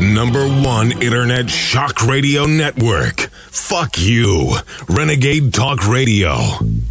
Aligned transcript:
the 0.00 0.06
number 0.06 0.46
one 0.46 0.92
internet 1.02 1.50
shock 1.50 2.06
radio 2.06 2.46
network. 2.46 3.20
Fuck 3.50 3.98
you. 3.98 4.54
Renegade 4.88 5.52
Talk 5.52 5.86
Radio. 5.86 6.38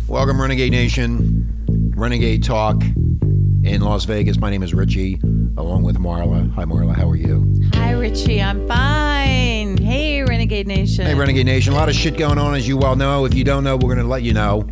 Welcome, 0.08 0.40
Renegade 0.40 0.72
Nation. 0.72 1.94
Renegade 1.96 2.44
Talk 2.44 2.84
in 2.84 3.82
Las 3.82 4.06
Vegas. 4.06 4.38
My 4.38 4.52
name 4.52 4.62
is 4.62 4.74
Richie, 4.76 5.20
along 5.58 5.84
with 5.84 5.98
Marla. 5.98 6.52
Hi, 6.54 6.66
Marla. 6.66 6.96
How 6.96 7.10
are 7.10 7.16
you? 7.16 7.52
Hi, 7.74 7.92
Richie. 7.92 8.42
I'm 8.42 8.68
fine. 8.68 9.78
Hey, 9.78 10.22
Renegade 10.24 10.68
Nation. 10.68 11.06
Hey, 11.06 11.16
Renegade 11.16 11.48
Nation. 11.48 11.74
A 11.74 11.76
lot 11.76 11.90
of 11.90 11.96
shit 11.96 12.16
going 12.16 12.38
on, 12.38 12.54
as 12.54 12.68
you 12.68 12.78
well 12.78 12.96
know. 12.96 13.26
If 13.26 13.34
you 13.34 13.44
don't 13.44 13.64
know, 13.64 13.76
we're 13.76 13.96
going 13.96 14.06
to 14.06 14.12
let 14.12 14.22
you 14.22 14.34
know, 14.34 14.68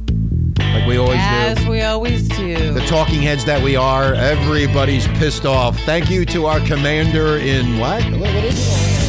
like 0.80 0.88
we 0.88 0.98
always 0.98 1.18
As 1.20 1.57
do. 1.57 1.70
we 1.70 1.82
always 1.82 2.28
do. 2.30 2.73
The 2.73 2.86
talking 2.88 3.21
heads 3.21 3.46
that 3.46 3.62
we 3.64 3.76
are, 3.76 4.14
everybody's 4.14 5.07
pissed 5.20 5.46
off. 5.46 5.77
Thank 5.82 6.09
you 6.09 6.26
to 6.27 6.46
our 6.46 6.59
commander 6.62 7.38
in 7.38 7.77
what? 7.80 8.04
What- 8.12 8.20
what 8.21 8.44
is 8.44 8.57
it? 9.04 9.06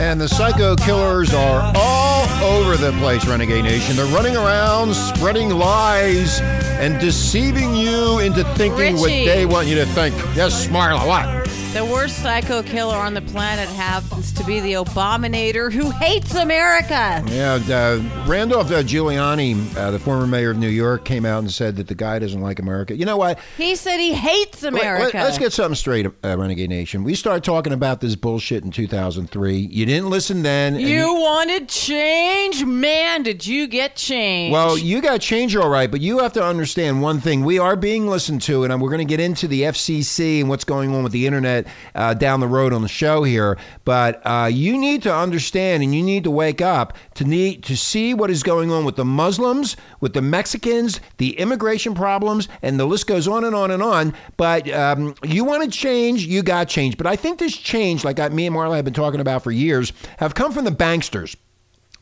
And 0.00 0.18
the 0.18 0.30
psycho 0.30 0.76
killers 0.76 1.34
are 1.34 1.72
all 1.76 2.26
over 2.42 2.78
the 2.78 2.90
place, 3.00 3.26
Renegade 3.26 3.64
Nation. 3.64 3.96
They're 3.96 4.06
running 4.06 4.34
around, 4.34 4.94
spreading 4.94 5.50
lies, 5.50 6.40
and 6.40 6.98
deceiving 6.98 7.74
you 7.76 8.18
into 8.20 8.42
thinking 8.54 8.96
what 8.96 9.08
they 9.08 9.44
want 9.44 9.68
you 9.68 9.74
to 9.74 9.84
think. 9.84 10.16
Yes, 10.34 10.68
Marla, 10.68 11.06
what? 11.06 11.39
The 11.72 11.84
worst 11.84 12.20
psycho 12.20 12.64
killer 12.64 12.96
on 12.96 13.14
the 13.14 13.22
planet 13.22 13.68
happens 13.68 14.32
to 14.32 14.42
be 14.44 14.58
the 14.58 14.72
Abominator 14.72 15.72
who 15.72 15.90
hates 15.90 16.34
America. 16.34 17.22
Yeah, 17.28 17.60
uh, 17.70 18.02
Randolph 18.26 18.72
uh, 18.72 18.82
Giuliani, 18.82 19.76
uh, 19.76 19.92
the 19.92 19.98
former 20.00 20.26
mayor 20.26 20.50
of 20.50 20.58
New 20.58 20.68
York, 20.68 21.04
came 21.04 21.24
out 21.24 21.38
and 21.38 21.50
said 21.50 21.76
that 21.76 21.86
the 21.86 21.94
guy 21.94 22.18
doesn't 22.18 22.40
like 22.40 22.58
America. 22.58 22.96
You 22.96 23.04
know 23.04 23.16
what? 23.16 23.38
He 23.56 23.76
said 23.76 23.98
he 23.98 24.12
hates 24.14 24.64
Let- 24.64 24.72
America. 24.72 25.16
Let, 25.18 25.26
us 25.26 25.38
get 25.38 25.52
something 25.52 25.76
straight, 25.76 26.06
uh, 26.06 26.36
Renegade 26.36 26.70
Nation. 26.70 27.04
We 27.04 27.14
started 27.14 27.44
talking 27.44 27.72
about 27.72 28.00
this 28.00 28.16
bullshit 28.16 28.64
in 28.64 28.72
2003. 28.72 29.56
You 29.56 29.86
didn't 29.86 30.10
listen 30.10 30.42
then. 30.42 30.74
and 30.74 30.82
you 30.82 31.14
wanted 31.14 31.68
change? 31.68 32.64
Man, 32.64 33.22
did 33.22 33.46
you 33.46 33.68
get 33.68 33.94
change? 33.94 34.52
Well, 34.52 34.76
you 34.76 35.00
got 35.00 35.20
change 35.20 35.54
all 35.54 35.68
right, 35.68 35.90
but 35.90 36.00
you 36.00 36.18
have 36.18 36.32
to 36.32 36.42
understand 36.44 37.00
one 37.00 37.20
thing. 37.20 37.44
We 37.44 37.60
are 37.60 37.76
being 37.76 38.08
listened 38.08 38.42
to, 38.42 38.64
and 38.64 38.82
we're 38.82 38.90
going 38.90 39.06
to 39.06 39.10
get 39.10 39.20
into 39.20 39.46
the 39.46 39.62
FCC 39.62 40.40
and 40.40 40.48
what's 40.48 40.64
going 40.64 40.92
on 40.92 41.04
with 41.04 41.12
the 41.12 41.26
internet 41.28 41.59
uh, 41.94 42.14
down 42.14 42.40
the 42.40 42.46
road 42.48 42.72
on 42.72 42.82
the 42.82 42.88
show 42.88 43.22
here. 43.22 43.58
But 43.84 44.20
uh, 44.24 44.48
you 44.52 44.78
need 44.78 45.02
to 45.02 45.14
understand 45.14 45.82
and 45.82 45.94
you 45.94 46.02
need 46.02 46.24
to 46.24 46.30
wake 46.30 46.60
up 46.60 46.96
to 47.14 47.24
need 47.24 47.62
to 47.64 47.76
see 47.76 48.14
what 48.14 48.30
is 48.30 48.42
going 48.42 48.70
on 48.70 48.84
with 48.84 48.96
the 48.96 49.04
Muslims, 49.04 49.76
with 50.00 50.12
the 50.14 50.22
Mexicans, 50.22 51.00
the 51.18 51.38
immigration 51.38 51.94
problems, 51.94 52.48
and 52.62 52.78
the 52.78 52.84
list 52.86 53.06
goes 53.06 53.26
on 53.28 53.44
and 53.44 53.54
on 53.54 53.70
and 53.70 53.82
on. 53.82 54.14
But 54.36 54.70
um, 54.72 55.14
you 55.24 55.44
want 55.44 55.62
to 55.64 55.70
change, 55.70 56.24
you 56.26 56.42
got 56.42 56.68
change. 56.68 56.96
But 56.96 57.06
I 57.06 57.16
think 57.16 57.38
this 57.38 57.56
change, 57.56 58.04
like 58.04 58.18
I, 58.20 58.28
me 58.28 58.46
and 58.46 58.54
Marla 58.56 58.76
have 58.76 58.84
been 58.84 58.94
talking 58.94 59.20
about 59.20 59.42
for 59.42 59.50
years, 59.50 59.92
have 60.18 60.34
come 60.34 60.52
from 60.52 60.64
the 60.64 60.70
banksters. 60.70 61.36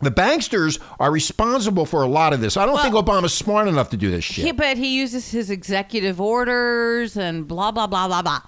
The 0.01 0.13
banksters 0.13 0.79
are 1.01 1.11
responsible 1.11 1.85
for 1.85 2.05
a 2.05 2.07
lot 2.07 2.33
of 2.33 2.41
this. 2.41 2.57
I 2.57 2.65
don't 2.67 2.75
Well- 2.75 2.85
think 2.85 2.95
Obama's 2.95 3.35
smart 3.35 3.67
enough 3.67 3.91
to 3.91 3.97
do 3.97 4.13
this 4.13 4.23
shit. 4.23 4.45
he, 4.45 4.53
but 4.53 4.77
he 4.77 4.97
uses 4.97 5.33
his 5.33 5.51
executive 5.51 6.21
orders 6.21 7.17
and 7.17 7.49
blah 7.49 7.73
blah 7.73 7.89
blah 7.89 8.07
blah 8.07 8.23
blah. 8.23 8.41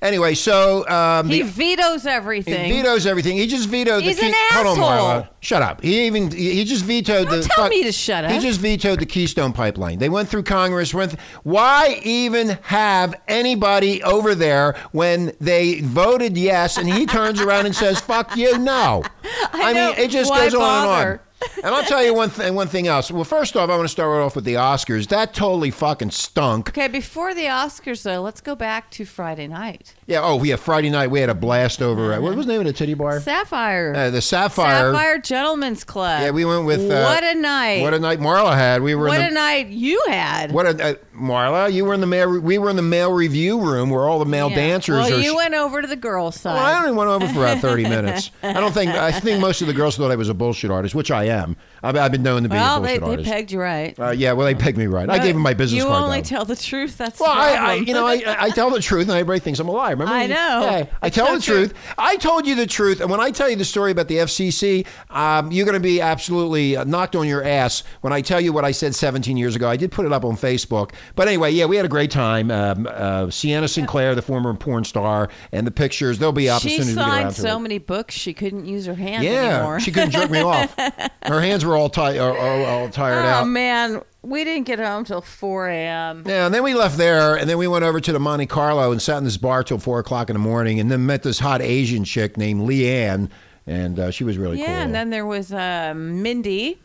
Anyway, 0.00 0.34
so 0.34 0.88
um, 0.88 1.28
He 1.28 1.42
the, 1.42 1.48
vetoes 1.48 2.04
he 2.04 2.08
everything. 2.08 2.70
vetoes 2.72 3.06
everything. 3.06 3.36
He 3.36 3.46
just 3.46 3.68
vetoed 3.68 4.02
He's 4.02 4.16
the 4.16 4.22
key- 4.22 4.28
an 4.28 4.34
Hold 4.52 4.66
on, 4.78 4.78
asshole. 4.84 4.90
Marla. 5.22 5.28
Shut 5.40 5.62
up. 5.62 5.82
He 5.82 6.06
even 6.06 6.30
he 6.30 6.54
he 6.54 6.64
just 6.64 6.84
vetoed 6.84 7.28
Don't 7.28 7.40
the. 7.42 7.48
tell 7.48 7.64
fuck- 7.64 7.70
me 7.70 7.82
to 7.84 7.92
shut 7.92 8.24
up. 8.24 8.30
He 8.30 8.38
just 8.38 8.60
vetoed 8.60 9.00
the 9.00 9.06
Keystone 9.06 9.52
Pipeline. 9.52 9.98
They 9.98 10.08
went 10.08 10.28
through 10.28 10.44
Congress. 10.44 10.94
Went. 10.94 11.12
th- 11.12 11.22
why 11.42 12.00
even 12.04 12.58
have 12.62 13.14
anybody 13.28 14.02
over 14.02 14.34
there 14.34 14.76
when 14.92 15.32
they 15.40 15.80
voted 15.80 16.36
yes, 16.36 16.76
and 16.76 16.88
he 16.88 17.04
turns 17.06 17.40
around 17.40 17.66
and 17.66 17.74
says 17.74 18.00
"fuck 18.00 18.36
you"? 18.36 18.56
No. 18.58 19.02
I, 19.52 19.72
know. 19.72 19.90
mean, 19.90 19.98
it 19.98 20.10
just 20.10 20.30
Why 20.30 20.44
goes 20.44 20.54
on 20.54 20.60
and 20.84 21.10
on. 21.10 21.20
And 21.62 21.74
I'll 21.74 21.84
tell 21.84 22.04
you 22.04 22.14
one 22.14 22.30
thing. 22.30 22.54
One 22.54 22.68
thing 22.68 22.86
else. 22.88 23.10
Well, 23.10 23.24
first 23.24 23.56
off, 23.56 23.68
I 23.70 23.74
want 23.76 23.84
to 23.84 23.92
start 23.92 24.10
off 24.22 24.34
with 24.36 24.44
the 24.44 24.54
Oscars. 24.54 25.08
That 25.08 25.34
totally 25.34 25.70
fucking 25.70 26.10
stunk. 26.10 26.68
Okay, 26.70 26.88
before 26.88 27.34
the 27.34 27.44
Oscars, 27.44 28.02
though, 28.02 28.22
let's 28.22 28.40
go 28.40 28.54
back 28.54 28.90
to 28.92 29.04
Friday 29.04 29.46
night. 29.46 29.94
Yeah. 30.06 30.20
Oh, 30.22 30.42
yeah. 30.42 30.56
Friday 30.56 30.90
night 30.90 31.08
we 31.10 31.20
had 31.20 31.30
a 31.30 31.34
blast 31.34 31.80
over. 31.82 32.12
Uh, 32.14 32.20
what 32.20 32.34
was 32.34 32.46
the 32.46 32.52
name 32.52 32.60
of 32.60 32.66
the 32.66 32.72
titty 32.72 32.94
bar? 32.94 33.20
Sapphire. 33.20 33.94
Uh, 33.94 34.10
the 34.10 34.20
Sapphire. 34.20 34.92
Sapphire 34.92 35.18
Gentlemen's 35.18 35.84
Club. 35.84 36.22
Yeah, 36.22 36.30
we 36.30 36.44
went 36.44 36.64
with. 36.66 36.80
Uh, 36.90 37.04
what 37.04 37.22
a 37.24 37.34
night. 37.34 37.82
What 37.82 37.94
a 37.94 37.98
night 38.00 38.18
Marla 38.20 38.54
had. 38.54 38.82
We 38.82 38.94
were 38.94 39.06
What 39.08 39.20
in 39.20 39.26
a 39.26 39.28
the. 39.28 39.34
night 39.34 39.68
you 39.68 40.02
had. 40.08 40.52
What 40.52 40.66
a 40.66 40.90
uh, 40.90 40.94
Marla, 41.16 41.72
you 41.72 41.84
were 41.84 41.94
in 41.94 42.00
the 42.00 42.06
male. 42.06 42.40
We 42.40 42.58
were 42.58 42.70
in 42.70 42.76
the 42.76 42.82
male 42.82 43.12
review 43.12 43.60
room 43.60 43.90
where 43.90 44.08
all 44.08 44.18
the 44.18 44.24
male 44.24 44.50
Yeah. 44.50 44.56
dancers 44.56 44.96
Well, 45.08 45.18
are. 45.18 45.20
you 45.22 45.36
went 45.36 45.54
over 45.54 45.82
to 45.82 45.88
the 45.88 45.96
girls' 45.96 46.36
side. 46.40 46.54
well, 46.54 46.64
I 46.64 46.78
only 46.78 46.92
went 46.96 47.10
over 47.10 47.26
for 47.32 47.40
about 47.40 47.58
thirty 47.58 47.82
minutes. 47.88 48.30
I 48.42 48.54
don't 48.54 48.72
think. 48.72 48.90
I 48.92 49.12
think 49.12 49.40
most 49.40 49.60
of 49.60 49.66
the 49.66 49.74
girls 49.74 49.96
thought 49.96 50.10
I 50.10 50.16
was 50.16 50.28
a 50.28 50.34
bullshit 50.34 50.70
artist, 50.70 50.94
which 50.94 51.10
I 51.10 51.27
am. 51.28 51.56
I've, 51.82 51.96
I've 51.96 52.10
been 52.10 52.24
known 52.24 52.42
to 52.42 52.48
be 52.48 52.56
well, 52.56 52.78
a 52.82 52.86
they, 52.86 52.98
bullshit 52.98 53.00
they 53.06 53.10
artist. 53.12 53.30
pegged 53.30 53.52
you 53.52 53.60
right. 53.60 53.98
uh, 54.00 54.10
yeah, 54.10 54.32
well, 54.32 54.46
they 54.46 54.54
pegged 54.56 54.76
me 54.76 54.86
right. 54.86 55.08
I 55.08 55.18
gave 55.18 55.34
them 55.34 55.42
my 55.42 55.54
business 55.54 55.78
You 55.80 55.88
card. 55.88 56.02
only 56.02 56.20
though. 56.22 56.28
tell 56.28 56.44
the 56.44 56.56
truth. 56.56 56.98
That's 56.98 57.20
Well, 57.20 57.30
I, 57.30 57.52
I, 57.52 57.74
you 57.74 57.92
know, 57.94 58.04
I, 58.06 58.20
I 58.26 58.50
tell 58.50 58.70
the 58.70 58.80
truth, 58.80 59.02
and 59.08 59.12
everybody 59.12 59.38
thinks 59.38 59.60
I'm 59.60 59.68
a 59.68 59.72
liar. 59.72 59.92
Remember? 59.92 60.12
I 60.12 60.26
know. 60.26 60.34
Yeah, 60.62 60.86
I 61.02 61.08
tell 61.08 61.26
so 61.28 61.34
the 61.36 61.40
true. 61.40 61.54
truth. 61.68 61.74
I 61.96 62.16
told 62.16 62.46
you 62.48 62.56
the 62.56 62.66
truth, 62.66 63.00
and 63.00 63.08
when 63.08 63.20
I 63.20 63.30
tell 63.30 63.48
you 63.48 63.54
the 63.54 63.64
story 63.64 63.92
about 63.92 64.08
the 64.08 64.16
FCC, 64.16 64.86
um, 65.10 65.52
you're 65.52 65.64
going 65.66 65.74
to 65.74 65.80
be 65.80 66.00
absolutely 66.00 66.76
uh, 66.76 66.82
knocked 66.82 67.14
on 67.14 67.28
your 67.28 67.44
ass 67.44 67.84
when 68.00 68.12
I 68.12 68.22
tell 68.22 68.40
you 68.40 68.52
what 68.52 68.64
I 68.64 68.72
said 68.72 68.94
17 68.94 69.36
years 69.36 69.54
ago. 69.54 69.68
I 69.68 69.76
did 69.76 69.92
put 69.92 70.04
it 70.04 70.12
up 70.12 70.24
on 70.24 70.36
Facebook, 70.36 70.92
but 71.14 71.28
anyway, 71.28 71.52
yeah, 71.52 71.66
we 71.66 71.76
had 71.76 71.84
a 71.86 71.88
great 71.88 72.10
time. 72.10 72.50
Um, 72.50 72.88
uh, 72.90 73.30
Sienna 73.30 73.68
Sinclair, 73.68 74.16
the 74.16 74.22
former 74.22 74.52
porn 74.54 74.82
star, 74.82 75.28
and 75.52 75.64
the 75.64 75.70
pictures 75.70 76.18
they'll 76.18 76.32
be 76.32 76.48
up 76.50 76.60
she 76.62 76.70
as 76.70 76.74
soon 76.74 76.80
as 76.82 76.88
we 76.88 76.94
get 76.94 77.00
around 77.02 77.10
signed 77.22 77.34
to 77.36 77.40
so 77.42 77.56
it. 77.56 77.60
many 77.60 77.78
books 77.78 78.14
she 78.16 78.32
couldn't 78.34 78.66
use 78.66 78.86
her 78.86 78.94
hand 78.94 79.22
Yeah, 79.22 79.56
anymore. 79.58 79.78
she 79.80 79.92
couldn't 79.92 80.10
jerk 80.10 80.30
me 80.30 80.40
off. 80.42 80.74
Her 81.26 81.40
hands 81.40 81.64
were 81.64 81.76
all 81.76 81.88
tight, 81.88 82.18
all, 82.18 82.36
all, 82.36 82.64
all 82.64 82.88
tired 82.88 83.24
oh 83.24 83.28
out. 83.28 83.42
Oh 83.42 83.46
man, 83.46 84.02
we 84.22 84.44
didn't 84.44 84.66
get 84.66 84.78
home 84.78 85.04
till 85.04 85.20
4 85.20 85.68
a.m. 85.68 86.22
Yeah, 86.26 86.46
and 86.46 86.54
then 86.54 86.62
we 86.62 86.74
left 86.74 86.96
there, 86.96 87.36
and 87.36 87.48
then 87.48 87.58
we 87.58 87.66
went 87.66 87.84
over 87.84 88.00
to 88.00 88.12
the 88.12 88.20
Monte 88.20 88.46
Carlo 88.46 88.92
and 88.92 89.02
sat 89.02 89.18
in 89.18 89.24
this 89.24 89.36
bar 89.36 89.62
till 89.62 89.78
four 89.78 89.98
o'clock 89.98 90.30
in 90.30 90.34
the 90.34 90.40
morning, 90.40 90.78
and 90.80 90.90
then 90.90 91.06
met 91.06 91.22
this 91.22 91.38
hot 91.38 91.60
Asian 91.60 92.04
chick 92.04 92.36
named 92.36 92.68
Leanne, 92.68 93.30
and 93.66 93.98
uh, 93.98 94.10
she 94.10 94.24
was 94.24 94.38
really 94.38 94.58
Yeah, 94.58 94.66
cool. 94.66 94.74
Yeah, 94.74 94.82
and 94.82 94.94
then 94.94 95.10
there 95.10 95.26
was 95.26 95.52
uh, 95.52 95.92
Mindy. 95.96 96.80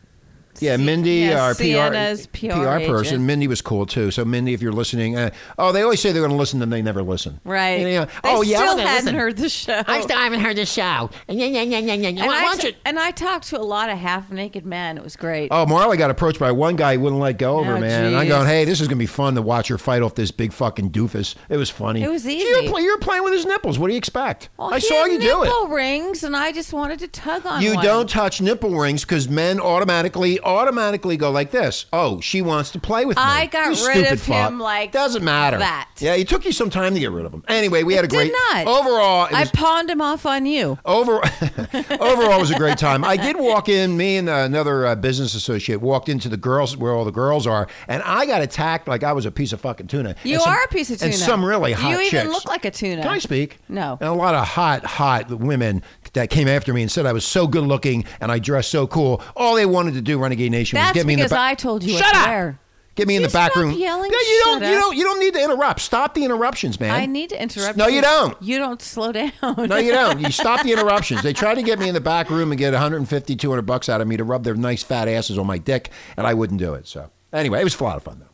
Yeah, 0.60 0.76
Mindy, 0.76 1.10
yeah, 1.12 1.42
our 1.42 1.54
Sienna's 1.54 2.26
PR, 2.28 2.46
PR 2.52 2.86
person. 2.86 3.26
Mindy 3.26 3.46
was 3.48 3.60
cool 3.60 3.86
too. 3.86 4.10
So 4.10 4.24
Mindy, 4.24 4.54
if 4.54 4.62
you're 4.62 4.72
listening, 4.72 5.16
uh, 5.16 5.30
oh, 5.58 5.72
they 5.72 5.82
always 5.82 6.00
say 6.00 6.12
they're 6.12 6.22
going 6.22 6.30
to 6.32 6.36
listen, 6.36 6.60
then 6.60 6.70
they 6.70 6.82
never 6.82 7.02
listen. 7.02 7.40
Right. 7.44 7.80
Yeah. 7.80 8.04
They 8.04 8.10
oh 8.24 8.42
yeah. 8.42 8.56
still 8.58 8.76
hadn't 8.78 8.94
listen. 8.94 9.14
heard 9.14 9.36
the 9.36 9.48
show. 9.48 9.82
I 9.86 10.00
still 10.00 10.18
haven't 10.18 10.40
heard 10.40 10.56
the 10.56 10.66
show. 10.66 11.10
Yeah, 11.28 11.46
yeah, 11.46 11.62
yeah, 11.62 11.78
yeah, 11.78 11.94
yeah. 11.94 12.08
and, 12.08 12.18
Why 12.18 12.46
I 12.52 12.56
t- 12.56 12.68
you? 12.68 12.74
and 12.84 12.98
I 12.98 13.10
talked 13.10 13.48
to 13.48 13.58
a 13.58 13.62
lot 13.62 13.90
of 13.90 13.98
half 13.98 14.30
naked 14.30 14.64
men. 14.66 14.96
It 14.98 15.04
was 15.04 15.16
great. 15.16 15.48
Oh, 15.50 15.66
Marla 15.66 15.96
got 15.98 16.10
approached 16.10 16.38
by 16.38 16.52
one 16.52 16.76
guy 16.76 16.94
who 16.96 17.00
wouldn't 17.02 17.20
let 17.20 17.38
go 17.38 17.58
of 17.60 17.66
her, 17.66 17.76
Oh, 17.76 17.80
man. 17.80 18.06
And 18.06 18.16
I'm 18.16 18.28
going, 18.28 18.46
hey, 18.46 18.64
this 18.64 18.80
is 18.80 18.88
going 18.88 18.96
to 18.98 19.02
be 19.02 19.06
fun 19.06 19.34
to 19.34 19.42
watch 19.42 19.68
her 19.68 19.78
fight 19.78 20.02
off 20.02 20.14
this 20.14 20.30
big 20.30 20.52
fucking 20.52 20.90
doofus. 20.90 21.34
It 21.48 21.56
was 21.56 21.70
funny. 21.70 22.02
It 22.02 22.08
was 22.10 22.24
You 22.24 22.32
easy. 22.32 22.68
play, 22.68 22.82
you 22.82 22.90
were 22.92 22.98
playing 23.00 23.24
with 23.24 23.32
his 23.32 23.46
nipples. 23.46 23.78
What 23.78 23.88
do 23.88 23.92
you 23.94 23.98
expect? 23.98 24.48
Well, 24.56 24.72
I 24.72 24.78
he 24.78 24.86
saw 24.86 25.04
you 25.04 25.18
do 25.18 25.42
it. 25.42 25.44
nipple 25.46 25.68
rings, 25.68 26.22
and 26.24 26.36
I 26.36 26.52
just 26.52 26.72
wanted 26.72 26.98
to 27.00 27.08
tug 27.08 27.44
on 27.46 27.62
You 27.62 27.74
one. 27.74 27.84
don't 27.84 28.08
touch 28.10 28.40
nipple 28.40 28.76
rings 28.78 29.02
because 29.04 29.28
men 29.28 29.60
automatically 29.60 30.38
automatically 30.44 31.16
go 31.16 31.30
like 31.30 31.50
this. 31.50 31.86
Oh, 31.92 32.20
she 32.20 32.42
wants 32.42 32.70
to 32.72 32.78
play 32.78 33.04
with 33.04 33.16
me. 33.16 33.22
I 33.22 33.46
got 33.46 33.76
You 33.78 33.86
rid 33.88 34.12
of 34.12 34.20
fuck. 34.20 34.50
him 34.50 34.58
like 34.60 34.92
doesn't 34.92 35.24
matter. 35.24 35.58
that. 35.58 35.88
Yeah, 35.98 36.14
it 36.14 36.28
took 36.28 36.44
you 36.44 36.52
some 36.52 36.70
time 36.70 36.94
to 36.94 37.00
get 37.00 37.10
rid 37.10 37.24
of 37.26 37.32
him. 37.32 37.44
Anyway, 37.48 37.82
we 37.82 37.94
had 37.94 38.04
a 38.04 38.08
did 38.08 38.16
great 38.16 38.32
not. 38.52 38.66
overall. 38.66 39.28
I 39.32 39.40
was, 39.40 39.50
pawned 39.52 39.90
him 39.90 40.00
off 40.00 40.26
on 40.26 40.46
you. 40.46 40.78
over 40.84 41.16
overall 41.72 42.32
it 42.32 42.40
was 42.40 42.50
a 42.50 42.56
great 42.58 42.78
time. 42.78 43.04
I 43.04 43.16
did 43.16 43.36
walk 43.38 43.68
in. 43.68 43.96
Me 43.96 44.16
and 44.16 44.28
another 44.28 44.86
uh, 44.86 44.94
business 44.96 45.34
associate 45.34 45.80
walked 45.80 46.08
into 46.08 46.28
the 46.28 46.36
girls 46.36 46.76
where 46.76 46.92
all 46.92 47.04
the 47.04 47.10
girls 47.12 47.46
are, 47.46 47.68
and 47.88 48.02
I 48.02 48.26
got 48.26 48.42
attacked 48.42 48.88
like 48.88 49.02
I 49.02 49.12
was 49.12 49.26
a 49.26 49.30
piece 49.30 49.52
of 49.52 49.60
fucking 49.60 49.86
tuna. 49.86 50.14
You 50.24 50.40
some- 50.40 50.52
are 50.52 50.62
a 50.64 50.68
piece 50.68 50.90
of 50.90 50.98
tuna. 50.98 51.10
And 51.12 51.14
some 51.20 51.44
really 51.44 51.72
hot 51.72 51.90
You 51.90 52.00
even 52.00 52.10
chicks. 52.10 52.28
look 52.28 52.46
like 52.46 52.64
a 52.64 52.70
tuna. 52.70 53.02
Can 53.02 53.10
I 53.10 53.18
speak? 53.18 53.58
No. 53.68 53.98
And 54.00 54.08
a 54.08 54.12
lot 54.12 54.34
of 54.34 54.46
hot, 54.46 54.84
hot 54.84 55.28
women 55.30 55.82
that 56.14 56.30
came 56.30 56.48
after 56.48 56.72
me 56.72 56.82
and 56.82 56.90
said 56.90 57.06
I 57.06 57.12
was 57.12 57.24
so 57.24 57.46
good 57.46 57.64
looking 57.64 58.04
and 58.20 58.30
I 58.30 58.38
dressed 58.38 58.70
so 58.70 58.86
cool. 58.86 59.22
All 59.36 59.54
they 59.54 59.66
wanted 59.66 59.94
to 59.94 60.00
do, 60.00 60.18
Renegade 60.34 60.52
Nation, 60.52 60.76
was 60.78 60.86
That's 60.86 60.94
get 60.94 61.06
me 61.06 61.14
in 61.14 61.18
the 61.20 61.24
because 61.26 61.38
I 61.38 61.54
told 61.54 61.82
you 61.84 61.96
Shut 61.96 62.12
to 62.12 62.18
up! 62.20 62.26
wear. 62.26 62.58
Get 62.96 63.08
me 63.08 63.16
in 63.16 63.22
the 63.22 63.28
back 63.28 63.50
stop 63.52 63.62
room. 63.64 63.72
yelling, 63.72 64.08
Yeah, 64.12 64.18
you 64.18 64.40
don't. 64.44 64.60
shut 64.60 64.70
You 64.70 64.76
up. 64.76 64.82
don't. 64.82 64.96
You 64.96 65.04
don't 65.04 65.18
need 65.20 65.34
to 65.34 65.42
interrupt. 65.42 65.80
Stop 65.80 66.14
the 66.14 66.24
interruptions, 66.24 66.78
man. 66.78 66.92
I 66.92 67.06
need 67.06 67.30
to 67.30 67.42
interrupt. 67.42 67.76
No, 67.76 67.88
you 67.88 68.00
don't. 68.00 68.40
You 68.40 68.58
don't 68.58 68.80
slow 68.80 69.10
down. 69.10 69.32
No, 69.42 69.76
you 69.78 69.90
don't. 69.90 70.20
You 70.20 70.30
stop 70.30 70.62
the 70.62 70.72
interruptions. 70.72 71.22
They 71.22 71.32
tried 71.32 71.56
to 71.56 71.62
get 71.64 71.80
me 71.80 71.88
in 71.88 71.94
the 71.94 72.00
back 72.00 72.30
room 72.30 72.52
and 72.52 72.58
get 72.58 72.72
150, 72.72 73.34
200 73.34 73.62
bucks 73.62 73.88
out 73.88 74.00
of 74.00 74.06
me 74.06 74.16
to 74.16 74.22
rub 74.22 74.44
their 74.44 74.54
nice 74.54 74.84
fat 74.84 75.08
asses 75.08 75.38
on 75.38 75.46
my 75.46 75.58
dick, 75.58 75.90
and 76.16 76.24
I 76.24 76.34
wouldn't 76.34 76.60
do 76.60 76.74
it. 76.74 76.86
So 76.86 77.10
anyway, 77.32 77.60
it 77.60 77.64
was 77.64 77.78
a 77.80 77.82
lot 77.82 77.96
of 77.96 78.04
fun 78.04 78.20
though. 78.20 78.26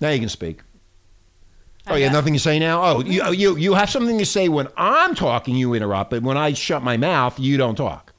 Now 0.00 0.08
you 0.10 0.18
can 0.20 0.30
speak. 0.30 0.60
Oh, 1.88 1.94
you 1.96 2.04
have 2.04 2.12
nothing 2.14 2.32
to 2.32 2.40
say 2.40 2.58
now? 2.58 2.82
Oh, 2.82 3.00
you, 3.04 3.24
you, 3.32 3.56
you 3.56 3.74
have 3.74 3.88
something 3.90 4.18
to 4.18 4.26
say 4.26 4.48
when 4.48 4.66
I'm 4.76 5.14
talking, 5.14 5.54
you 5.54 5.72
interrupt, 5.74 6.10
but 6.10 6.22
when 6.22 6.36
I 6.36 6.52
shut 6.54 6.82
my 6.82 6.96
mouth, 6.96 7.38
you 7.38 7.56
don't 7.58 7.76
talk. 7.76 8.12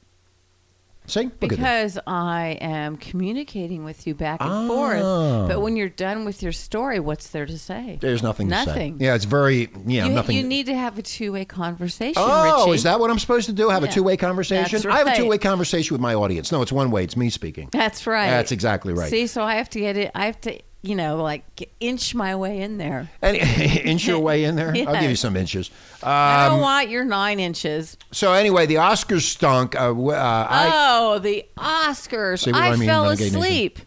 See? 1.08 1.22
Look 1.22 1.30
at 1.32 1.38
that. 1.40 1.56
Because 1.56 1.98
I 2.06 2.58
am 2.60 2.96
communicating 2.96 3.82
with 3.84 4.06
you 4.06 4.14
back 4.14 4.40
and 4.40 4.50
Ah. 4.50 4.66
forth. 4.66 5.48
But 5.48 5.60
when 5.62 5.74
you're 5.76 5.88
done 5.88 6.24
with 6.24 6.42
your 6.42 6.52
story, 6.52 7.00
what's 7.00 7.28
there 7.28 7.46
to 7.46 7.58
say? 7.58 7.98
There's 8.00 8.22
nothing, 8.22 8.48
Nothing. 8.48 8.98
to 8.98 8.98
say. 9.00 9.06
Yeah, 9.06 9.14
it's 9.14 9.24
very, 9.24 9.70
yeah, 9.86 10.06
you, 10.06 10.12
nothing. 10.12 10.36
you 10.36 10.42
need 10.42 10.66
to 10.66 10.74
have 10.74 10.98
a 10.98 11.02
two-way 11.02 11.44
conversation, 11.44 12.22
Oh, 12.24 12.64
Richie. 12.66 12.74
is 12.76 12.82
that 12.82 13.00
what 13.00 13.10
I'm 13.10 13.18
supposed 13.18 13.46
to 13.46 13.52
do? 13.52 13.68
Have 13.70 13.82
a 13.84 13.88
two-way 13.88 14.16
conversation? 14.16 14.80
That's 14.82 14.86
I 14.86 14.98
have 14.98 15.06
a 15.08 15.16
two-way 15.16 15.38
conversation 15.38 15.94
with 15.94 16.00
my 16.00 16.14
audience. 16.14 16.52
No, 16.52 16.62
it's 16.62 16.72
one 16.72 16.90
way. 16.90 17.04
It's 17.04 17.16
me 17.16 17.30
speaking. 17.30 17.68
That's 17.72 18.06
right. 18.06 18.28
That's 18.30 18.52
exactly 18.52 18.92
right. 18.92 19.10
See, 19.10 19.26
so 19.26 19.42
I 19.42 19.54
have 19.54 19.70
to 19.70 19.80
get 19.80 19.96
it. 19.96 20.10
I 20.14 20.26
have 20.26 20.40
to, 20.42 20.58
you 20.82 20.94
know, 20.94 21.16
like 21.22 21.70
inch 21.80 22.14
my 22.14 22.36
way 22.36 22.60
in 22.60 22.78
there. 22.78 23.10
Inch 23.22 24.06
your 24.06 24.20
way 24.20 24.44
in 24.44 24.54
there? 24.56 24.68
I'll 24.86 25.00
give 25.00 25.10
you 25.10 25.16
some 25.16 25.36
inches. 25.36 25.70
I 26.02 26.46
Um, 26.46 26.52
don't 26.52 26.60
want 26.60 26.88
your 26.88 27.04
nine 27.04 27.40
inches. 27.40 27.96
so 28.12 28.32
anyway, 28.32 28.66
the 28.66 28.76
Oscars 28.76 29.22
stunk. 29.22 29.74
Uh, 29.74 29.90
uh, 29.92 30.46
I, 30.48 30.70
oh, 30.72 31.18
the 31.18 31.44
Oscars! 31.56 32.52
I, 32.52 32.70
I 32.72 32.76
mean, 32.76 32.88
fell 32.88 33.08
asleep. 33.08 33.80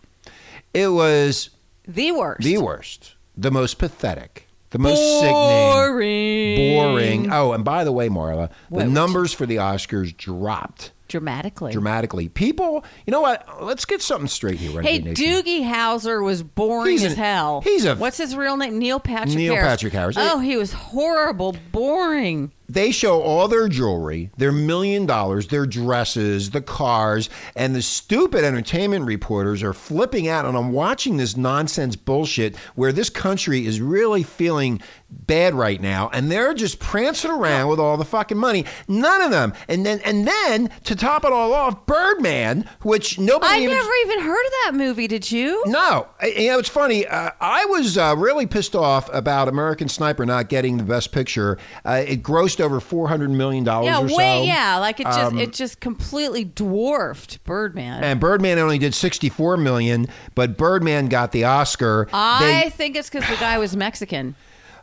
it 0.73 0.87
was 0.89 1.49
The 1.87 2.11
worst. 2.11 2.41
the 2.41 2.57
worst, 2.57 3.15
the 3.37 3.51
most 3.51 3.77
pathetic, 3.79 4.47
the 4.71 4.79
most 4.79 4.99
sickening. 5.21 5.33
boring. 5.33 6.75
Boring. 6.75 7.31
Oh, 7.31 7.53
and 7.53 7.63
by 7.63 7.83
the 7.85 7.91
way, 7.93 8.09
Marla, 8.09 8.49
What, 8.69 8.83
the 8.83 8.89
numbers 8.89 9.33
for 9.33 9.45
the 9.45 9.55
Oscars 9.57 10.15
dropped 10.15 10.91
Dramatically. 11.11 11.71
dramatically. 11.71 12.29
People, 12.29 12.83
you 13.05 13.11
know 13.11 13.21
what? 13.21 13.47
Let's 13.61 13.85
get 13.85 14.01
something 14.01 14.27
straight 14.27 14.57
here. 14.57 14.81
Hey, 14.81 14.99
Nation. 14.99 15.15
Doogie 15.25 15.63
Howser 15.63 16.23
was 16.23 16.41
boring 16.43 16.91
He's 16.91 17.03
as 17.03 17.11
an- 17.13 17.17
hell. 17.17 17.61
he's 17.61 17.85
a- 17.85 17.95
what's 17.95 18.17
his 18.17 18.35
real 18.35 18.57
name? 18.57 18.79
Neil 18.79 18.99
Patrick. 18.99 19.35
Neil 19.35 19.53
Harris. 19.53 19.67
Patrick 19.69 19.93
Harris. 19.93 20.15
Oh, 20.19 20.39
he 20.39 20.57
was 20.57 20.73
horrible, 20.73 21.55
boring. 21.71 22.51
They 22.71 22.91
show 22.91 23.21
all 23.21 23.47
their 23.47 23.67
jewelry, 23.67 24.31
their 24.37 24.51
million 24.51 25.05
dollars, 25.05 25.47
their 25.47 25.65
dresses, 25.65 26.51
the 26.51 26.61
cars, 26.61 27.29
and 27.55 27.75
the 27.75 27.81
stupid 27.81 28.43
entertainment 28.43 29.05
reporters 29.05 29.61
are 29.61 29.73
flipping 29.73 30.27
out. 30.27 30.45
And 30.45 30.57
I'm 30.57 30.71
watching 30.71 31.17
this 31.17 31.35
nonsense 31.35 31.95
bullshit 31.95 32.55
where 32.75 32.93
this 32.93 33.09
country 33.09 33.65
is 33.65 33.81
really 33.81 34.23
feeling 34.23 34.81
bad 35.09 35.53
right 35.53 35.81
now, 35.81 36.09
and 36.13 36.31
they're 36.31 36.53
just 36.53 36.79
prancing 36.79 37.31
around 37.31 37.67
with 37.67 37.79
all 37.79 37.97
the 37.97 38.05
fucking 38.05 38.37
money. 38.37 38.65
None 38.87 39.21
of 39.21 39.31
them. 39.31 39.53
And 39.67 39.85
then, 39.85 39.99
and 40.05 40.25
then 40.25 40.69
to 40.85 40.95
top 40.95 41.25
it 41.25 41.33
all 41.33 41.53
off, 41.53 41.85
Birdman, 41.85 42.69
which 42.83 43.19
nobody 43.19 43.53
I 43.53 43.57
even. 43.57 43.75
never 43.75 43.91
even 44.05 44.19
heard 44.21 44.45
of 44.45 44.51
that 44.63 44.71
movie. 44.75 45.07
Did 45.07 45.29
you? 45.29 45.61
No, 45.65 46.07
you 46.23 46.49
know 46.49 46.59
it's 46.59 46.69
funny. 46.69 47.05
Uh, 47.05 47.31
I 47.41 47.65
was 47.65 47.97
uh, 47.97 48.15
really 48.17 48.47
pissed 48.47 48.75
off 48.75 49.09
about 49.13 49.49
American 49.49 49.89
Sniper 49.89 50.25
not 50.25 50.47
getting 50.47 50.77
the 50.77 50.83
Best 50.83 51.11
Picture. 51.11 51.57
Uh, 51.83 52.03
it 52.07 52.23
grossed 52.23 52.60
over 52.61 52.79
four 52.79 53.07
hundred 53.07 53.31
million 53.31 53.63
dollars 53.63 53.87
Yeah, 53.87 53.99
or 53.99 54.03
way. 54.03 54.09
so. 54.37 54.41
Um, 54.41 54.47
Yeah, 54.47 54.77
like 54.77 54.99
it 54.99 55.05
just 55.05 55.35
it 55.35 55.53
just 55.53 55.79
completely 55.79 56.43
dwarfed 56.45 57.43
Birdman. 57.43 58.03
And 58.03 58.19
Birdman 58.19 58.57
only 58.59 58.77
did 58.77 58.93
sixty-four 58.93 59.57
million, 59.57 60.07
but 60.35 60.57
Birdman 60.57 61.07
got 61.07 61.31
the 61.31 61.43
Oscar. 61.45 62.07
I 62.13 62.63
They- 62.65 62.69
think 62.69 62.95
it's 62.95 63.09
because 63.09 63.27
the 63.29 63.35
guy 63.37 63.57
was 63.57 63.75
Mexican. 63.75 64.35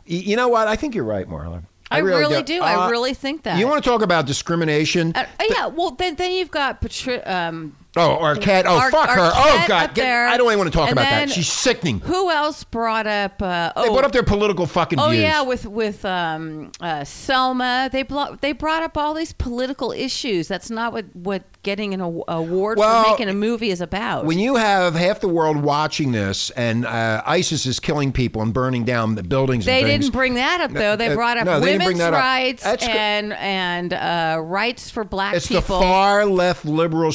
you 0.05 0.35
know 0.35 0.47
what? 0.47 0.67
I 0.67 0.75
think 0.75 0.95
you're 0.95 1.03
right, 1.03 1.27
Marla. 1.29 1.63
I 1.91 1.99
really 1.99 2.43
do. 2.43 2.61
I 2.61 2.85
Uh, 2.85 2.89
really 2.89 3.15
think 3.15 3.43
that. 3.43 3.57
You 3.57 3.67
want 3.67 3.83
to 3.83 3.89
talk 3.89 4.03
about 4.03 4.27
discrimination? 4.27 5.11
Uh, 5.15 5.25
yeah, 5.49 5.65
well 5.67 5.91
then 5.91 6.15
then 6.15 6.31
you've 6.33 6.51
got 6.51 6.81
Patri- 6.81 7.23
um, 7.23 7.75
oh, 7.97 8.15
or 8.15 8.35
cat. 8.35 8.65
Oh, 8.67 8.77
Ar- 8.77 8.91
fuck 8.91 9.09
her. 9.09 9.31
Oh, 9.33 9.65
God. 9.67 9.93
Get-. 9.95 10.07
I 10.29 10.37
don't 10.37 10.47
even 10.47 10.59
want 10.59 10.71
to 10.71 10.77
talk 10.77 10.89
And 10.89 10.97
about 10.97 11.09
that. 11.09 11.29
She's 11.29 11.51
sickening. 11.51 11.99
who 12.01 12.29
else 12.31 12.63
brought 12.63 13.07
up? 13.07 13.41
Uh, 13.41 13.71
oh, 13.75 13.83
They 13.83 13.89
put 13.89 14.05
up 14.05 14.11
their 14.11 14.23
political 14.23 14.65
fucking 14.65 14.97
views. 14.99 15.07
Oh 15.07 15.11
views. 15.11 15.21
yeah, 15.23 15.41
with 15.41 15.65
with 15.65 16.05
um, 16.05 16.71
uh, 16.81 17.03
Selma, 17.03 17.89
they 17.91 18.03
blo- 18.03 18.37
they 18.41 18.51
brought 18.53 18.83
up 18.83 18.97
all 18.97 19.13
these 19.13 19.33
political 19.33 19.91
issues. 19.91 20.47
That's 20.47 20.69
not 20.69 20.93
what 20.93 21.05
what 21.15 21.43
getting 21.61 21.93
an 21.93 21.99
award 21.99 22.77
Well, 22.77 23.03
for 23.03 23.09
making 23.11 23.27
a 23.27 23.33
movie 23.33 23.69
is 23.69 23.81
about. 23.81 24.25
When 24.25 24.39
you 24.39 24.55
have 24.55 24.95
half 24.95 25.19
the 25.19 25.27
world 25.27 25.57
watching 25.57 26.13
this, 26.13 26.51
and 26.51 26.85
uh, 26.85 27.21
ISIS 27.25 27.65
is 27.65 27.81
killing 27.81 28.13
people 28.13 28.41
and 28.41 28.53
burning 28.53 28.85
down 28.85 29.15
the 29.15 29.23
buildings, 29.23 29.65
they 29.65 29.83
didn't 29.83 30.11
bring 30.11 30.35
that 30.35 30.61
up 30.61 30.71
though. 30.71 30.95
They 30.95 31.09
Uh, 31.09 31.15
brought 31.15 31.37
up 31.37 31.45
no, 31.45 31.59
women's 31.59 31.97
that 31.99 32.13
up. 32.13 32.19
rights 32.19 32.63
and 32.65 33.33
and 33.33 33.93
uh, 33.93 34.39
rights 34.41 34.89
for 34.89 35.03
black 35.03 35.35
It's 35.35 35.47
people. 35.47 35.59
It's 35.59 35.67
the 35.67 35.73
far 35.73 36.25
left 36.25 36.63
liberal 36.65 37.11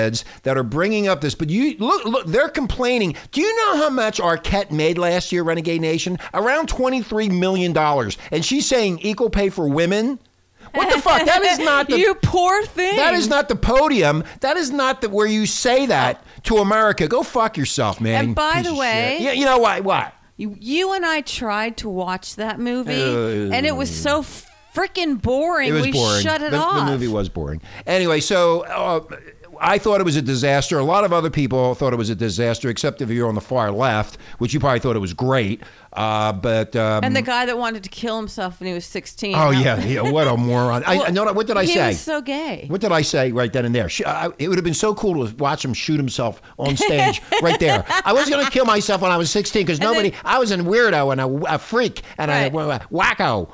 shitheads 0.00 0.24
that 0.42 0.56
are 0.56 0.62
bringing 0.62 1.08
up 1.08 1.20
this. 1.20 1.34
But 1.34 1.50
you 1.50 1.76
look, 1.78 2.04
look, 2.04 2.26
they're 2.26 2.48
complaining. 2.48 3.16
Do 3.32 3.40
you 3.40 3.56
know 3.56 3.76
how 3.78 3.90
much 3.90 4.18
Arquette 4.20 4.70
made 4.70 4.98
last 4.98 5.32
year, 5.32 5.42
Renegade 5.42 5.80
Nation? 5.80 6.18
Around 6.34 6.68
twenty 6.68 7.02
three 7.02 7.28
million 7.28 7.72
dollars, 7.72 8.18
and 8.30 8.44
she's 8.44 8.66
saying 8.66 9.00
equal 9.00 9.30
pay 9.30 9.48
for 9.50 9.68
women. 9.68 10.18
What 10.72 10.94
the 10.94 11.02
fuck? 11.02 11.24
That 11.26 11.42
is 11.42 11.58
not 11.58 11.88
the. 11.88 11.98
you 11.98 12.14
poor 12.14 12.62
thing. 12.64 12.96
that 12.96 13.14
is 13.14 13.28
not 13.28 13.48
the 13.48 13.56
podium. 13.56 14.22
That 14.40 14.56
is 14.56 14.70
not 14.70 15.00
the 15.00 15.08
where 15.08 15.26
you 15.26 15.46
say 15.46 15.86
that 15.86 16.22
to 16.44 16.58
America. 16.58 17.08
Go 17.08 17.22
fuck 17.24 17.56
yourself, 17.56 18.00
man. 18.00 18.24
And 18.26 18.34
by 18.34 18.54
piece 18.62 18.66
the 18.68 18.74
way- 18.74 19.18
yeah, 19.20 19.32
you 19.32 19.44
know 19.46 19.58
what? 19.58 19.82
What? 19.82 20.14
You, 20.36 20.56
you 20.58 20.92
and 20.94 21.04
I 21.04 21.20
tried 21.22 21.76
to 21.78 21.88
watch 21.90 22.36
that 22.36 22.58
movie, 22.58 22.94
Uh, 22.94 23.52
and 23.54 23.66
it 23.66 23.76
was 23.76 23.90
so 23.94 24.22
freaking 24.74 25.20
boring. 25.20 25.68
It 25.68 25.72
was 25.72 25.82
we 25.82 25.92
boring. 25.92 26.22
shut 26.22 26.40
it 26.40 26.52
the, 26.52 26.56
off. 26.56 26.86
The 26.86 26.92
movie 26.92 27.08
was 27.08 27.28
boring. 27.28 27.60
Anyway, 27.86 28.20
so 28.20 28.60
uh, 28.62 29.00
I 29.60 29.78
thought 29.78 30.00
it 30.00 30.04
was 30.04 30.16
a 30.16 30.22
disaster. 30.22 30.78
A 30.78 30.84
lot 30.84 31.04
of 31.04 31.12
other 31.12 31.28
people 31.30 31.74
thought 31.74 31.92
it 31.92 31.96
was 31.96 32.08
a 32.10 32.14
disaster, 32.14 32.68
except 32.70 33.00
if 33.02 33.10
you're 33.10 33.28
on 33.28 33.34
the 33.34 33.40
far 33.40 33.70
left, 33.70 34.16
which 34.38 34.54
you 34.54 34.60
probably 34.60 34.80
thought 34.80 34.96
it 34.96 35.00
was 35.00 35.12
great. 35.12 35.62
Uh, 35.92 36.32
but 36.32 36.74
um, 36.76 37.04
And 37.04 37.14
the 37.14 37.20
guy 37.22 37.44
that 37.46 37.58
wanted 37.58 37.82
to 37.84 37.90
kill 37.90 38.16
himself 38.16 38.58
when 38.60 38.68
he 38.68 38.72
was 38.74 38.86
16. 38.86 39.34
oh 39.36 39.50
yeah, 39.50 39.78
yeah, 39.84 40.00
what 40.00 40.26
a 40.28 40.36
moron! 40.38 40.82
I, 40.86 40.96
Well, 40.96 41.06
I 41.06 41.10
know 41.10 41.32
what 41.32 41.46
did 41.46 41.56
I 41.56 41.64
he 41.64 41.74
say? 41.74 41.88
was 41.88 42.00
so 42.00 42.20
gay. 42.22 42.64
What 42.68 42.80
did 42.80 42.92
I 42.92 43.02
say 43.02 43.32
right 43.32 43.52
then 43.52 43.64
and 43.66 43.74
there? 43.74 43.88
It 44.38 44.48
would 44.48 44.56
have 44.56 44.64
been 44.64 44.72
so 44.72 44.94
cool 44.94 45.26
to 45.26 45.34
watch 45.36 45.64
him 45.64 45.74
shoot 45.74 45.96
himself 45.98 46.40
on 46.58 46.76
stage 46.76 47.20
right 47.42 47.58
there. 47.60 47.84
I 48.04 48.12
was 48.12 48.30
going 48.30 48.44
to 48.44 48.50
kill 48.50 48.64
myself 48.64 49.02
when 49.02 49.10
I 49.10 49.16
was 49.16 49.30
16 49.30 49.62
because 49.66 49.80
nobody, 49.80 50.10
then- 50.10 50.20
I 50.24 50.38
was 50.38 50.52
a 50.52 50.56
weirdo 50.58 51.12
and 51.12 51.20
a, 51.20 51.54
a 51.54 51.58
freak 51.58 52.02
and 52.18 52.30
Right. 52.30 52.52
a, 52.54 52.56
a 52.70 52.78
wacko. 52.92 53.50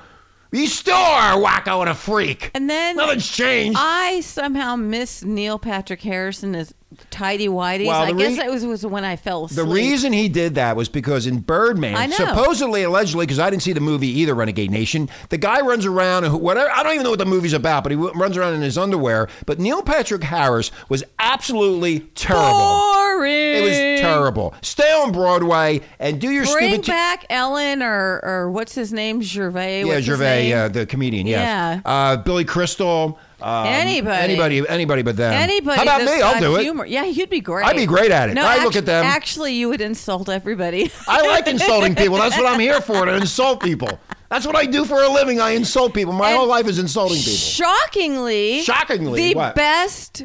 You 0.52 0.66
still 0.66 0.94
are 0.94 1.38
a 1.38 1.44
wacko 1.44 1.80
and 1.80 1.90
a 1.90 1.94
freak. 1.94 2.50
And 2.54 2.70
then 2.70 2.96
Nothing's 2.96 3.28
changed. 3.28 3.78
I 3.80 4.20
somehow 4.20 4.76
miss 4.76 5.22
Neil 5.24 5.58
Patrick 5.58 6.02
Harrison 6.02 6.54
as 6.54 6.72
tidy 7.10 7.48
whities. 7.48 7.86
Well, 7.86 8.02
I 8.02 8.12
the 8.12 8.18
guess 8.18 8.38
it 8.38 8.50
was, 8.50 8.64
was 8.64 8.86
when 8.86 9.04
I 9.04 9.16
fell 9.16 9.44
asleep. 9.46 9.66
The 9.66 9.72
reason 9.72 10.12
he 10.12 10.28
did 10.28 10.54
that 10.54 10.76
was 10.76 10.88
because 10.88 11.26
in 11.26 11.40
Birdman, 11.40 12.12
supposedly, 12.12 12.82
allegedly, 12.84 13.26
because 13.26 13.38
I 13.38 13.50
didn't 13.50 13.62
see 13.62 13.72
the 13.72 13.80
movie 13.80 14.08
either, 14.08 14.34
Renegade 14.34 14.70
Nation, 14.70 15.08
the 15.28 15.38
guy 15.38 15.60
runs 15.60 15.84
around 15.84 16.24
and 16.24 16.40
whatever. 16.40 16.70
I 16.70 16.82
don't 16.82 16.92
even 16.92 17.04
know 17.04 17.10
what 17.10 17.18
the 17.18 17.26
movie's 17.26 17.52
about, 17.52 17.82
but 17.82 17.92
he 17.92 17.96
w- 17.96 18.14
runs 18.18 18.36
around 18.36 18.54
in 18.54 18.62
his 18.62 18.78
underwear. 18.78 19.28
But 19.46 19.58
Neil 19.58 19.82
Patrick 19.82 20.22
Harris 20.22 20.70
was 20.88 21.02
absolutely 21.18 22.00
terrible. 22.14 22.50
Boring. 22.50 23.56
It 23.56 23.62
was 23.62 24.00
terrible. 24.00 24.54
Stay 24.62 24.90
on 24.92 25.12
Broadway 25.12 25.80
and 25.98 26.20
do 26.20 26.30
your 26.30 26.44
Bring 26.44 26.68
stupid. 26.68 26.84
t- 26.84 26.92
back 26.92 27.26
Ellen 27.30 27.82
or 27.82 28.20
or 28.22 28.50
what's 28.50 28.74
his 28.74 28.92
name? 28.92 29.20
Gervais. 29.22 29.84
yeah, 29.84 30.00
Gervais, 30.00 30.48
name? 30.50 30.56
uh, 30.58 30.68
the 30.68 30.86
comedian. 30.86 31.26
Yes. 31.26 31.40
Yeah. 31.84 31.90
Uh, 31.90 32.16
Billy 32.18 32.44
Crystal. 32.44 33.18
Um, 33.40 33.66
Anybody. 33.66 34.16
Anybody. 34.22 34.68
Anybody 34.68 35.02
but 35.02 35.16
them. 35.16 35.32
Anybody 35.32 35.76
How 35.76 35.82
about 35.82 36.04
me? 36.04 36.22
I'll 36.22 36.40
do 36.40 36.56
it. 36.56 36.62
humor. 36.62 36.86
Yeah, 36.86 37.04
you'd 37.04 37.28
be 37.28 37.40
great. 37.40 37.66
I'd 37.66 37.76
be 37.76 37.84
great 37.84 38.10
at 38.10 38.30
it. 38.30 38.34
No, 38.34 38.46
I'd 38.46 38.62
look 38.64 38.76
at 38.76 38.86
them. 38.86 39.04
Actually, 39.04 39.54
you 39.54 39.68
would 39.68 39.82
insult 39.82 40.28
everybody. 40.30 40.90
I 41.08 41.26
like 41.26 41.46
insulting 41.46 41.94
people. 41.94 42.16
That's 42.16 42.36
what 42.36 42.46
I'm 42.46 42.60
here 42.60 42.80
for, 42.80 43.04
to 43.04 43.14
insult 43.14 43.62
people. 43.62 43.98
That's 44.30 44.46
what 44.46 44.56
I 44.56 44.64
do 44.64 44.84
for 44.86 45.02
a 45.02 45.08
living. 45.08 45.38
I 45.40 45.50
insult 45.50 45.92
people. 45.94 46.12
My 46.14 46.30
And 46.30 46.38
whole 46.38 46.48
life 46.48 46.66
is 46.66 46.78
insulting 46.78 47.18
people. 47.18 47.32
Shockingly, 47.34 48.62
Shockingly, 48.62 49.28
the 49.32 49.34
what? 49.34 49.54
best. 49.54 50.22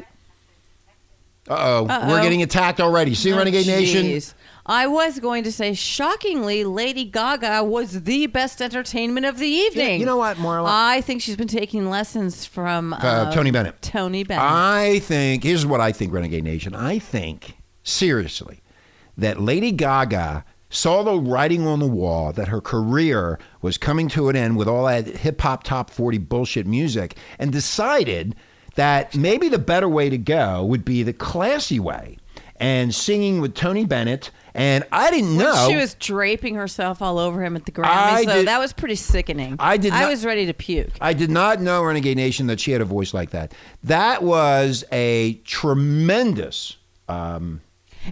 Uh-oh. 1.48 1.86
Uh-oh. 1.86 2.08
We're 2.08 2.22
getting 2.22 2.42
attacked 2.42 2.80
already. 2.80 3.14
See, 3.14 3.32
Oh, 3.32 3.36
Renegade 3.36 3.66
Nation? 3.66 4.20
I 4.64 4.86
was 4.86 5.18
going 5.18 5.42
to 5.44 5.52
say, 5.52 5.74
shockingly, 5.74 6.62
Lady 6.64 7.04
Gaga 7.04 7.64
was 7.64 8.02
the 8.02 8.26
best 8.28 8.62
entertainment 8.62 9.26
of 9.26 9.38
the 9.38 9.46
evening. 9.48 9.98
you 9.98 10.06
know 10.06 10.16
what, 10.16 10.36
Marla? 10.36 10.66
I 10.68 11.00
think 11.00 11.20
she's 11.20 11.36
been 11.36 11.48
taking 11.48 11.90
lessons 11.90 12.46
from 12.46 12.92
uh, 12.92 12.98
Uh, 12.98 13.32
Tony 13.32 13.50
Bennett. 13.50 13.82
Tony 13.82 14.22
Bennett. 14.22 14.44
I 14.44 15.00
think, 15.00 15.42
here's 15.42 15.66
what 15.66 15.80
I 15.80 15.90
think, 15.90 16.12
Renegade 16.12 16.44
Nation. 16.44 16.74
I 16.76 17.00
think, 17.00 17.56
seriously, 17.82 18.60
that 19.18 19.40
Lady 19.40 19.72
Gaga 19.72 20.44
saw 20.70 21.02
the 21.02 21.18
writing 21.18 21.66
on 21.66 21.80
the 21.80 21.86
wall 21.86 22.32
that 22.32 22.48
her 22.48 22.60
career 22.60 23.38
was 23.60 23.76
coming 23.76 24.08
to 24.10 24.28
an 24.28 24.36
end 24.36 24.56
with 24.56 24.68
all 24.68 24.86
that 24.86 25.06
hip 25.06 25.40
hop 25.40 25.64
top 25.64 25.90
40 25.90 26.18
bullshit 26.18 26.66
music 26.66 27.16
and 27.38 27.52
decided 27.52 28.34
that 28.76 29.14
maybe 29.14 29.48
the 29.50 29.58
better 29.58 29.88
way 29.88 30.08
to 30.08 30.16
go 30.16 30.64
would 30.64 30.84
be 30.84 31.02
the 31.02 31.12
classy 31.12 31.78
way 31.78 32.16
and 32.56 32.94
singing 32.94 33.40
with 33.40 33.54
Tony 33.54 33.84
Bennett. 33.84 34.30
And 34.54 34.84
I 34.92 35.10
didn't 35.10 35.36
When 35.36 35.46
know. 35.46 35.66
she 35.70 35.76
was 35.76 35.94
draping 35.94 36.56
herself 36.56 37.00
all 37.00 37.18
over 37.18 37.42
him 37.42 37.56
at 37.56 37.64
the 37.64 37.72
Grammys, 37.72 37.86
I 37.86 38.24
did- 38.24 38.46
that 38.48 38.58
was 38.60 38.72
pretty 38.72 38.96
sickening. 38.96 39.56
I 39.58 39.76
did 39.78 39.92
I 39.92 40.08
was 40.10 40.24
ready 40.24 40.44
to 40.46 40.52
puke. 40.54 40.90
I 41.00 41.12
did 41.14 41.30
not 41.30 41.60
know 41.60 41.82
Renegade 41.82 42.16
Nation 42.18 42.46
that 42.48 42.60
she 42.60 42.72
had 42.72 42.80
a 42.80 42.84
voice 42.84 43.14
like 43.14 43.30
that. 43.30 43.52
That 43.84 44.22
was 44.22 44.84
a 44.92 45.34
tremendous. 45.44 46.76
Um, 47.08 47.60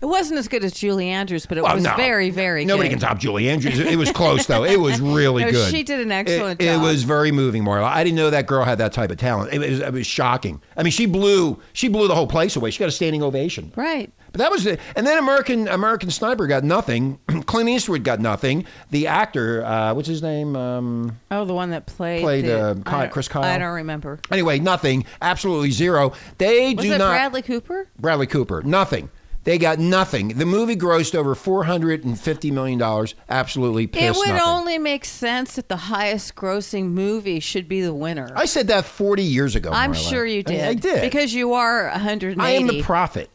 It 0.01 0.07
wasn't 0.07 0.39
as 0.39 0.49
good 0.49 0.63
as 0.65 0.73
Julie 0.73 1.09
Andrews, 1.09 1.47
but 1.47 1.59
it 1.59 1.65
Well, 1.65 1.75
was 1.75 1.85
no. 1.85 1.97
very, 1.97 2.31
very 2.31 2.65
Nobody 2.65 2.89
good. 2.89 3.01
can 3.01 3.09
top 3.09 3.19
Julie 3.19 3.49
Andrews. 3.49 3.79
It 3.79 3.97
was 3.99 4.11
close 4.13 4.47
though. 4.47 4.65
It 4.65 4.79
was 4.81 5.01
really 5.01 5.45
No, 5.45 5.51
good. 5.51 5.71
she 5.71 5.83
did 5.83 6.01
an 6.01 6.13
excellent 6.13 6.61
it, 6.63 6.67
It 6.67 6.81
was 6.81 7.03
very 7.05 7.33
moving, 7.33 7.65
Marla. 7.65 7.85
I 7.85 8.05
didn't 8.05 8.17
know 8.17 8.31
that 8.31 8.47
girl 8.47 8.65
had 8.65 8.79
that 8.79 8.93
type 8.93 9.11
of 9.11 9.17
talent. 9.19 9.53
It 9.53 9.59
was, 9.59 9.81
it 9.81 9.93
was 9.93 10.07
shocking. 10.07 10.61
I 10.77 10.83
mean, 10.83 10.93
she 10.93 11.07
blew 11.07 11.59
she 11.73 11.89
blew 11.89 12.09
the 12.09 12.15
whole 12.15 12.27
place 12.27 12.57
away. 12.57 12.71
She 12.71 12.79
got 12.79 12.89
a 12.89 12.93
standing 12.93 13.23
ovation. 13.23 13.73
Right. 13.77 14.13
But 14.33 14.39
that 14.39 14.51
was 14.53 14.65
it. 14.65 14.79
And 14.95 15.05
then 15.05 15.19
American 15.19 15.67
American 15.67 16.11
Sniper 16.11 16.47
got 16.47 16.63
nothing. 16.63 17.19
Clint 17.47 17.69
Eastwood 17.69 18.05
got 18.05 18.21
nothing. 18.21 18.65
The 18.91 19.09
actor, 19.09 19.65
uh, 19.65 19.93
what's 19.95 20.07
his 20.07 20.23
name? 20.23 20.55
Um, 20.55 21.19
Oh, 21.33 21.45
the 21.45 21.53
one 21.55 21.71
that 21.71 21.87
played 21.87 22.23
Played, 22.23 22.45
the, 22.45 22.61
uh, 22.61 22.75
I 22.87 23.07
Chris 23.09 23.27
Kyle? 23.27 23.43
I 23.43 23.59
don't 23.59 23.75
remember. 23.75 24.21
anyway, 24.31 24.61
nothing. 24.61 25.05
Absolutely 25.21 25.73
zero. 25.73 26.13
They 26.39 26.75
Was 26.75 26.85
do 26.85 26.93
it 26.93 26.99
not. 26.99 27.11
Bradley 27.11 27.43
Cooper? 27.43 27.89
Bradley 27.99 28.27
Cooper. 28.29 28.63
Nothing. 28.63 29.11
They 29.45 29.57
got 29.57 29.79
nothing. 29.79 30.29
The 30.29 30.45
movie 30.45 30.77
grossed 30.77 31.15
over 31.15 31.35
four 31.35 31.65
hundred 31.65 32.05
and 32.05 32.19
fifty 32.19 32.51
million 32.51 32.79
dollars. 32.79 33.15
Absolutely 33.29 33.87
pissed. 33.87 34.05
It 34.05 34.19
would 34.19 34.29
nothing. 34.29 34.43
only 34.43 34.79
make 34.79 35.05
sense 35.05 35.57
that 35.57 35.69
the 35.69 35.77
highest 35.77 36.35
grossing 36.35 36.91
movie 36.91 37.41
should 37.41 37.67
be 37.69 37.81
the 37.81 37.95
winner. 37.95 38.31
I 38.35 38.45
said 38.45 38.67
that 38.69 38.85
forty 38.85 39.23
years 39.23 39.57
ago. 39.57 39.71
I'm 39.73 39.95
sure 39.95 40.27
you 40.27 40.43
did. 40.43 40.61
I, 40.61 40.75
did 40.75 41.01
Because 41.01 41.33
you 41.33 41.55
are 41.55 41.89
hundred. 41.89 42.39
I 42.39 42.51
am 42.51 42.67
the 42.67 42.83
prophet. 42.83 43.31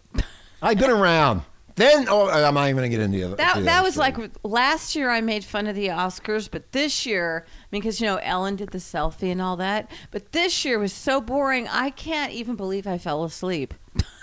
I've 0.62 0.77
been 0.77 0.91
around. 0.91 1.41
Then 1.75 2.07
oh, 2.09 2.29
I'm 2.29 2.53
not 2.53 2.69
even 2.69 2.77
going 2.77 2.89
to 2.89 2.97
get 2.97 3.03
into 3.03 3.17
the 3.17 3.24
other. 3.25 3.35
That 3.35 3.65
that 3.65 3.83
was 3.83 3.95
story. 3.95 4.12
like 4.13 4.31
last 4.43 4.95
year 4.95 5.09
I 5.09 5.19
made 5.19 5.43
fun 5.43 5.67
of 5.67 5.75
the 5.75 5.88
Oscars, 5.88 6.50
but 6.50 6.71
this 6.71 7.05
year 7.05 7.45
because 7.69 8.00
you 8.00 8.07
know 8.07 8.15
Ellen 8.17 8.55
did 8.55 8.69
the 8.69 8.77
selfie 8.77 9.29
and 9.29 9.41
all 9.41 9.57
that, 9.57 9.91
but 10.09 10.31
this 10.31 10.63
year 10.63 10.79
was 10.79 10.93
so 10.93 11.19
boring. 11.19 11.67
I 11.67 11.89
can't 11.89 12.31
even 12.31 12.55
believe 12.55 12.88
I 12.88 12.97
fell 12.97 13.25
asleep. 13.25 13.74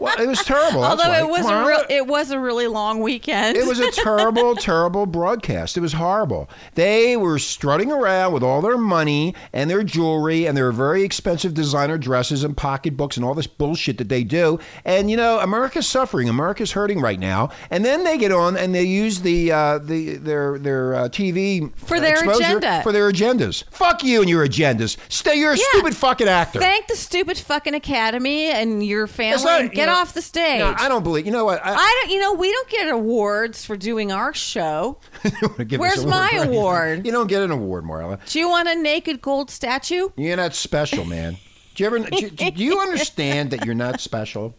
Well, 0.00 0.20
it 0.20 0.26
was 0.26 0.42
terrible. 0.44 0.82
Although 0.84 1.08
why. 1.08 1.20
it 1.20 1.28
was 1.28 1.46
a 1.46 1.64
real, 1.66 1.84
it 1.88 2.06
was 2.06 2.30
a 2.30 2.38
really 2.38 2.66
long 2.66 3.00
weekend. 3.00 3.56
It 3.56 3.66
was 3.66 3.78
a 3.80 3.90
terrible, 3.90 4.54
terrible 4.56 5.06
broadcast. 5.06 5.76
It 5.76 5.80
was 5.80 5.92
horrible. 5.94 6.48
They 6.74 7.16
were 7.16 7.38
strutting 7.38 7.90
around 7.92 8.32
with 8.32 8.42
all 8.42 8.60
their 8.60 8.78
money 8.78 9.34
and 9.52 9.70
their 9.70 9.82
jewelry 9.82 10.46
and 10.46 10.56
their 10.56 10.72
very 10.72 11.02
expensive 11.02 11.54
designer 11.54 11.98
dresses 11.98 12.42
and 12.44 12.56
pocketbooks 12.56 13.16
and 13.16 13.24
all 13.24 13.34
this 13.34 13.46
bullshit 13.46 13.98
that 13.98 14.08
they 14.08 14.24
do. 14.24 14.58
And 14.84 15.10
you 15.10 15.16
know, 15.16 15.38
America's 15.40 15.86
suffering. 15.86 16.28
America's 16.28 16.72
hurting 16.72 17.00
right 17.00 17.18
now. 17.20 17.50
And 17.70 17.84
then 17.84 18.04
they 18.04 18.18
get 18.18 18.32
on 18.32 18.56
and 18.56 18.74
they 18.74 18.84
use 18.84 19.20
the 19.20 19.52
uh, 19.52 19.78
the 19.78 20.16
their 20.16 20.58
their 20.58 20.94
uh, 20.94 21.08
TV 21.08 21.72
For 21.76 22.00
their 22.00 22.28
agenda. 22.28 22.82
for 22.82 22.92
their 22.92 23.10
agendas. 23.10 23.64
Fuck 23.70 24.02
you 24.02 24.20
and 24.20 24.28
your 24.30 24.46
agendas. 24.46 24.96
Stay. 25.08 25.36
You're 25.36 25.52
a 25.52 25.56
Yeah. 25.56 25.62
stupid 25.70 25.96
fucking 25.96 26.28
actor. 26.28 26.58
Thank 26.58 26.88
the 26.88 26.96
stupid 26.96 27.38
fucking 27.38 27.74
Academy 27.74 28.46
and 28.46 28.84
your 28.84 29.06
family. 29.06 29.42
Not- 29.44 29.60
and 29.60 29.70
you 29.70 29.81
get 29.84 29.92
know, 29.92 29.98
off 29.98 30.14
the 30.14 30.22
stage. 30.22 30.60
No, 30.60 30.74
I 30.76 30.88
don't 30.88 31.02
believe. 31.02 31.26
You 31.26 31.32
know 31.32 31.44
what? 31.44 31.64
I, 31.64 31.74
I 31.74 32.00
don't. 32.02 32.12
You 32.12 32.20
know, 32.20 32.32
we 32.34 32.50
don't 32.50 32.68
get 32.68 32.88
awards 32.88 33.64
for 33.64 33.76
doing 33.76 34.12
our 34.12 34.32
show. 34.34 34.98
don't 35.22 35.52
wanna 35.52 35.64
give 35.64 35.80
Where's 35.80 36.04
my 36.06 36.30
award 36.30 36.62
award? 36.62 37.06
You 37.06 37.12
don't 37.12 37.26
get 37.26 37.42
an 37.42 37.50
award, 37.50 37.84
Marla. 37.84 38.24
Do 38.28 38.38
you 38.38 38.48
want 38.48 38.68
a 38.68 38.74
naked 38.74 39.20
gold 39.22 39.50
statue? 39.50 40.10
You're 40.16 40.36
not 40.36 40.54
special, 40.54 41.04
man. 41.04 41.36
Do 41.74 41.82
you 41.82 41.86
ever? 41.86 41.98
Do, 41.98 42.30
do 42.30 42.64
you 42.64 42.80
understand 42.80 43.50
that 43.50 43.64
you're 43.64 43.74
not 43.74 44.00
special? 44.00 44.54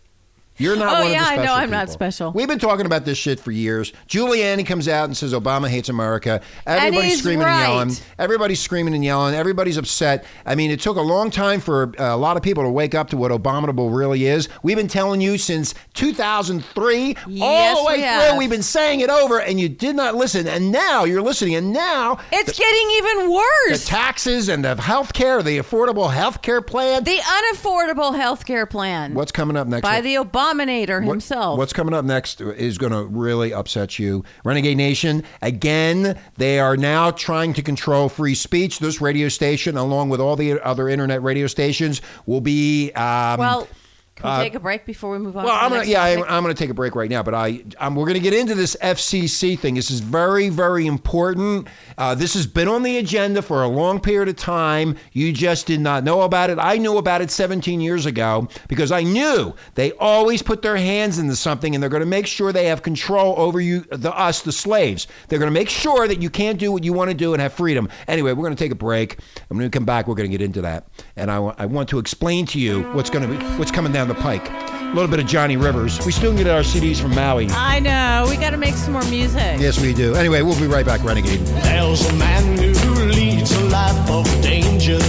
You're 0.58 0.76
not 0.76 0.90
Oh, 0.90 0.94
one 1.00 1.06
of 1.08 1.12
yeah, 1.12 1.36
the 1.36 1.42
I 1.42 1.46
know 1.46 1.54
I'm 1.56 1.72
not 1.72 1.90
special. 1.90 2.32
We've 2.32 2.48
been 2.48 2.60
talking 2.60 2.86
about 2.86 3.06
this 3.06 3.18
shit 3.18 3.40
for 3.40 3.52
years. 3.52 3.92
Giuliani 4.08 4.66
comes 4.66 4.88
out 4.88 5.06
and 5.06 5.18
says 5.18 5.34
Obama 5.34 5.68
hates 5.68 5.90
America. 5.90 6.42
Everybody's 6.68 7.12
he's 7.12 7.20
screaming 7.20 7.46
right. 7.46 7.64
and 7.64 7.92
yelling. 7.92 7.96
Everybody's 8.20 8.60
screaming 8.60 8.94
and 8.94 9.04
yelling. 9.04 9.34
Everybody's 9.36 9.78
upset. 9.78 10.26
I 10.46 10.56
mean, 10.56 10.70
it 10.72 10.80
took 10.80 10.98
a 10.98 11.02
long 11.02 11.32
time 11.32 11.60
for 11.60 11.92
uh, 12.00 12.16
a 12.16 12.18
lot 12.18 12.38
of 12.38 12.44
people 12.44 12.64
to 12.64 12.70
wake 12.70 12.94
up 12.94 13.10
to 13.10 13.18
what 13.18 13.32
abominable 13.32 13.90
really 13.90 14.26
is. 14.26 14.48
We've 14.62 14.78
been 14.78 14.88
telling 14.88 15.22
you 15.22 15.38
since 15.40 15.74
2003, 15.94 17.16
all 17.42 17.82
the 17.84 17.88
way 17.88 17.94
we 17.96 18.00
through. 18.02 18.04
have. 18.04 18.38
We've 18.38 18.50
been 18.50 18.64
saying 18.64 19.00
it 19.00 19.10
over, 19.10 19.40
and 19.42 19.60
you 19.60 19.70
did 19.70 19.96
not 19.96 20.16
listen. 20.16 20.48
And 20.48 20.72
now 20.72 21.04
you're 21.04 21.22
listening. 21.22 21.56
And 21.56 21.74
now 21.74 22.20
It's 22.32 22.58
getting 22.58 22.90
even 22.98 23.32
worse. 23.34 23.84
the 23.84 23.86
taxes 23.88 24.50
and 24.50 24.64
the 24.64 24.76
health 24.82 25.14
care, 25.14 25.42
the 25.42 25.58
affordable 25.58 26.12
health 26.12 26.42
care 26.42 26.62
plan. 26.62 27.04
The 27.04 27.18
unaffordable 27.18 28.16
health 28.16 28.46
care 28.46 28.66
plan 28.66 29.14
What's 29.14 29.32
coming 29.32 29.58
up 29.58 29.68
next? 29.68 29.82
by 29.82 30.02
the 30.02 30.16
Abominator 30.44 31.04
What- 31.04 31.12
himself. 31.14 31.58
What's 31.58 31.74
coming 31.74 31.94
up 31.94 32.06
next 32.06 32.42
is 32.42 32.78
going 32.78 32.92
to 32.92 33.04
really 33.04 33.54
upset 33.54 33.98
you. 34.00 34.24
Renegade 34.44 34.78
Nation, 34.78 35.24
again, 35.42 36.18
they 36.38 36.60
are 36.60 36.78
now 36.78 37.12
trying 37.12 37.54
to 37.54 37.62
control 37.62 38.10
free 38.10 38.36
speech. 38.36 38.80
This 38.80 39.00
radio 39.02 39.30
station, 39.30 39.78
along 39.78 40.10
with 40.10 40.20
all 40.20 40.36
the 40.36 40.60
other 40.62 40.90
internet 40.90 41.22
radio 41.24 41.48
stations, 41.48 42.02
will 42.26 42.42
be. 42.42 42.92
Um, 42.92 43.40
well, 43.40 43.68
can 44.15 44.38
we 44.38 44.43
take 44.43 44.55
a 44.55 44.60
break 44.60 44.86
before 44.86 45.12
we 45.12 45.17
move 45.17 45.36
on? 45.36 45.43
well, 45.43 45.58
to 45.58 45.63
I'm 45.63 45.72
gonna 45.72 45.86
yeah, 45.86 46.03
I'm, 46.03 46.17
topic? 46.20 46.32
I'm 46.32 46.43
gonna 46.43 46.53
take 46.53 46.70
a 46.70 46.74
break 46.75 46.96
right 46.96 47.10
now, 47.10 47.24
but 47.24 47.34
I 47.34 47.63
um, 47.79 47.96
we're 47.96 48.05
gonna 48.05 48.20
get 48.20 48.34
into 48.34 48.53
this 48.53 48.77
FCC 48.79 49.58
thing. 49.58 49.74
This 49.74 49.89
is 49.89 50.01
very 50.01 50.50
very 50.50 50.86
important. 50.86 51.67
Uh, 51.98 52.13
this 52.13 52.36
has 52.36 52.46
been 52.46 52.67
on 52.67 52.84
the 52.84 52.98
agenda 52.98 53.41
for 53.41 53.63
a 53.63 53.67
long 53.67 54.00
period 54.00 54.29
of 54.29 54.36
time. 54.36 54.98
You 55.13 55.34
just 55.34 55.65
did 55.65 55.79
not 55.79 56.03
know 56.03 56.22
about 56.22 56.51
it. 56.51 56.60
I 56.60 56.77
knew 56.77 56.98
about 56.98 57.22
it 57.22 57.32
17 57.32 57.82
years 57.82 58.05
ago 58.05 58.48
because 58.67 58.91
I 58.91 59.01
knew 59.01 59.55
they 59.74 59.93
always 59.93 60.43
put 60.43 60.62
their 60.62 60.77
hands 60.77 61.17
into 61.17 61.36
something 61.36 61.74
and 61.74 61.82
they're 61.82 61.89
gonna 61.89 62.05
make 62.05 62.27
sure 62.27 62.53
they 62.53 62.67
have 62.67 62.84
control 62.84 63.34
over 63.38 63.60
you, 63.60 63.82
the 63.91 64.15
us, 64.15 64.43
the 64.43 64.51
slaves. 64.51 65.08
They're 65.27 65.39
gonna 65.39 65.51
make 65.51 65.70
sure 65.70 66.08
that 66.08 66.22
you 66.22 66.29
can't 66.29 66.60
do 66.60 66.72
what 66.72 66.84
you 66.84 66.93
want 66.93 67.10
to 67.10 67.17
do 67.17 67.34
and 67.34 67.41
have 67.41 67.53
freedom. 67.53 67.89
Anyway, 68.08 68.34
we're 68.34 68.43
gonna 68.43 68.55
take 68.55 68.72
a 68.72 68.75
break. 68.75 69.17
I'm 69.50 69.58
gonna 69.58 69.72
come 69.72 69.86
back. 69.86 70.08
We're 70.08 70.15
gonna 70.15 70.29
get 70.29 70.41
into 70.41 70.62
that, 70.62 70.88
and 71.15 71.32
I, 71.32 71.38
I 71.58 71.65
want 71.65 71.89
to 71.89 72.00
explain 72.00 72.46
to 72.48 72.60
you 72.60 72.84
what's 72.93 73.10
gonna 73.10 73.27
be 73.27 73.38
what's 73.58 73.72
coming 73.72 73.91
down 73.91 74.03
the 74.08 74.16
pike. 74.16 74.50
A 74.50 74.94
little 74.94 75.10
bit 75.10 75.20
of 75.20 75.26
Johnny 75.26 75.58
Rivers. 75.58 76.00
We 76.06 76.12
still 76.12 76.32
can 76.34 76.44
get 76.44 76.48
our 76.48 76.62
CDs 76.62 77.02
from 77.02 77.16
Maui. 77.16 77.48
I 77.50 77.80
know. 77.80 78.28
We 78.30 78.38
got 78.38 78.52
to 78.52 78.58
make 78.58 78.76
some 78.76 78.94
more 78.94 79.04
music. 79.06 79.60
Yes, 79.60 79.80
we 79.80 79.94
do. 79.94 80.14
Anyway, 80.16 80.42
we'll 80.42 80.60
be 80.60 80.68
right 80.68 80.86
back, 80.86 81.04
Renegade. 81.04 81.40
There's 81.40 82.06
a 82.08 82.14
man 82.14 82.58
who 82.58 83.06
leads 83.06 83.52
a 83.52 83.64
life 83.66 84.10
of 84.10 84.26
danger. 84.42 85.00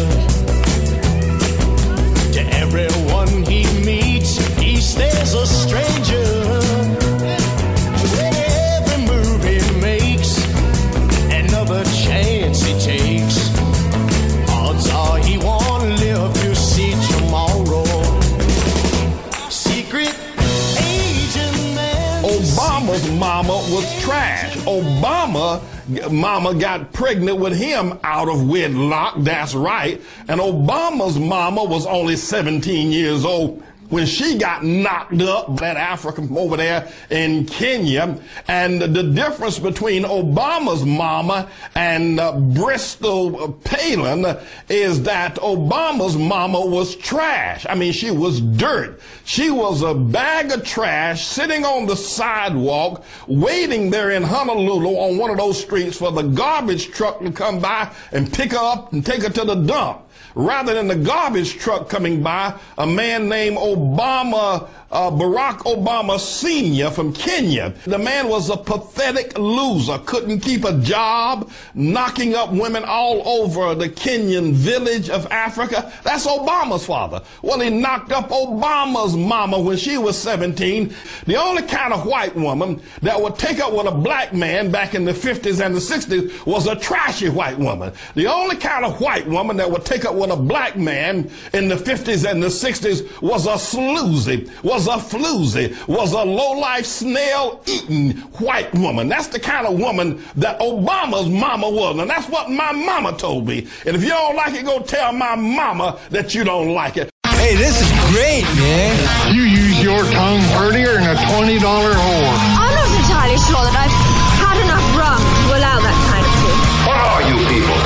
Mama 26.11 26.55
got 26.55 26.93
pregnant 26.93 27.39
with 27.39 27.57
him 27.57 27.99
out 28.05 28.29
of 28.29 28.49
wedlock. 28.49 29.15
That's 29.19 29.55
right. 29.55 30.01
And 30.29 30.41
Obama's 30.41 31.19
mama 31.19 31.65
was 31.65 31.87
only 31.87 32.17
17 32.17 32.93
years 32.93 33.25
old 33.25 33.63
when 33.95 34.07
she 34.07 34.37
got 34.37 34.65
knocked 34.65 35.23
up 35.23 35.57
that 35.59 35.77
African 35.77 36.37
over 36.37 36.57
there 36.57 36.91
in 37.11 37.47
Kenya. 37.47 38.19
And 38.49 38.83
the 38.83 39.05
difference 39.05 39.61
between 39.61 40.03
Obama's 40.03 40.85
mama 40.85 41.49
and 41.77 42.19
uh, 42.19 42.33
Bristol 42.33 43.53
Palin 43.63 44.37
is 44.69 45.05
that 45.05 45.37
Obama's 45.37 46.17
mama 46.17 46.61
was 46.61 46.97
trash. 46.97 47.67
I 47.69 47.77
mean, 47.77 47.93
she 47.93 48.11
was 48.11 48.41
dirt. 48.41 49.01
She 49.25 49.53
was 49.53 49.83
a 49.83 49.95
bag 49.95 50.51
of 50.51 50.65
trash 50.65 51.25
sitting 51.25 51.65
on 51.65 51.87
the 51.87 51.95
sidewalk, 51.95 53.05
waiting 53.29 53.91
there 53.91 54.11
in 54.11 54.25
Honolulu 54.25 54.89
on 54.89 55.19
one 55.19 55.31
of 55.31 55.37
those 55.37 55.63
streets 55.63 55.99
for 55.99 56.11
the 56.11 56.23
garbage 56.23 56.91
truck 56.91 57.21
to 57.21 57.31
come 57.31 57.61
by 57.61 57.95
and 58.11 58.33
pick 58.33 58.51
her 58.51 58.59
up 58.59 58.93
and 58.93 59.07
take 59.07 59.23
her 59.23 59.31
to 59.31 59.45
the 59.45 59.55
dump. 59.55 60.03
Rather 60.35 60.75
than 60.75 60.88
the 60.88 60.97
garbage 60.97 61.59
truck 61.59 61.88
coming 61.88 62.23
by, 62.23 62.55
a 62.76 62.87
man 62.87 63.29
named 63.29 63.57
Obama, 63.57 64.69
uh, 64.95 65.11
Barack 65.11 65.59
Obama 65.65 66.19
Sr. 66.19 66.91
from 66.91 67.13
Kenya. 67.13 67.75
The 67.85 67.99
man 67.99 68.29
was 68.29 68.49
a 68.49 68.57
pathetic 68.57 69.37
loser, 69.37 69.99
couldn't 70.07 70.41
keep 70.41 70.65
a 70.65 70.79
job, 70.79 71.51
knocking 71.75 72.35
up 72.35 72.53
women 72.53 72.85
all 72.87 73.27
over 73.27 73.75
the 73.75 73.89
Kenyan 73.89 74.53
village 74.53 75.11
of 75.11 75.27
Africa. 75.33 75.93
That's 76.05 76.27
Obama's 76.27 76.87
father. 76.87 77.23
Well, 77.43 77.59
he 77.59 77.71
knocked 77.71 78.13
up 78.13 78.29
Obama's 78.29 79.17
mama 79.17 79.59
when 79.59 79.77
she 79.77 79.99
was 79.99 80.17
17. 80.17 80.95
The 81.27 81.37
only 81.37 81.63
kind 81.63 81.93
of 81.93 82.07
white 82.07 82.37
woman 82.37 82.81
that 83.03 83.21
would 83.21 83.37
take 83.37 83.59
up 83.59 83.73
with 83.73 83.87
a 83.87 83.95
black 83.95 84.33
man 84.33 84.71
back 84.71 84.95
in 84.95 85.05
the 85.05 85.13
50s 85.13 85.65
and 85.65 85.75
the 85.75 85.81
60s 85.81 86.47
was 86.47 86.69
a 86.69 86.77
trashy 86.77 87.29
white 87.29 87.59
woman. 87.59 87.93
The 88.15 88.29
only 88.29 88.57
kind 88.57 88.85
of 88.85 89.01
white 89.01 89.27
woman 89.27 89.57
that 89.57 89.69
would 89.69 89.85
take 89.85 90.05
up 90.05 90.15
with 90.15 90.31
a 90.31 90.37
black 90.37 90.77
man 90.77 91.29
in 91.53 91.67
the 91.67 91.75
50s 91.75 92.31
and 92.31 92.41
the 92.41 92.47
60s 92.47 93.21
was 93.21 93.47
a 93.47 93.55
sloozy, 93.55 94.49
was 94.63 94.84
a 94.87 94.97
floozy, 94.97 95.75
was 95.87 96.12
a 96.12 96.25
low-life 96.25 96.87
snail-eating 96.87 98.12
white 98.41 98.73
woman. 98.75 99.09
That's 99.09 99.29
the 99.29 99.41
kind 99.41 99.67
of 99.67 99.79
woman 99.79 100.25
that 100.37 100.59
Obama's 100.61 101.29
mama 101.29 101.69
was. 101.69 101.99
And 101.99 102.09
that's 102.09 102.29
what 102.29 102.50
my 102.50 102.73
mama 102.73 103.17
told 103.17 103.47
me. 103.47 103.69
And 103.87 103.97
if 103.97 104.03
you 104.03 104.11
don't 104.11 104.37
like 104.37 104.55
it, 104.55 104.64
go 104.64 104.81
tell 104.81 105.12
my 105.12 105.35
mama 105.37 105.99
that 106.11 106.35
you 106.35 106.45
don't 106.45 106.73
like 106.75 106.97
it. 106.97 107.11
Hey, 107.26 107.57
this 107.57 107.76
is 107.81 107.91
great, 108.09 108.45
man. 108.57 109.35
You 109.35 109.43
use 109.43 109.83
your 109.83 110.03
tongue 110.12 110.41
prettier 110.57 110.95
than 110.95 111.12
a 111.12 111.21
$20 111.29 111.59
whore. 111.61 112.35
I'm 112.57 112.73
not 112.73 112.88
entirely 112.88 113.37
sure 113.37 113.61
that 113.61 113.76
I've 113.85 113.93
had 114.41 114.57
enough 114.64 114.87
rum 114.97 115.21
to 115.21 115.49
allow 115.53 115.79
that 115.85 115.99
kind 116.09 116.25
of 116.25 116.33
thing. 116.41 116.59
What 116.88 116.97
are 116.97 117.23
you 117.29 117.37
people? 117.53 117.76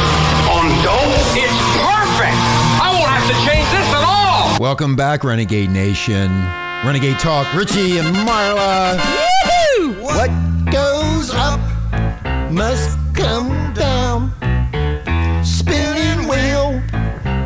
On 0.55 0.67
dope? 0.87 1.11
It's 1.35 1.59
perfect! 1.83 2.39
I 2.79 2.95
won't 2.95 3.11
have 3.11 3.27
to 3.27 3.37
change 3.51 3.67
this 3.75 3.89
at 3.95 4.05
all! 4.07 4.61
Welcome 4.61 4.95
back, 4.95 5.25
Renegade 5.25 5.71
Nation. 5.71 6.31
Renegade 6.85 7.19
Talk, 7.19 7.53
Richie 7.55 7.99
and 7.99 8.15
Marla. 8.15 8.99
What 10.01 10.31
goes 10.71 11.35
up 11.35 11.61
must 12.53 12.97
come 13.15 13.75
down. 13.75 14.33
Spinning 15.45 16.29
wheel, 16.29 16.81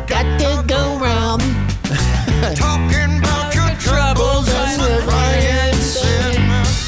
got 0.07 0.39
to 0.39 0.63
go 0.67 0.99
round. 0.99 1.41
Talking 2.55 3.17
about 3.17 3.55
your 3.55 3.69
troubles 3.79 4.47
and 4.49 4.79
the 4.79 5.03
riot 5.07 5.75
sin. 5.75 6.39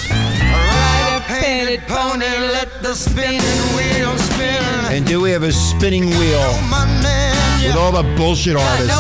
Ride 0.07 1.17
a 1.17 1.21
painted 1.27 1.81
pony, 1.87 2.25
let 2.27 2.83
the 2.83 2.93
spinning 2.93 3.41
wheel 3.75 4.15
spin. 4.19 4.63
And 4.95 5.05
do 5.05 5.19
we 5.19 5.31
have 5.31 5.43
a 5.43 5.51
spinning 5.51 6.09
wheel 6.09 6.53
with 7.65 7.75
all 7.75 7.91
the 7.91 8.03
bullshit 8.15 8.55
artists 8.55 8.95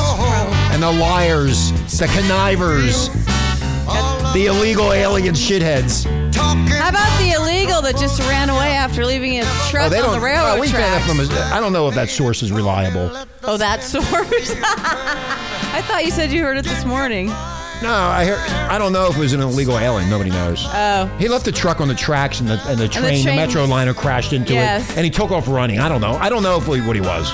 and 0.71 0.81
the 0.81 0.91
liars, 0.91 1.71
the 1.99 2.07
connivers, 2.07 3.09
the 4.35 4.47
illegal 4.47 4.91
alien 4.91 5.33
shitheads? 5.33 6.03
How 6.35 6.89
about 6.89 7.19
the 7.19 7.31
illegal 7.31 7.81
that 7.81 7.95
just 7.95 8.19
ran 8.23 8.49
away 8.49 8.73
after 8.73 9.05
leaving 9.05 9.31
his 9.31 9.45
oh, 9.47 9.67
truck 9.71 9.85
Oh, 9.85 9.89
they 9.89 9.99
on 9.99 10.03
don't. 10.07 10.19
the 10.19 10.19
railroad 10.19 10.59
we 10.59 10.67
tracks? 10.67 11.05
have 11.05 11.17
them 11.17 11.53
I 11.53 11.61
don't 11.61 11.71
know 11.71 11.87
if 11.87 11.95
that 11.95 12.09
source 12.09 12.43
is 12.43 12.51
reliable. 12.51 13.17
Oh, 13.45 13.55
that 13.55 13.81
source. 13.81 14.03
I 14.61 15.81
thought 15.87 16.03
you 16.03 16.11
said 16.11 16.33
you 16.33 16.43
heard 16.43 16.57
it 16.57 16.65
this 16.65 16.83
morning. 16.83 17.27
No, 17.81 17.93
I 17.93 18.25
hear. 18.25 18.35
I 18.69 18.77
don't 18.77 18.91
know 18.91 19.07
if 19.07 19.15
it 19.15 19.19
was 19.19 19.31
an 19.31 19.39
illegal 19.39 19.79
alien. 19.79 20.09
Nobody 20.09 20.31
knows. 20.31 20.65
Oh. 20.67 21.05
He 21.17 21.29
left 21.29 21.45
the 21.45 21.51
truck 21.51 21.79
on 21.79 21.87
the 21.87 21.95
tracks, 21.95 22.39
and 22.39 22.49
the 22.49 22.59
and 22.67 22.79
the 22.79 22.87
train, 22.87 23.17
the, 23.17 23.23
train- 23.23 23.35
metro 23.35 23.65
liner 23.65 23.93
crashed 23.93 24.33
into 24.33 24.53
Yes. 24.53 24.89
it, 24.89 24.97
and 24.97 25.05
he 25.05 25.11
took 25.11 25.31
off 25.31 25.47
running. 25.47 25.79
I 25.79 25.87
don't 25.87 26.01
know. 26.01 26.13
I 26.13 26.29
don't 26.29 26.43
know 26.43 26.57
if 26.57 26.67
we, 26.67 26.81
what 26.81 26.95
he 26.95 27.01
was. 27.01 27.31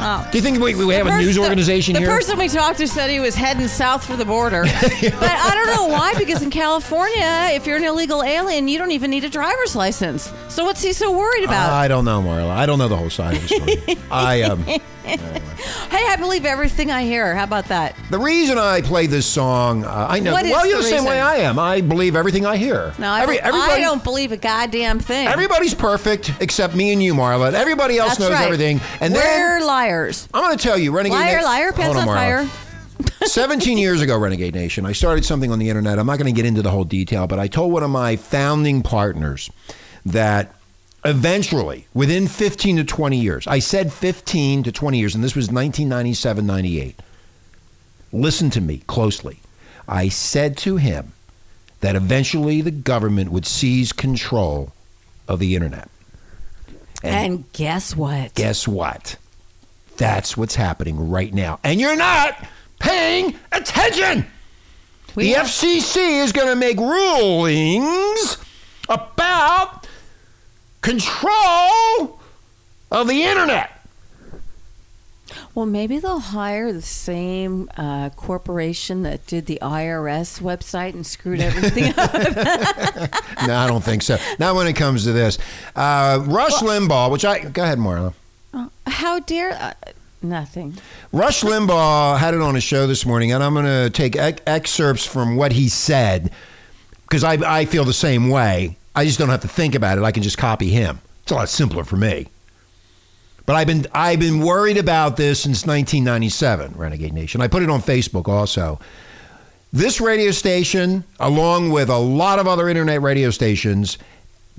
Oh. 0.00 0.28
Do 0.30 0.38
you 0.38 0.42
think 0.42 0.60
we, 0.60 0.74
we 0.74 0.94
have 0.94 1.06
a 1.06 1.18
news 1.18 1.36
organization 1.36 1.94
the 1.94 2.00
here? 2.00 2.08
The 2.08 2.14
person 2.14 2.38
we 2.38 2.48
talked 2.48 2.78
to 2.78 2.86
said 2.88 3.10
he 3.10 3.20
was 3.20 3.34
heading 3.34 3.66
south 3.68 4.04
for 4.04 4.16
the 4.16 4.24
border. 4.24 4.62
but 4.82 5.22
I 5.22 5.50
don't 5.54 5.76
know 5.76 5.86
why, 5.88 6.14
because 6.14 6.42
in 6.42 6.50
California, 6.50 7.50
if 7.52 7.66
you're 7.66 7.76
an 7.76 7.84
illegal 7.84 8.22
alien, 8.22 8.68
you 8.68 8.78
don't 8.78 8.92
even 8.92 9.10
need 9.10 9.24
a 9.24 9.28
driver's 9.28 9.74
license. 9.74 10.32
So 10.48 10.64
what's 10.64 10.82
he 10.82 10.92
so 10.92 11.16
worried 11.16 11.44
about? 11.44 11.72
I 11.72 11.88
don't 11.88 12.04
know, 12.04 12.22
Marla. 12.22 12.50
I 12.50 12.66
don't 12.66 12.78
know 12.78 12.88
the 12.88 12.96
whole 12.96 13.10
side 13.10 13.36
of 13.36 13.48
the 13.48 13.48
story. 13.48 13.98
I 14.10 14.42
um, 14.42 14.64
hey, 15.90 16.06
I 16.08 16.16
believe 16.18 16.44
everything 16.44 16.90
I 16.90 17.02
hear. 17.02 17.34
How 17.34 17.44
about 17.44 17.66
that? 17.66 17.94
the 18.10 18.18
reason 18.18 18.58
I 18.58 18.82
play 18.82 19.06
this 19.06 19.26
song, 19.26 19.84
uh, 19.84 20.06
I 20.08 20.20
know. 20.20 20.32
What 20.32 20.44
is 20.44 20.52
well, 20.52 20.66
you're 20.66 20.78
the 20.78 20.82
the 20.82 20.88
same 20.88 21.04
way? 21.04 21.20
I 21.20 21.36
am. 21.36 21.58
I 21.58 21.80
believe 21.80 22.16
everything 22.16 22.44
I 22.44 22.56
hear. 22.56 22.92
No, 22.98 23.08
I, 23.10 23.22
Every, 23.22 23.40
I 23.40 23.80
don't 23.80 24.04
believe 24.04 24.32
a 24.32 24.36
goddamn 24.36 25.00
thing. 25.00 25.26
Everybody's 25.26 25.74
perfect 25.74 26.32
except 26.40 26.74
me 26.74 26.92
and 26.92 27.02
you, 27.02 27.14
Marla. 27.14 27.52
Everybody 27.52 27.98
else 27.98 28.10
That's 28.10 28.20
knows 28.20 28.30
right. 28.32 28.44
everything. 28.44 28.80
And 29.00 29.14
We're 29.14 29.20
then 29.20 29.66
liars. 29.66 30.28
I'm 30.34 30.42
going 30.42 30.56
to 30.56 30.62
tell 30.62 30.78
you, 30.78 30.92
Renegade. 30.92 31.18
Liar, 31.18 31.42
liar, 31.42 31.72
pants 31.72 31.96
Hold 31.96 32.08
on 32.08 32.14
fire. 32.14 32.48
17 33.24 33.78
years 33.78 34.00
ago, 34.00 34.18
Renegade 34.18 34.54
Nation, 34.54 34.84
I 34.84 34.92
started 34.92 35.24
something 35.24 35.50
on 35.50 35.58
the 35.58 35.68
internet. 35.68 35.98
I'm 35.98 36.06
not 36.06 36.18
going 36.18 36.32
to 36.32 36.36
get 36.36 36.46
into 36.46 36.62
the 36.62 36.70
whole 36.70 36.84
detail, 36.84 37.26
but 37.26 37.38
I 37.38 37.46
told 37.46 37.72
one 37.72 37.82
of 37.82 37.90
my 37.90 38.16
founding 38.16 38.82
partners 38.82 39.50
that 40.06 40.54
eventually, 41.04 41.86
within 41.94 42.26
15 42.26 42.76
to 42.78 42.84
20 42.84 43.16
years, 43.18 43.46
I 43.46 43.58
said 43.58 43.92
15 43.92 44.64
to 44.64 44.72
20 44.72 44.98
years, 44.98 45.14
and 45.14 45.22
this 45.24 45.34
was 45.34 45.46
1997 45.46 46.46
98. 46.46 46.96
Listen 48.12 48.50
to 48.50 48.60
me 48.60 48.78
closely. 48.86 49.40
I 49.86 50.08
said 50.08 50.56
to 50.58 50.76
him 50.76 51.12
that 51.80 51.94
eventually 51.96 52.60
the 52.60 52.70
government 52.70 53.30
would 53.30 53.46
seize 53.46 53.92
control 53.92 54.72
of 55.28 55.38
the 55.38 55.54
internet. 55.54 55.88
And 57.02 57.50
guess 57.52 57.94
what? 57.94 58.34
Guess 58.34 58.66
what? 58.66 59.16
That's 59.98 60.36
what's 60.36 60.54
happening 60.54 61.10
right 61.10 61.32
now. 61.32 61.60
And 61.62 61.80
you're 61.80 61.96
not 61.96 62.44
paying 62.80 63.36
attention. 63.52 64.26
We 65.14 65.24
the 65.32 65.36
are- 65.36 65.44
FCC 65.44 66.22
is 66.22 66.32
going 66.32 66.48
to 66.48 66.56
make 66.56 66.78
rulings 66.78 68.37
control 70.88 72.18
of 72.90 73.08
the 73.08 73.22
internet. 73.22 73.70
Well, 75.54 75.66
maybe 75.66 75.98
they'll 75.98 76.20
hire 76.20 76.72
the 76.72 76.80
same 76.80 77.68
uh, 77.76 78.08
corporation 78.10 79.02
that 79.02 79.26
did 79.26 79.46
the 79.46 79.58
IRS 79.60 80.40
website 80.40 80.94
and 80.94 81.06
screwed 81.06 81.40
everything 81.40 81.92
up. 81.98 82.14
no, 83.46 83.54
I 83.54 83.66
don't 83.66 83.84
think 83.84 84.02
so. 84.02 84.16
Not 84.38 84.54
when 84.54 84.66
it 84.66 84.74
comes 84.74 85.04
to 85.04 85.12
this. 85.12 85.36
Uh, 85.76 86.24
Rush 86.26 86.54
Limbaugh, 86.54 87.10
which 87.10 87.24
I 87.24 87.40
go 87.40 87.64
ahead, 87.64 87.78
Marla. 87.78 88.14
How 88.86 89.18
dare 89.18 89.52
uh, 89.52 89.74
nothing? 90.22 90.78
Rush 91.12 91.42
Limbaugh 91.42 92.18
had 92.18 92.32
it 92.32 92.40
on 92.40 92.54
his 92.54 92.64
show 92.64 92.86
this 92.86 93.04
morning, 93.04 93.32
and 93.32 93.44
I'm 93.44 93.52
going 93.52 93.66
to 93.66 93.90
take 93.90 94.16
excerpts 94.16 95.04
from 95.04 95.36
what 95.36 95.52
he 95.52 95.68
said 95.68 96.30
because 97.02 97.24
I, 97.24 97.32
I 97.60 97.64
feel 97.66 97.84
the 97.84 97.92
same 97.92 98.30
way. 98.30 98.78
I 98.98 99.04
just 99.04 99.16
don't 99.16 99.28
have 99.28 99.42
to 99.42 99.48
think 99.48 99.76
about 99.76 99.96
it. 99.96 100.02
I 100.02 100.10
can 100.10 100.24
just 100.24 100.38
copy 100.38 100.70
him. 100.70 101.00
It's 101.22 101.30
a 101.30 101.36
lot 101.36 101.48
simpler 101.48 101.84
for 101.84 101.96
me. 101.96 102.26
But 103.46 103.54
I've 103.54 103.68
been 103.68 103.86
I've 103.94 104.18
been 104.18 104.40
worried 104.40 104.76
about 104.76 105.16
this 105.16 105.40
since 105.40 105.64
1997, 105.64 106.72
Renegade 106.74 107.12
Nation. 107.12 107.40
I 107.40 107.46
put 107.46 107.62
it 107.62 107.70
on 107.70 107.80
Facebook 107.80 108.26
also. 108.26 108.80
This 109.72 110.00
radio 110.00 110.32
station, 110.32 111.04
along 111.20 111.70
with 111.70 111.90
a 111.90 111.96
lot 111.96 112.40
of 112.40 112.48
other 112.48 112.68
internet 112.68 113.00
radio 113.00 113.30
stations, 113.30 113.98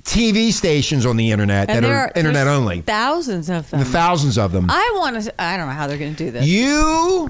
TV 0.04 0.52
stations 0.52 1.04
on 1.04 1.18
the 1.18 1.32
internet 1.32 1.68
And 1.68 1.84
that 1.84 1.88
there 1.88 1.96
are, 1.98 2.12
internet 2.16 2.46
only, 2.46 2.80
Thousands 2.80 3.50
of 3.50 3.68
them. 3.68 3.80
the 3.80 3.86
thousands 3.86 4.38
of 4.38 4.52
them. 4.52 4.70
I 4.70 4.92
want 4.94 5.22
to. 5.22 5.38
I 5.38 5.58
don't 5.58 5.66
know 5.68 5.74
how 5.74 5.86
they're 5.86 5.98
going 5.98 6.14
to 6.14 6.24
do 6.24 6.30
this. 6.30 6.46
You 6.46 7.28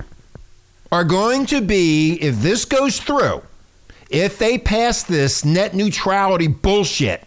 are 0.93 1.03
going 1.03 1.47
to 1.47 1.61
be, 1.61 2.19
if 2.21 2.37
this 2.37 2.65
goes 2.65 3.01
through, 3.01 3.43
if 4.11 4.39
they 4.39 4.59
pass 4.59 5.03
this 5.03 5.45
net 5.45 5.75
neutrality 5.75 6.49
bullshit, 6.49 7.23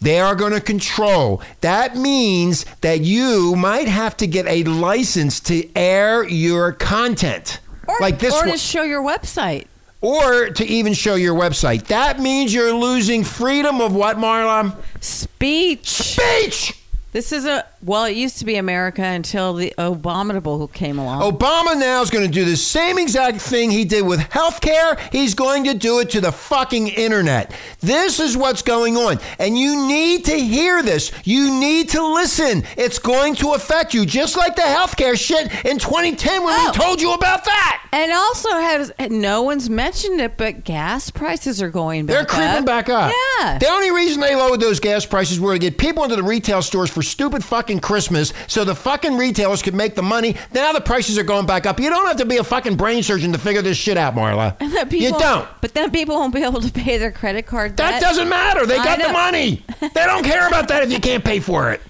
they 0.00 0.20
are 0.20 0.34
going 0.34 0.52
to 0.52 0.60
control. 0.60 1.40
That 1.62 1.96
means 1.96 2.66
that 2.82 3.00
you 3.00 3.56
might 3.56 3.88
have 3.88 4.16
to 4.18 4.26
get 4.26 4.46
a 4.46 4.64
license 4.64 5.40
to 5.40 5.68
air 5.76 6.28
your 6.28 6.72
content. 6.72 7.60
or, 7.88 7.96
like 8.00 8.18
this 8.18 8.34
or 8.34 8.40
one, 8.40 8.50
to 8.50 8.58
show 8.58 8.82
your 8.82 9.02
website. 9.02 9.66
or 10.00 10.50
to 10.50 10.64
even 10.66 10.92
show 10.92 11.14
your 11.14 11.34
website. 11.34 11.86
That 11.86 12.20
means 12.20 12.52
you're 12.52 12.74
losing 12.74 13.24
freedom 13.24 13.80
of 13.80 13.94
what, 13.94 14.16
Marla? 14.18 14.76
Speech. 15.00 15.88
Speech! 15.88 16.83
This 17.14 17.30
is 17.30 17.46
a 17.46 17.64
well. 17.80 18.06
It 18.06 18.16
used 18.16 18.38
to 18.40 18.44
be 18.44 18.56
America 18.56 19.00
until 19.02 19.54
the 19.54 19.72
abominable 19.78 20.58
who 20.58 20.66
came 20.66 20.98
along. 20.98 21.20
Obama 21.22 21.78
now 21.78 22.02
is 22.02 22.10
going 22.10 22.26
to 22.26 22.30
do 22.32 22.44
the 22.44 22.56
same 22.56 22.98
exact 22.98 23.40
thing 23.40 23.70
he 23.70 23.84
did 23.84 24.02
with 24.04 24.18
healthcare. 24.18 24.98
He's 25.12 25.34
going 25.34 25.62
to 25.64 25.74
do 25.74 26.00
it 26.00 26.10
to 26.10 26.20
the 26.20 26.32
fucking 26.32 26.88
internet. 26.88 27.54
This 27.78 28.18
is 28.18 28.36
what's 28.36 28.62
going 28.62 28.96
on. 28.96 29.20
And 29.38 29.56
you 29.56 29.86
need 29.86 30.24
to 30.24 30.32
hear 30.36 30.82
this. 30.82 31.12
You 31.22 31.56
need 31.60 31.90
to 31.90 32.04
listen. 32.04 32.64
It's 32.76 32.98
going 32.98 33.36
to 33.36 33.52
affect 33.52 33.94
you, 33.94 34.04
just 34.04 34.36
like 34.36 34.56
the 34.56 34.62
healthcare 34.62 35.16
shit 35.16 35.52
in 35.64 35.78
2010 35.78 36.42
when 36.42 36.52
Oh. 36.52 36.72
we 36.72 36.76
told 36.76 37.00
you 37.00 37.12
about 37.12 37.44
that. 37.44 37.80
And 37.92 38.10
also 38.10 38.48
has 38.50 38.90
no 39.08 39.42
one's 39.42 39.70
mentioned 39.70 40.20
it, 40.20 40.36
but 40.36 40.64
gas 40.64 41.10
prices 41.10 41.62
are 41.62 41.70
going 41.70 42.06
back 42.06 42.16
They're 42.16 42.24
creeping 42.26 42.48
up. 42.62 42.66
back 42.66 42.88
up. 42.88 43.12
Yeah. 43.40 43.58
The 43.58 43.68
only 43.68 43.92
reason 43.92 44.20
they 44.20 44.34
lowered 44.34 44.58
those 44.58 44.80
gas 44.80 45.06
prices 45.06 45.38
were 45.38 45.52
to 45.52 45.60
get 45.60 45.78
people 45.78 46.02
into 46.02 46.16
the 46.16 46.24
retail 46.24 46.60
stores 46.60 46.90
for 46.90 47.03
stupid 47.04 47.44
fucking 47.44 47.80
Christmas 47.80 48.32
so 48.46 48.64
the 48.64 48.74
fucking 48.74 49.16
retailers 49.16 49.62
could 49.62 49.74
make 49.74 49.94
the 49.94 50.02
money. 50.02 50.36
Now 50.52 50.72
the 50.72 50.80
prices 50.80 51.18
are 51.18 51.22
going 51.22 51.46
back 51.46 51.66
up. 51.66 51.78
You 51.78 51.90
don't 51.90 52.06
have 52.06 52.16
to 52.16 52.24
be 52.24 52.38
a 52.38 52.44
fucking 52.44 52.76
brain 52.76 53.02
surgeon 53.02 53.32
to 53.32 53.38
figure 53.38 53.62
this 53.62 53.76
shit 53.76 53.96
out, 53.96 54.14
Marla. 54.14 54.58
That 54.58 54.90
you 54.92 55.10
don't. 55.10 55.48
But 55.60 55.74
then 55.74 55.90
people 55.90 56.16
won't 56.16 56.34
be 56.34 56.42
able 56.42 56.60
to 56.60 56.72
pay 56.72 56.98
their 56.98 57.12
credit 57.12 57.46
card 57.46 57.76
That 57.76 58.00
doesn't 58.00 58.28
matter. 58.28 58.66
They 58.66 58.76
got 58.76 59.00
the 59.00 59.12
money. 59.12 59.62
They 59.80 60.06
don't 60.06 60.24
care 60.24 60.48
about 60.48 60.68
that 60.68 60.82
if 60.82 60.90
you 60.90 60.98
can't 60.98 61.24
pay 61.24 61.40
for 61.40 61.70
it. 61.72 61.80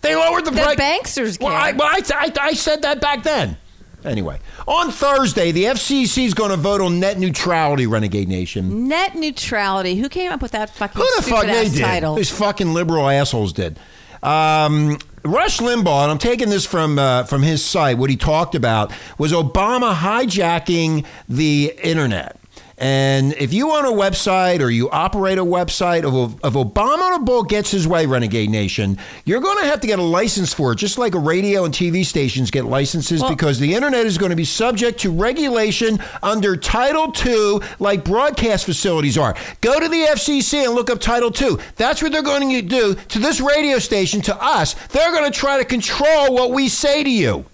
They 0.00 0.14
lowered 0.14 0.44
the, 0.44 0.50
The 0.52 0.62
price. 0.62 0.78
banksters 0.78 1.38
care. 1.38 1.48
Well, 1.48 1.56
I, 1.56 1.72
well 1.72 1.88
I, 1.88 2.00
I, 2.14 2.32
I 2.40 2.52
said 2.54 2.82
that 2.82 3.00
back 3.00 3.22
then. 3.24 3.56
Anyway, 4.04 4.40
on 4.66 4.90
Thursday, 4.90 5.52
the 5.52 5.64
FCC 5.64 6.24
is 6.24 6.34
going 6.34 6.50
to 6.50 6.56
vote 6.56 6.80
on 6.80 6.98
net 6.98 7.18
neutrality, 7.18 7.86
Renegade 7.86 8.28
Nation. 8.28 8.88
Net 8.88 9.14
neutrality. 9.14 9.96
Who 9.96 10.08
came 10.08 10.32
up 10.32 10.42
with 10.42 10.52
that 10.52 10.70
fucking 10.70 11.00
Who 11.00 11.08
the 11.16 11.22
fuck 11.22 11.46
they 11.46 11.68
did? 11.68 11.80
title? 11.80 12.14
These 12.16 12.30
fucking 12.30 12.74
liberal 12.74 13.08
assholes 13.08 13.52
did. 13.52 13.78
Um, 14.22 14.98
Rush 15.24 15.58
Limbaugh, 15.58 16.02
and 16.02 16.10
I'm 16.10 16.18
taking 16.18 16.50
this 16.50 16.66
from 16.66 16.98
uh, 16.98 17.24
from 17.24 17.42
his 17.42 17.64
site. 17.64 17.96
What 17.98 18.10
he 18.10 18.16
talked 18.16 18.54
about 18.54 18.92
was 19.18 19.32
Obama 19.32 19.94
hijacking 19.94 21.06
the 21.28 21.72
internet 21.82 22.41
And 22.82 23.32
if 23.34 23.52
you 23.52 23.70
own 23.70 23.84
a 23.84 23.92
website 23.92 24.60
or 24.60 24.68
you 24.68 24.90
operate 24.90 25.38
a 25.38 25.44
website, 25.44 26.02
of 26.02 26.32
if, 26.32 26.44
if 26.44 26.56
Abominable 26.56 27.44
gets 27.44 27.70
his 27.70 27.86
way, 27.86 28.06
Renegade 28.06 28.50
Nation, 28.50 28.98
you're 29.24 29.40
going 29.40 29.56
to 29.62 29.66
have 29.66 29.80
to 29.82 29.86
get 29.86 30.00
a 30.00 30.02
license 30.02 30.52
for 30.52 30.72
it, 30.72 30.76
just 30.76 30.98
like 30.98 31.14
a 31.14 31.18
radio 31.20 31.64
and 31.64 31.72
TV 31.72 32.04
stations 32.04 32.50
get 32.50 32.64
licenses, 32.64 33.20
Well- 33.20 33.30
because 33.30 33.60
the 33.60 33.72
internet 33.72 34.04
is 34.04 34.18
going 34.18 34.30
to 34.30 34.36
be 34.36 34.44
subject 34.44 34.98
to 35.02 35.12
regulation 35.12 36.00
under 36.24 36.56
Title 36.56 37.12
II, 37.24 37.60
like 37.78 38.04
broadcast 38.04 38.64
facilities 38.64 39.16
are. 39.16 39.36
Go 39.60 39.78
to 39.78 39.88
the 39.88 40.04
FCC 40.10 40.64
and 40.64 40.74
look 40.74 40.90
up 40.90 40.98
Title 40.98 41.30
II. 41.40 41.58
That's 41.76 42.02
what 42.02 42.10
they're 42.10 42.20
going 42.20 42.50
to 42.50 42.62
do 42.62 42.94
to 42.94 43.18
this 43.20 43.40
radio 43.40 43.78
station, 43.78 44.20
to 44.22 44.36
us. 44.42 44.74
They're 44.88 45.12
going 45.12 45.30
to 45.30 45.38
try 45.38 45.58
to 45.58 45.64
control 45.64 46.34
what 46.34 46.50
we 46.50 46.68
say 46.68 47.04
to 47.04 47.10
you. 47.10 47.44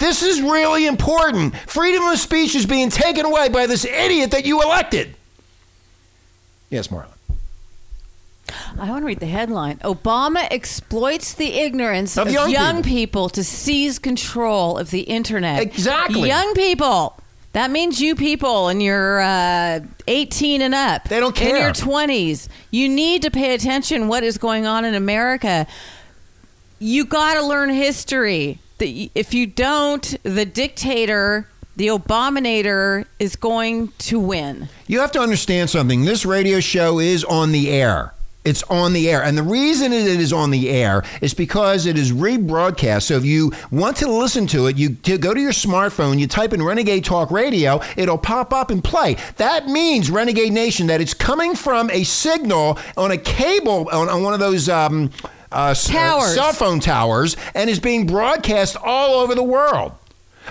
This 0.00 0.22
is 0.22 0.40
really 0.42 0.86
important. 0.86 1.54
Freedom 1.68 2.02
of 2.04 2.18
speech 2.18 2.54
is 2.54 2.66
being 2.66 2.88
taken 2.88 3.24
away 3.26 3.48
by 3.50 3.66
this 3.66 3.84
idiot 3.84 4.30
that 4.32 4.44
you 4.46 4.62
elected. 4.62 5.14
Yes, 6.70 6.88
Marla. 6.88 7.06
I 8.78 8.88
want 8.90 9.02
to 9.02 9.06
read 9.06 9.20
the 9.20 9.26
headline. 9.26 9.76
Obama 9.78 10.46
exploits 10.50 11.34
the 11.34 11.52
ignorance 11.52 12.16
Of 12.16 12.26
of, 12.28 12.32
young 12.32 12.50
young, 12.50 12.76
people. 12.82 12.88
people. 12.88 13.28
to 13.30 13.44
seize 13.44 13.98
control 13.98 14.78
of 14.78 14.90
the 14.90 15.02
internet. 15.02 15.60
Exactly. 15.62 16.28
Young 16.28 16.54
people. 16.54 17.16
That 17.52 17.70
means 17.70 18.00
you 18.00 18.14
people 18.14 18.68
and 18.68 18.82
you're 18.82 19.20
uh, 19.20 19.80
18 20.08 20.62
and 20.62 20.74
up. 20.74 21.04
They 21.08 21.20
don't 21.20 21.34
care. 21.36 21.56
In 21.56 21.62
your 21.62 21.72
20s. 21.72 22.48
You 22.70 22.88
need 22.88 23.22
to 23.22 23.30
pay 23.30 23.54
attention 23.54 24.08
what 24.08 24.22
is 24.24 24.38
going 24.38 24.66
on 24.66 24.84
in 24.84 24.94
America. 24.94 25.66
You 26.78 27.04
got 27.04 27.34
to 27.34 27.42
learn 27.44 27.70
history. 27.70 28.60
The- 28.80 29.10
If 29.14 29.32
you 29.34 29.46
don't, 29.46 30.16
the 30.22 30.44
dictator, 30.46 31.46
the 31.76 31.88
abominator 31.88 33.04
is 33.18 33.36
going 33.36 33.92
to 33.98 34.18
win. 34.18 34.68
You 34.86 35.00
have 35.00 35.12
to 35.12 35.20
understand 35.20 35.70
something. 35.70 36.04
This 36.04 36.24
radio 36.26 36.60
show 36.60 36.98
is 36.98 37.22
on 37.24 37.52
the 37.52 37.70
air. 37.70 38.14
It's 38.42 38.62
on 38.64 38.94
the 38.94 39.10
air. 39.10 39.22
And 39.22 39.36
the 39.36 39.42
reason 39.42 39.92
it 39.92 40.06
is 40.06 40.32
on 40.32 40.50
the 40.50 40.70
air 40.70 41.04
is 41.20 41.34
because 41.34 41.84
it 41.84 41.98
is 41.98 42.10
rebroadcast. 42.10 43.02
So 43.02 43.16
if 43.18 43.24
you 43.26 43.52
want 43.70 43.98
to 43.98 44.08
listen 44.10 44.46
to 44.48 44.66
it, 44.66 44.78
you 44.78 44.94
to 44.94 45.18
go 45.18 45.34
to 45.34 45.40
your 45.40 45.52
smartphone, 45.52 46.18
you 46.18 46.26
type 46.26 46.54
in 46.54 46.62
Renegade 46.62 47.04
Talk 47.04 47.30
Radio, 47.30 47.82
it'll 47.98 48.16
pop 48.16 48.54
up 48.54 48.70
and 48.70 48.82
play. 48.82 49.18
That 49.36 49.66
means, 49.66 50.10
Renegade 50.10 50.54
Nation, 50.54 50.86
that 50.86 51.02
it's 51.02 51.12
coming 51.12 51.54
from 51.54 51.90
a 51.90 52.02
signal 52.02 52.78
on 52.96 53.10
a 53.10 53.18
cable, 53.18 53.90
on, 53.92 54.08
on 54.08 54.22
one 54.22 54.32
of 54.32 54.40
those. 54.40 54.70
Um, 54.70 55.10
uh, 55.52 55.56
uh, 55.56 55.74
Towers. 55.74 56.34
cell 56.34 56.52
phone 56.52 56.80
towers 56.80 57.36
and 57.54 57.68
is 57.70 57.80
being 57.80 58.06
broadcast 58.06 58.76
all 58.76 59.20
over 59.20 59.34
the 59.34 59.42
world. 59.42 59.92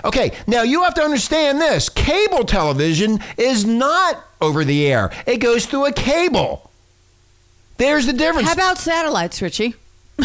Okay, 0.04 0.32
now 0.46 0.62
you 0.62 0.82
have 0.84 0.94
to 0.94 1.02
understand 1.02 1.60
this. 1.60 1.88
Cable 1.88 2.44
television 2.44 3.18
is 3.36 3.64
not 3.64 4.22
over 4.40 4.64
the 4.64 4.86
air. 4.86 5.10
It 5.26 5.38
goes 5.38 5.66
through 5.66 5.86
a 5.86 5.92
cable. 5.92 6.70
There's 7.76 8.06
the 8.06 8.12
difference. 8.12 8.48
How 8.48 8.54
about 8.54 8.78
satellites, 8.78 9.42
Richie? 9.42 9.74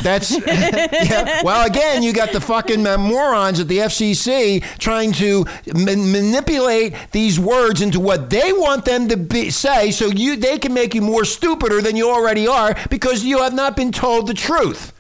That's 0.01 0.31
yeah. 0.47 1.41
Well, 1.43 1.65
again, 1.65 2.03
you 2.03 2.13
got 2.13 2.31
the 2.31 2.41
fucking 2.41 2.86
uh, 2.86 2.97
morons 2.97 3.60
at 3.60 3.67
the 3.67 3.79
FCC 3.79 4.63
trying 4.77 5.12
to 5.13 5.45
ma- 5.73 5.95
manipulate 5.95 6.93
these 7.12 7.39
words 7.39 7.81
into 7.81 7.99
what 7.99 8.29
they 8.29 8.51
want 8.53 8.86
them 8.86 9.08
to 9.10 9.17
be, 9.17 9.49
say, 9.49 9.91
so 9.91 10.08
you 10.08 10.36
they 10.36 10.58
can 10.60 10.73
make 10.73 10.93
you 10.95 11.01
more 11.01 11.25
stupider 11.25 11.81
than 11.81 11.95
you 11.95 12.10
already 12.10 12.47
are 12.47 12.75
because 12.89 13.23
you 13.23 13.41
have 13.41 13.53
not 13.53 13.75
been 13.75 13.91
told 13.91 14.27
the 14.27 14.34
truth. 14.34 14.93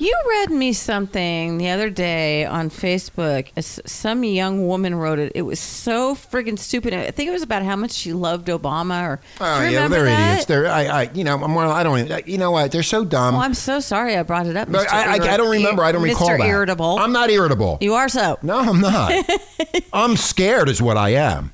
You 0.00 0.16
read 0.28 0.50
me 0.50 0.72
something 0.72 1.58
the 1.58 1.70
other 1.70 1.90
day 1.90 2.44
on 2.44 2.70
Facebook. 2.70 3.48
Some 3.88 4.22
young 4.22 4.68
woman 4.68 4.94
wrote 4.94 5.18
it. 5.18 5.32
It 5.34 5.42
was 5.42 5.58
so 5.58 6.14
friggin' 6.14 6.56
stupid. 6.56 6.94
I 6.94 7.10
think 7.10 7.28
it 7.28 7.32
was 7.32 7.42
about 7.42 7.64
how 7.64 7.74
much 7.74 7.90
she 7.92 8.12
loved 8.12 8.46
Obama. 8.46 9.02
Or 9.08 9.20
Oh 9.40 9.68
yeah, 9.68 9.88
they're 9.88 10.04
that? 10.04 10.30
idiots. 10.30 10.44
They're 10.46 10.68
I, 10.68 10.84
I 10.86 11.10
you 11.14 11.24
know 11.24 11.42
I'm 11.42 11.50
more 11.50 11.64
I 11.64 11.82
don't 11.82 11.98
even, 11.98 12.22
you 12.26 12.38
know 12.38 12.52
what 12.52 12.70
they're 12.70 12.84
so 12.84 13.04
dumb. 13.04 13.34
Oh, 13.34 13.38
I'm 13.40 13.54
so 13.54 13.80
sorry 13.80 14.16
I 14.16 14.22
brought 14.22 14.46
it 14.46 14.56
up. 14.56 14.70
But 14.70 14.86
Mr. 14.86 14.92
I, 14.92 15.16
I, 15.18 15.34
I 15.34 15.36
don't 15.36 15.50
remember. 15.50 15.82
I 15.82 15.90
don't 15.90 16.02
Mr. 16.02 16.10
recall 16.10 16.28
that. 16.28 16.40
Irritable. 16.46 16.98
I'm 17.00 17.12
not 17.12 17.28
irritable. 17.30 17.78
you 17.80 17.94
are 17.94 18.08
so. 18.08 18.38
No, 18.42 18.58
I'm 18.60 18.80
not. 18.80 19.12
I'm 19.92 20.16
scared, 20.16 20.68
is 20.68 20.80
what 20.80 20.96
I 20.96 21.10
am. 21.10 21.52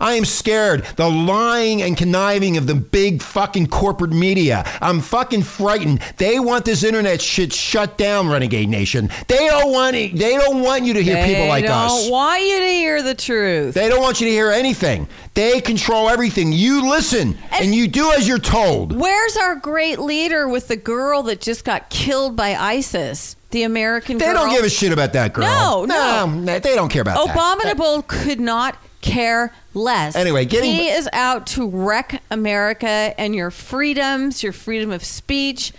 I 0.00 0.14
am 0.14 0.24
scared. 0.24 0.84
The 0.96 1.08
lying 1.08 1.82
and 1.82 1.96
conniving 1.96 2.56
of 2.56 2.66
the 2.66 2.74
big 2.74 3.22
fucking 3.22 3.68
corporate 3.68 4.12
media. 4.12 4.64
I'm 4.80 5.00
fucking 5.00 5.42
frightened. 5.42 6.00
They 6.16 6.38
want 6.38 6.64
this 6.64 6.82
internet 6.84 7.20
shit 7.20 7.52
shut 7.52 7.98
down, 7.98 8.28
Renegade 8.28 8.68
Nation. 8.68 9.10
They 9.26 9.46
don't 9.46 9.72
want 9.72 9.96
it. 9.96 10.16
They 10.16 10.36
don't 10.36 10.62
want 10.62 10.84
you 10.84 10.94
to 10.94 11.02
hear 11.02 11.24
people 11.24 11.46
like 11.46 11.64
us. 11.64 11.92
They 11.92 12.02
don't 12.04 12.10
want 12.12 12.42
you 12.42 12.58
to 12.58 12.66
hear 12.66 13.02
the 13.02 13.14
truth. 13.14 13.74
They 13.74 13.88
don't 13.88 14.02
want 14.02 14.20
you 14.20 14.26
to 14.26 14.32
hear 14.32 14.50
anything. 14.50 15.08
They 15.34 15.60
control 15.60 16.08
everything. 16.08 16.52
You 16.52 16.88
listen 16.90 17.38
and 17.52 17.74
you 17.74 17.88
do 17.88 18.12
as 18.12 18.26
you're 18.26 18.38
told. 18.38 18.92
Where's 18.92 19.36
our 19.36 19.56
great 19.56 19.98
leader 19.98 20.48
with 20.48 20.68
the 20.68 20.76
girl 20.76 21.22
that 21.24 21.40
just 21.40 21.64
got 21.64 21.90
killed 21.90 22.36
by 22.36 22.54
ISIS? 22.54 23.36
The 23.50 23.62
American 23.62 24.18
They 24.18 24.26
girl. 24.26 24.34
don't 24.34 24.50
give 24.50 24.64
a 24.64 24.68
shit 24.68 24.92
about 24.92 25.14
that 25.14 25.32
girl. 25.32 25.46
No, 25.46 25.84
no. 25.86 26.26
no 26.28 26.58
they 26.58 26.74
don't 26.74 26.90
care 26.90 27.00
about 27.02 27.24
that. 27.24 27.34
Abominable 27.34 28.02
could 28.02 28.40
not 28.40 28.76
care 29.08 29.52
less. 29.74 30.16
Anyway, 30.16 30.44
getting- 30.44 30.70
he 30.70 30.88
is 30.88 31.08
out 31.12 31.46
to 31.48 31.68
wreck 31.68 32.22
America 32.30 33.14
and 33.18 33.34
your 33.34 33.50
freedoms, 33.50 34.42
your 34.42 34.52
freedom 34.52 34.90
of 34.90 35.04
speech, 35.04 35.72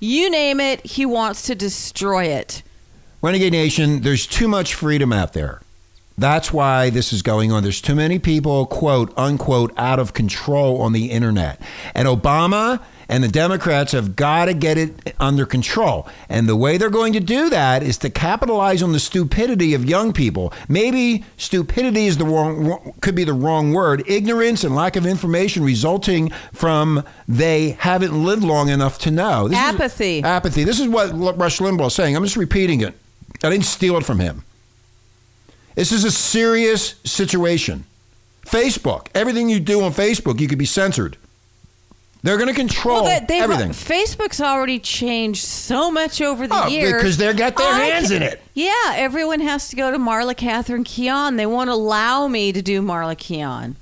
you 0.00 0.30
name 0.30 0.60
it. 0.60 0.84
He 0.84 1.06
wants 1.06 1.42
to 1.42 1.54
destroy 1.54 2.24
it. 2.24 2.62
Renegade 3.22 3.52
Nation, 3.52 4.02
there's 4.02 4.26
too 4.26 4.48
much 4.48 4.74
freedom 4.74 5.12
out 5.12 5.32
there. 5.32 5.60
That's 6.16 6.52
why 6.52 6.90
this 6.90 7.12
is 7.12 7.22
going 7.22 7.50
on. 7.50 7.62
There's 7.62 7.80
too 7.80 7.94
many 7.94 8.18
people, 8.18 8.66
quote, 8.66 9.12
unquote, 9.16 9.72
out 9.76 9.98
of 9.98 10.12
control 10.12 10.80
on 10.80 10.92
the 10.92 11.10
internet. 11.10 11.60
And 11.94 12.06
Obama 12.06 12.80
and 13.08 13.22
the 13.22 13.28
Democrats 13.28 13.92
have 13.92 14.16
got 14.16 14.46
to 14.46 14.54
get 14.54 14.78
it 14.78 15.14
under 15.20 15.46
control. 15.46 16.08
And 16.28 16.48
the 16.48 16.56
way 16.56 16.78
they're 16.78 16.90
going 16.90 17.12
to 17.14 17.20
do 17.20 17.50
that 17.50 17.82
is 17.82 17.98
to 17.98 18.10
capitalize 18.10 18.82
on 18.82 18.92
the 18.92 18.98
stupidity 19.00 19.74
of 19.74 19.84
young 19.84 20.12
people. 20.12 20.52
Maybe 20.68 21.24
stupidity 21.36 22.06
is 22.06 22.16
the 22.18 22.24
wrong, 22.24 22.94
could 23.00 23.14
be 23.14 23.24
the 23.24 23.32
wrong 23.32 23.72
word. 23.72 24.02
Ignorance 24.06 24.64
and 24.64 24.74
lack 24.74 24.96
of 24.96 25.06
information 25.06 25.62
resulting 25.64 26.30
from 26.52 27.04
they 27.28 27.70
haven't 27.80 28.24
lived 28.24 28.42
long 28.42 28.68
enough 28.68 28.98
to 29.00 29.10
know. 29.10 29.48
This 29.48 29.58
is- 29.58 29.64
Apathy. 29.74 30.22
apathy. 30.22 30.64
This 30.64 30.80
is 30.80 30.88
what 30.88 31.12
Rush 31.38 31.58
Limbaugh 31.58 31.86
is 31.88 31.94
saying. 31.94 32.16
I'm 32.16 32.24
just 32.24 32.36
repeating 32.36 32.80
it. 32.80 32.94
I 33.42 33.50
didn't 33.50 33.66
steal 33.66 33.96
it 33.96 34.04
from 34.04 34.20
him. 34.20 34.44
This 35.74 35.92
is 35.92 36.04
a 36.04 36.10
serious 36.10 36.94
situation. 37.04 37.84
Facebook, 38.46 39.08
everything 39.14 39.48
you 39.48 39.58
do 39.60 39.82
on 39.82 39.92
Facebook, 39.92 40.38
you 40.38 40.48
could 40.48 40.58
be 40.58 40.66
censored. 40.66 41.16
They're 42.24 42.38
going 42.38 42.48
to 42.48 42.54
control 42.54 43.04
they- 43.04 43.20
they've- 43.28 43.42
everything. 43.42 43.70
Facebook's 43.72 44.40
already 44.40 44.78
changed 44.78 45.44
so 45.44 45.90
much 45.90 46.22
over 46.22 46.46
the 46.46 46.64
Oh, 46.64 46.68
years 46.68 46.94
because 46.94 47.16
they've 47.18 47.36
got 47.36 47.54
their 47.56 47.68
I 47.70 47.78
hands 47.80 48.08
ca- 48.08 48.14
in 48.16 48.22
it. 48.22 48.42
Yeah, 48.54 48.72
everyone 48.96 49.40
has 49.40 49.68
to 49.68 49.76
go 49.76 49.90
to 49.90 49.98
Marla 49.98 50.34
Catherine 50.34 50.84
Keon. 50.84 51.36
They 51.36 51.44
won't 51.44 51.68
allow 51.68 52.26
me 52.26 52.50
to 52.50 52.62
do 52.62 52.80
Marla 52.80 53.16
Keon. 53.18 53.76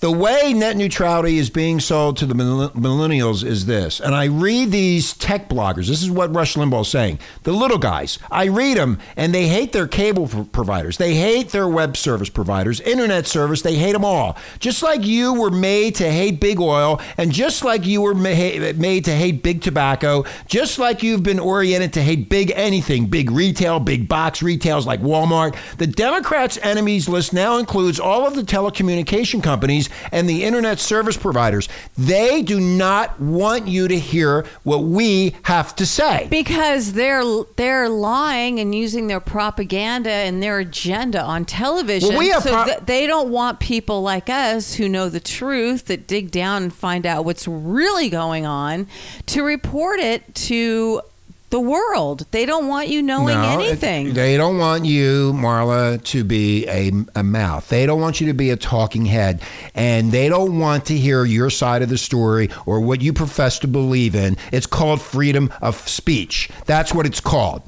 The 0.00 0.12
way 0.12 0.52
net 0.52 0.76
neutrality 0.76 1.38
is 1.38 1.48
being 1.48 1.80
sold 1.80 2.18
to 2.18 2.26
the 2.26 2.34
millennials 2.34 3.42
is 3.42 3.64
this, 3.64 3.98
and 3.98 4.14
I 4.14 4.26
read 4.26 4.70
these 4.70 5.14
tech 5.14 5.48
bloggers. 5.48 5.88
This 5.88 6.02
is 6.02 6.10
what 6.10 6.34
Rush 6.34 6.54
Limbaugh 6.54 6.82
is 6.82 6.88
saying. 6.88 7.18
The 7.44 7.52
little 7.52 7.78
guys, 7.78 8.18
I 8.30 8.48
read 8.48 8.76
them, 8.76 8.98
and 9.16 9.34
they 9.34 9.48
hate 9.48 9.72
their 9.72 9.88
cable 9.88 10.28
providers. 10.28 10.98
They 10.98 11.14
hate 11.14 11.48
their 11.48 11.66
web 11.66 11.96
service 11.96 12.28
providers, 12.28 12.78
internet 12.82 13.26
service. 13.26 13.62
They 13.62 13.76
hate 13.76 13.94
them 13.94 14.04
all. 14.04 14.36
Just 14.58 14.82
like 14.82 15.06
you 15.06 15.32
were 15.32 15.50
made 15.50 15.94
to 15.94 16.10
hate 16.10 16.40
big 16.40 16.60
oil, 16.60 17.00
and 17.16 17.32
just 17.32 17.64
like 17.64 17.86
you 17.86 18.02
were 18.02 18.14
ma- 18.14 18.74
made 18.76 19.06
to 19.06 19.16
hate 19.16 19.42
big 19.42 19.62
tobacco, 19.62 20.26
just 20.46 20.78
like 20.78 21.02
you've 21.02 21.22
been 21.22 21.40
oriented 21.40 21.94
to 21.94 22.02
hate 22.02 22.28
big 22.28 22.52
anything, 22.54 23.06
big 23.06 23.30
retail, 23.30 23.80
big 23.80 24.08
box 24.08 24.42
retails 24.42 24.86
like 24.86 25.00
Walmart. 25.00 25.56
The 25.78 25.86
Democrats' 25.86 26.58
enemies 26.62 27.08
list 27.08 27.32
now 27.32 27.56
includes 27.56 27.98
all 27.98 28.26
of 28.26 28.36
the 28.36 28.42
telecommunication 28.42 29.42
companies 29.42 29.86
and 30.12 30.28
the 30.28 30.44
internet 30.44 30.78
service 30.78 31.16
providers. 31.16 31.68
They 31.96 32.42
do 32.42 32.60
not 32.60 33.20
want 33.20 33.68
you 33.68 33.88
to 33.88 33.98
hear 33.98 34.44
what 34.62 34.82
we 34.82 35.34
have 35.44 35.74
to 35.76 35.86
say. 35.86 36.26
Because 36.30 36.92
they're 36.92 37.24
they're 37.56 37.88
lying 37.88 38.60
and 38.60 38.74
using 38.74 39.06
their 39.06 39.20
propaganda 39.20 40.10
and 40.10 40.42
their 40.42 40.58
agenda 40.58 41.22
on 41.22 41.44
television. 41.44 42.10
Well, 42.10 42.18
we 42.18 42.32
so 42.32 42.52
pro- 42.52 42.64
th- 42.64 42.78
they 42.86 43.06
don't 43.06 43.30
want 43.30 43.60
people 43.60 44.02
like 44.02 44.28
us 44.28 44.74
who 44.74 44.88
know 44.88 45.08
the 45.08 45.20
truth, 45.20 45.86
that 45.86 46.06
dig 46.06 46.30
down 46.30 46.64
and 46.64 46.72
find 46.72 47.06
out 47.06 47.24
what's 47.24 47.46
really 47.48 48.08
going 48.08 48.46
on, 48.46 48.86
to 49.26 49.42
report 49.42 50.00
it 50.00 50.34
to 50.34 51.00
the 51.50 51.60
world. 51.60 52.26
They 52.30 52.44
don't 52.46 52.68
want 52.68 52.88
you 52.88 53.02
knowing 53.02 53.34
No, 53.34 53.60
anything. 53.60 54.14
They 54.14 54.36
don't 54.36 54.58
want 54.58 54.84
you, 54.84 55.32
Marla, 55.34 56.02
to 56.04 56.24
be 56.24 56.66
a, 56.66 56.92
a 57.14 57.22
mouth. 57.22 57.68
They 57.68 57.86
don't 57.86 58.00
want 58.00 58.20
you 58.20 58.26
to 58.28 58.34
be 58.34 58.50
a 58.50 58.56
talking 58.56 59.06
head. 59.06 59.42
And 59.74 60.10
they 60.12 60.28
don't 60.28 60.58
want 60.58 60.86
to 60.86 60.96
hear 60.96 61.24
your 61.24 61.50
side 61.50 61.82
of 61.82 61.88
the 61.88 61.98
story 61.98 62.50
or 62.66 62.80
what 62.80 63.00
you 63.00 63.12
profess 63.12 63.58
to 63.60 63.68
believe 63.68 64.14
in. 64.14 64.36
It's 64.52 64.66
called 64.66 65.00
freedom 65.00 65.52
of 65.62 65.76
speech. 65.88 66.50
That's 66.66 66.92
what 66.92 67.06
it's 67.06 67.20
called. 67.20 67.62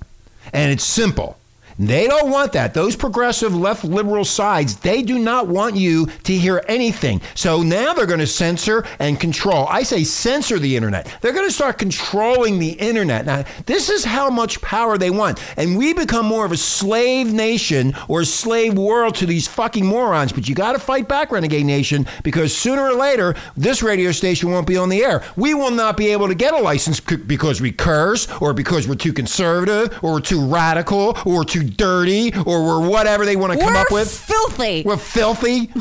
And 0.53 0.73
it's 0.73 0.85
simple. 0.85 1.37
They 1.79 2.09
don't 2.09 2.31
want 2.31 2.53
that. 2.55 2.75
Those 2.75 2.97
progressive 2.97 3.55
left 3.55 3.85
liberal 3.85 4.25
sides, 4.25 4.77
they 4.77 5.03
do 5.03 5.19
not 5.19 5.47
want 5.47 5.77
you 5.77 6.07
to 6.25 6.37
hear 6.37 6.64
anything. 6.67 7.21
So 7.37 7.62
now 7.62 7.95
they're 7.95 8.07
going 8.07 8.19
to 8.19 8.27
censor 8.27 8.85
and 8.99 9.21
control. 9.21 9.67
I 9.69 9.85
say 9.85 10.03
censor 10.03 10.59
the 10.59 10.75
internet. 10.75 11.17
They're 11.21 11.33
going 11.33 11.47
to 11.47 11.55
start 11.55 11.79
controlling 11.79 12.59
the 12.59 12.73
internet. 12.73 13.27
Now, 13.27 13.45
this 13.67 13.91
is 13.91 14.05
how 14.05 14.29
much 14.29 14.61
power 14.61 14.99
they 14.99 15.11
want. 15.11 15.41
And 15.57 15.79
we 15.79 15.93
become 15.95 16.27
more 16.27 16.45
of 16.45 16.51
a 16.51 16.57
slave 16.57 17.33
nation 17.33 17.95
or 18.09 18.25
slave 18.25 18.75
world 18.75 19.14
to 19.17 19.27
these 19.27 19.47
fucking 19.47 19.87
morons. 19.87 20.33
But 20.33 20.49
you 20.49 20.57
got 20.57 20.73
to 20.73 20.81
fight 20.81 21.07
back, 21.07 21.31
Renegade 21.31 21.67
Nation, 21.67 22.07
because 22.25 22.57
sooner 22.57 22.83
or 22.83 22.95
later, 22.95 23.37
this 23.57 23.85
radio 23.85 24.11
station 24.11 24.51
won't 24.51 24.67
be 24.67 24.77
on 24.77 24.88
the 24.88 25.05
air. 25.05 25.23
We 25.37 25.55
will 25.55 25.71
not 25.71 25.97
be 25.97 26.09
able 26.09 26.27
to 26.27 26.35
get 26.35 26.55
a 26.55 26.59
license 26.59 26.99
because 26.99 27.61
we 27.61 27.71
curse 27.71 28.27
or 28.41 28.53
because 28.53 28.88
we're 28.88 28.97
too 28.97 29.12
conservative 29.12 29.97
or 30.03 30.14
we're 30.14 30.21
too 30.21 30.45
radical 30.45 31.17
or 31.25 31.37
we're 31.37 31.45
too 31.45 31.68
dirty 31.69 32.33
or 32.47 32.65
we're 32.65 32.89
whatever 32.89 33.25
they 33.25 33.37
want 33.37 33.53
to 33.53 33.59
come 33.59 33.77
up 33.77 33.91
with. 33.91 34.11
filthy. 34.11 34.83
We're 34.85 34.97
filthy. 34.97 35.71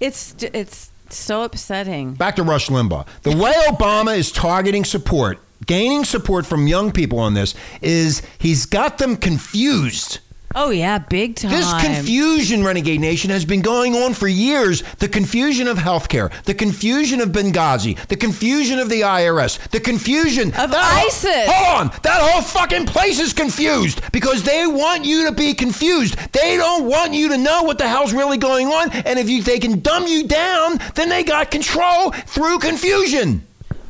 It's 0.00 0.34
it's 0.40 0.90
so 1.10 1.42
upsetting. 1.42 2.14
Back 2.14 2.36
to 2.36 2.42
Rush 2.42 2.68
Limbaugh. 2.68 3.06
The 3.22 3.36
way 3.36 3.52
Obama 3.68 4.16
is 4.16 4.32
targeting 4.32 4.84
support, 4.84 5.38
gaining 5.64 6.04
support 6.04 6.44
from 6.44 6.66
young 6.66 6.90
people 6.92 7.18
on 7.18 7.34
this, 7.34 7.54
is 7.80 8.22
he's 8.38 8.66
got 8.66 8.98
them 8.98 9.16
confused. 9.16 10.18
Oh 10.58 10.70
yeah, 10.70 10.96
big 10.98 11.36
time. 11.36 11.50
This 11.50 11.70
confusion, 11.82 12.64
Renegade 12.64 12.98
Nation, 12.98 13.28
has 13.30 13.44
been 13.44 13.60
going 13.60 13.94
on 13.94 14.14
for 14.14 14.26
years. 14.26 14.82
The 15.00 15.06
confusion 15.08 15.68
of 15.68 15.76
healthcare, 15.76 16.32
the 16.44 16.54
confusion 16.54 17.20
of 17.20 17.28
Benghazi, 17.28 17.98
the 18.08 18.16
confusion 18.16 18.78
of 18.78 18.88
the 18.88 19.02
IRS, 19.02 19.58
the 19.68 19.80
confusion 19.80 20.48
Of 20.54 20.70
that 20.70 20.82
whole- 20.82 21.06
ISIS. 21.08 21.46
hold 21.52 21.76
on, 21.90 21.96
that 22.02 22.20
whole 22.22 22.40
fucking 22.40 22.86
place 22.86 23.20
is 23.20 23.34
confused 23.34 24.00
because 24.12 24.44
they 24.44 24.66
want 24.66 25.04
you 25.04 25.26
to 25.26 25.32
be 25.32 25.52
confused. 25.52 26.16
They 26.32 26.56
don't 26.56 26.86
want 26.86 27.12
you 27.12 27.28
to 27.28 27.36
know 27.36 27.64
what 27.64 27.76
the 27.76 27.86
hell's 27.86 28.14
really 28.14 28.38
going 28.38 28.68
on. 28.68 28.90
And 28.92 29.18
if 29.18 29.28
you, 29.28 29.42
they 29.42 29.58
can 29.58 29.80
dumb 29.80 30.06
you 30.06 30.26
down, 30.26 30.78
then 30.94 31.10
they 31.10 31.22
got 31.22 31.50
control 31.50 32.12
through 32.12 32.60
confusion. 32.60 33.46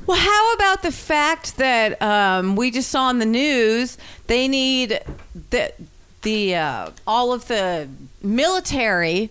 Well, 0.09 0.19
how 0.19 0.53
about 0.55 0.83
the 0.83 0.91
fact 0.93 1.59
that 1.59 2.03
um, 2.03 2.57
we 2.57 2.73
just 2.73 2.91
saw 2.91 3.05
on 3.05 3.21
the 3.21 3.25
news 3.27 3.99
they 4.27 4.49
need 4.49 5.01
the 5.51 5.73
the 6.27 6.57
uh, 6.57 6.91
all 7.07 7.33
of 7.33 7.47
the 7.47 7.89
military 8.21 9.31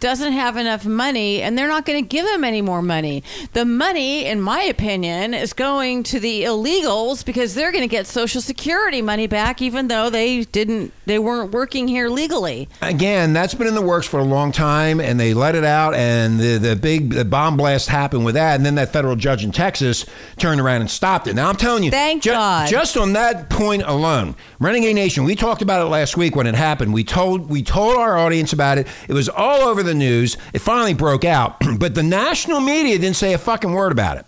doesn't 0.00 0.32
have 0.32 0.56
enough 0.56 0.86
money 0.86 1.42
and 1.42 1.56
they're 1.56 1.68
not 1.68 1.84
going 1.84 2.02
to 2.02 2.08
give 2.08 2.26
them 2.26 2.44
any 2.44 2.62
more 2.62 2.82
money. 2.82 3.22
The 3.52 3.64
money, 3.64 4.24
in 4.24 4.40
my 4.40 4.62
opinion, 4.62 5.34
is 5.34 5.52
going 5.52 6.02
to 6.04 6.20
the 6.20 6.44
illegals 6.44 7.24
because 7.24 7.54
they're 7.54 7.72
going 7.72 7.82
to 7.82 7.88
get 7.88 8.06
social 8.06 8.40
security 8.40 9.02
money 9.02 9.26
back 9.26 9.60
even 9.60 9.88
though 9.88 10.10
they 10.10 10.44
didn't 10.44 10.92
they 11.08 11.18
weren't 11.18 11.52
working 11.52 11.88
here 11.88 12.08
legally. 12.08 12.68
Again, 12.82 13.32
that's 13.32 13.54
been 13.54 13.66
in 13.66 13.74
the 13.74 13.82
works 13.82 14.06
for 14.06 14.20
a 14.20 14.24
long 14.24 14.52
time, 14.52 15.00
and 15.00 15.18
they 15.18 15.32
let 15.32 15.54
it 15.54 15.64
out, 15.64 15.94
and 15.94 16.38
the, 16.38 16.58
the 16.58 16.76
big 16.76 17.14
the 17.14 17.24
bomb 17.24 17.56
blast 17.56 17.88
happened 17.88 18.24
with 18.26 18.34
that, 18.34 18.56
and 18.56 18.64
then 18.64 18.74
that 18.76 18.92
federal 18.92 19.16
judge 19.16 19.42
in 19.42 19.50
Texas 19.50 20.04
turned 20.36 20.60
around 20.60 20.82
and 20.82 20.90
stopped 20.90 21.26
it. 21.26 21.34
Now 21.34 21.48
I'm 21.48 21.56
telling 21.56 21.82
you, 21.82 21.90
Thank 21.90 22.24
God. 22.24 22.68
just 22.68 22.96
on 22.98 23.14
that 23.14 23.48
point 23.48 23.82
alone, 23.82 24.36
Renegade 24.60 24.94
Nation, 24.94 25.24
we 25.24 25.34
talked 25.34 25.62
about 25.62 25.84
it 25.84 25.88
last 25.88 26.16
week 26.16 26.36
when 26.36 26.46
it 26.46 26.54
happened. 26.54 26.92
We 26.92 27.04
told 27.04 27.48
we 27.48 27.62
told 27.62 27.96
our 27.96 28.18
audience 28.18 28.52
about 28.52 28.76
it. 28.76 28.86
It 29.08 29.14
was 29.14 29.30
all 29.30 29.62
over 29.62 29.82
the 29.82 29.87
news. 29.94 30.36
It 30.52 30.60
finally 30.60 30.94
broke 30.94 31.24
out, 31.24 31.62
but 31.78 31.94
the 31.94 32.02
national 32.02 32.60
media 32.60 32.98
didn't 32.98 33.16
say 33.16 33.32
a 33.32 33.38
fucking 33.38 33.72
word 33.72 33.92
about 33.92 34.18
it. 34.18 34.26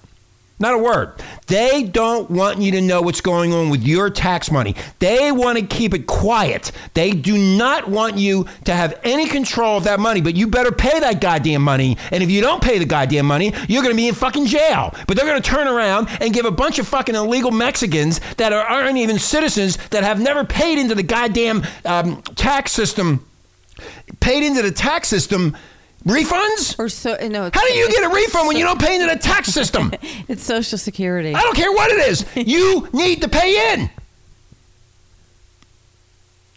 Not 0.61 0.75
a 0.75 0.79
word. 0.79 1.15
They 1.47 1.85
don't 1.85 2.31
want 2.31 2.61
you 2.61 2.73
to 2.73 2.83
know 2.83 3.01
what's 3.01 3.23
going 3.23 3.55
on 3.55 3.71
with 3.71 3.83
your 3.83 4.11
tax 4.11 4.51
money. 4.51 4.77
They 4.99 5.33
want 5.33 5.59
to 5.59 5.65
keep 5.65 5.95
it 5.95 6.07
quiet. 6.07 6.71
They 6.93 7.13
do 7.13 7.39
not 7.57 7.89
want 7.89 8.19
you 8.19 8.47
to 8.67 8.75
have 8.75 9.01
any 9.03 9.27
control 9.27 9.79
of 9.79 9.85
that 9.85 10.01
money, 10.01 10.21
but 10.21 10.37
you 10.37 10.47
better 10.47 10.71
pay 10.71 11.01
that 11.01 11.23
goddamn 11.23 11.63
money. 11.63 11.97
And 12.13 12.23
if 12.23 12.31
you 12.31 12.43
don't 12.43 12.63
pay 12.63 12.79
the 12.79 12.85
goddamn 12.85 13.25
money, 13.25 13.55
you're 13.69 13.83
going 13.83 13.95
to 13.95 14.01
be 14.01 14.09
in 14.09 14.15
fucking 14.15 14.47
jail. 14.47 14.95
But 15.07 15.17
they're 15.17 15.25
going 15.25 15.41
to 15.41 15.51
turn 15.51 15.67
around 15.67 16.09
and 16.21 16.35
give 16.35 16.45
a 16.45 16.51
bunch 16.51 16.79
of 16.79 16.87
fucking 16.87 17.15
illegal 17.15 17.53
Mexicans 17.53 18.21
that 18.37 18.53
are, 18.53 18.63
aren't 18.63 18.99
even 18.99 19.19
citizens 19.19 19.79
that 19.89 20.05
have 20.05 20.21
never 20.21 20.45
paid 20.45 20.77
into 20.77 20.95
the 20.95 21.03
goddamn 21.03 21.65
um, 21.87 22.21
tax 22.37 22.73
system, 22.73 23.27
paid 24.21 24.43
into 24.43 24.63
the 24.63 24.71
tax 24.71 25.09
system 25.09 25.57
refunds? 26.07 26.79
Or 26.79 26.89
so 26.89 27.11
no. 27.29 27.47
it's- 27.47 27.53
How 27.55 27.67
do 27.69 27.75
you 27.75 27.89
get 27.91 28.05
a 28.05 28.09
refund 28.15 28.49
when 28.49 28.57
you 28.57 28.65
don't 28.65 28.81
pay 28.81 28.95
into 28.95 29.07
the 29.07 29.21
tax 29.21 29.49
system? 29.53 29.93
It's 30.29 30.43
social 30.43 30.79
security. 30.79 31.35
I 31.35 31.41
don't 31.43 31.57
care 31.57 31.73
what 31.73 31.91
it 31.91 32.09
is. 32.09 32.25
You 32.37 32.89
need 32.93 33.23
to 33.23 33.29
pay 33.29 33.75
in. 33.75 33.91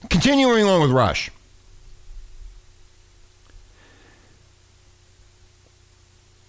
Continuing 0.09 0.65
on 0.65 0.81
with 0.81 0.91
Rush. 0.91 1.29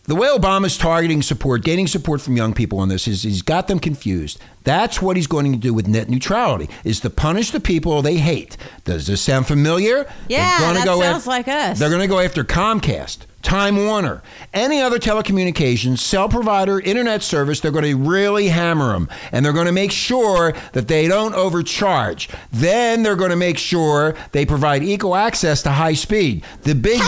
The 0.06 0.14
way 0.14 0.28
Obama's 0.28 0.76
targeting 0.76 1.22
support, 1.22 1.64
gaining 1.64 1.86
support 1.86 2.20
from 2.20 2.36
young 2.36 2.52
people 2.52 2.78
on 2.78 2.90
this 2.90 3.08
is 3.08 3.22
he's 3.22 3.40
got 3.40 3.68
them 3.68 3.78
confused. 3.78 4.38
That's 4.62 5.00
what 5.00 5.16
he's 5.16 5.26
going 5.26 5.50
to 5.52 5.58
do 5.58 5.72
with 5.72 5.88
net 5.88 6.10
neutrality 6.10 6.68
is 6.84 7.00
to 7.00 7.10
punish 7.10 7.50
the 7.52 7.60
people 7.60 8.02
they 8.02 8.16
hate. 8.16 8.58
Does 8.84 9.06
this 9.06 9.22
sound 9.22 9.46
familiar? 9.46 10.06
Yeah, 10.28 10.74
that 10.74 10.84
go 10.84 11.00
sounds 11.00 11.26
like 11.26 11.48
us. 11.48 11.78
They're 11.78 11.88
going 11.88 12.02
to 12.02 12.06
go 12.06 12.18
after 12.18 12.44
Comcast, 12.44 13.20
Time 13.40 13.78
Warner, 13.78 14.22
any 14.52 14.82
other 14.82 14.98
telecommunications, 14.98 16.00
cell 16.00 16.28
provider, 16.28 16.80
internet 16.80 17.22
service. 17.22 17.60
They're 17.60 17.72
going 17.72 17.84
to 17.84 17.96
really 17.96 18.48
hammer 18.48 18.92
them. 18.92 19.08
And 19.32 19.42
they're 19.42 19.54
going 19.54 19.66
to 19.66 19.72
make 19.72 19.90
sure 19.90 20.52
that 20.72 20.86
they 20.86 21.08
don't 21.08 21.34
overcharge. 21.34 22.28
Then 22.52 23.04
they're 23.04 23.16
going 23.16 23.30
to 23.30 23.36
make 23.36 23.56
sure 23.56 24.14
they 24.32 24.44
provide 24.44 24.82
equal 24.82 25.16
access 25.16 25.62
to 25.62 25.70
high 25.70 25.94
speed. 25.94 26.44
The 26.62 26.74
big. 26.74 27.00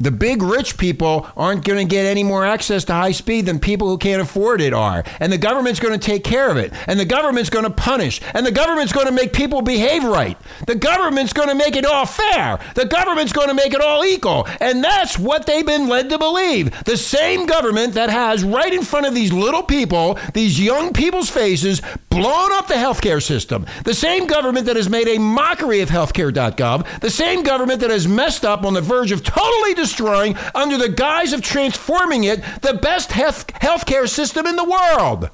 The 0.00 0.10
big 0.10 0.42
rich 0.42 0.78
people 0.78 1.28
aren't 1.36 1.64
going 1.64 1.78
to 1.78 1.90
get 1.90 2.06
any 2.06 2.24
more 2.24 2.44
access 2.44 2.84
to 2.84 2.94
high 2.94 3.12
speed 3.12 3.46
than 3.46 3.60
people 3.60 3.88
who 3.88 3.98
can't 3.98 4.22
afford 4.22 4.60
it 4.60 4.72
are. 4.72 5.04
And 5.20 5.32
the 5.32 5.38
government's 5.38 5.78
going 5.78 5.98
to 5.98 6.04
take 6.04 6.24
care 6.24 6.50
of 6.50 6.56
it. 6.56 6.72
And 6.86 6.98
the 6.98 7.04
government's 7.04 7.50
going 7.50 7.64
to 7.64 7.70
punish. 7.70 8.20
And 8.34 8.46
the 8.46 8.50
government's 8.50 8.92
going 8.92 9.06
to 9.06 9.12
make 9.12 9.32
people 9.32 9.62
behave 9.62 10.04
right. 10.04 10.38
The 10.66 10.74
government's 10.74 11.32
going 11.32 11.48
to 11.48 11.54
make 11.54 11.76
it 11.76 11.84
all 11.84 12.06
fair. 12.06 12.58
The 12.74 12.86
government's 12.86 13.32
going 13.32 13.48
to 13.48 13.54
make 13.54 13.74
it 13.74 13.80
all 13.80 14.04
equal. 14.04 14.48
And 14.60 14.82
that's 14.82 15.18
what 15.18 15.46
they've 15.46 15.66
been 15.66 15.88
led 15.88 16.08
to 16.10 16.18
believe. 16.18 16.84
The 16.84 16.96
same 16.96 17.46
government 17.46 17.94
that 17.94 18.10
has 18.10 18.42
right 18.42 18.72
in 18.72 18.82
front 18.82 19.06
of 19.06 19.14
these 19.14 19.32
little 19.32 19.62
people, 19.62 20.18
these 20.32 20.58
young 20.58 20.92
people's 20.92 21.30
faces, 21.30 21.82
blown 22.08 22.52
up 22.52 22.68
the 22.68 22.74
healthcare 22.74 23.22
system. 23.22 23.66
The 23.84 23.94
same 23.94 24.26
government 24.26 24.66
that 24.66 24.76
has 24.76 24.88
made 24.88 25.08
a 25.08 25.18
mockery 25.18 25.80
of 25.80 25.90
healthcare.gov. 25.90 27.00
The 27.00 27.10
same 27.10 27.42
government 27.42 27.80
that 27.80 27.90
has 27.90 28.08
messed 28.08 28.44
up 28.44 28.64
on 28.64 28.74
the 28.74 28.80
verge 28.80 29.12
of 29.12 29.22
totally 29.22 29.74
destroying, 29.90 30.36
under 30.54 30.78
the 30.78 30.88
guise 30.88 31.32
of 31.32 31.42
transforming 31.42 32.24
it, 32.24 32.42
the 32.62 32.74
best 32.74 33.12
health 33.12 33.46
healthcare 33.48 34.08
system 34.08 34.46
in 34.46 34.56
the 34.56 34.64
world. 34.64 35.30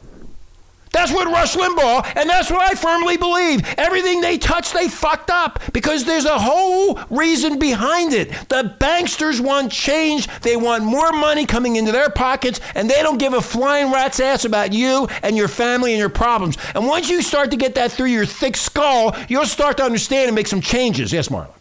That's 0.92 1.12
what 1.12 1.26
Rush 1.26 1.56
Limbaugh, 1.56 2.16
and 2.16 2.30
that's 2.30 2.50
what 2.50 2.62
I 2.62 2.74
firmly 2.74 3.18
believe. 3.18 3.60
Everything 3.76 4.22
they 4.22 4.38
touch, 4.38 4.72
they 4.72 4.88
fucked 4.88 5.28
up 5.28 5.60
because 5.74 6.04
there's 6.04 6.24
a 6.24 6.38
whole 6.38 6.98
reason 7.10 7.58
behind 7.58 8.14
it. 8.14 8.30
The 8.48 8.74
banksters 8.80 9.38
want 9.38 9.70
change. 9.70 10.26
They 10.40 10.56
want 10.56 10.84
more 10.84 11.12
money 11.12 11.44
coming 11.44 11.76
into 11.76 11.92
their 11.92 12.08
pockets, 12.08 12.60
and 12.74 12.88
they 12.88 13.02
don't 13.02 13.18
give 13.18 13.34
a 13.34 13.42
flying 13.42 13.92
rat's 13.92 14.20
ass 14.20 14.46
about 14.46 14.72
you 14.72 15.06
and 15.22 15.36
your 15.36 15.48
family 15.48 15.92
and 15.92 15.98
your 15.98 16.08
problems. 16.08 16.56
And 16.74 16.86
once 16.86 17.10
you 17.10 17.20
start 17.20 17.50
to 17.50 17.58
get 17.58 17.74
that 17.74 17.92
through 17.92 18.06
your 18.06 18.24
thick 18.24 18.56
skull, 18.56 19.14
you'll 19.28 19.44
start 19.44 19.76
to 19.76 19.82
understand 19.82 20.28
and 20.28 20.34
make 20.34 20.46
some 20.46 20.62
changes. 20.62 21.12
Yes, 21.12 21.28
Marla. 21.28 21.55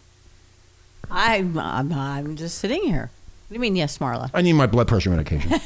I'm, 1.10 1.58
I'm 1.58 1.92
I'm 1.92 2.36
just 2.36 2.58
sitting 2.58 2.82
here. 2.82 3.10
What 3.48 3.48
do 3.50 3.54
you 3.54 3.60
mean, 3.60 3.76
yes, 3.76 3.98
Marla? 3.98 4.30
I 4.34 4.42
need 4.42 4.54
my 4.54 4.66
blood 4.66 4.88
pressure 4.88 5.10
medication. 5.10 5.52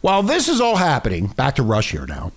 While 0.00 0.22
this 0.22 0.48
is 0.48 0.60
all 0.60 0.76
happening, 0.76 1.26
back 1.28 1.56
to 1.56 1.62
Rush 1.62 1.90
here 1.90 2.06
now. 2.06 2.32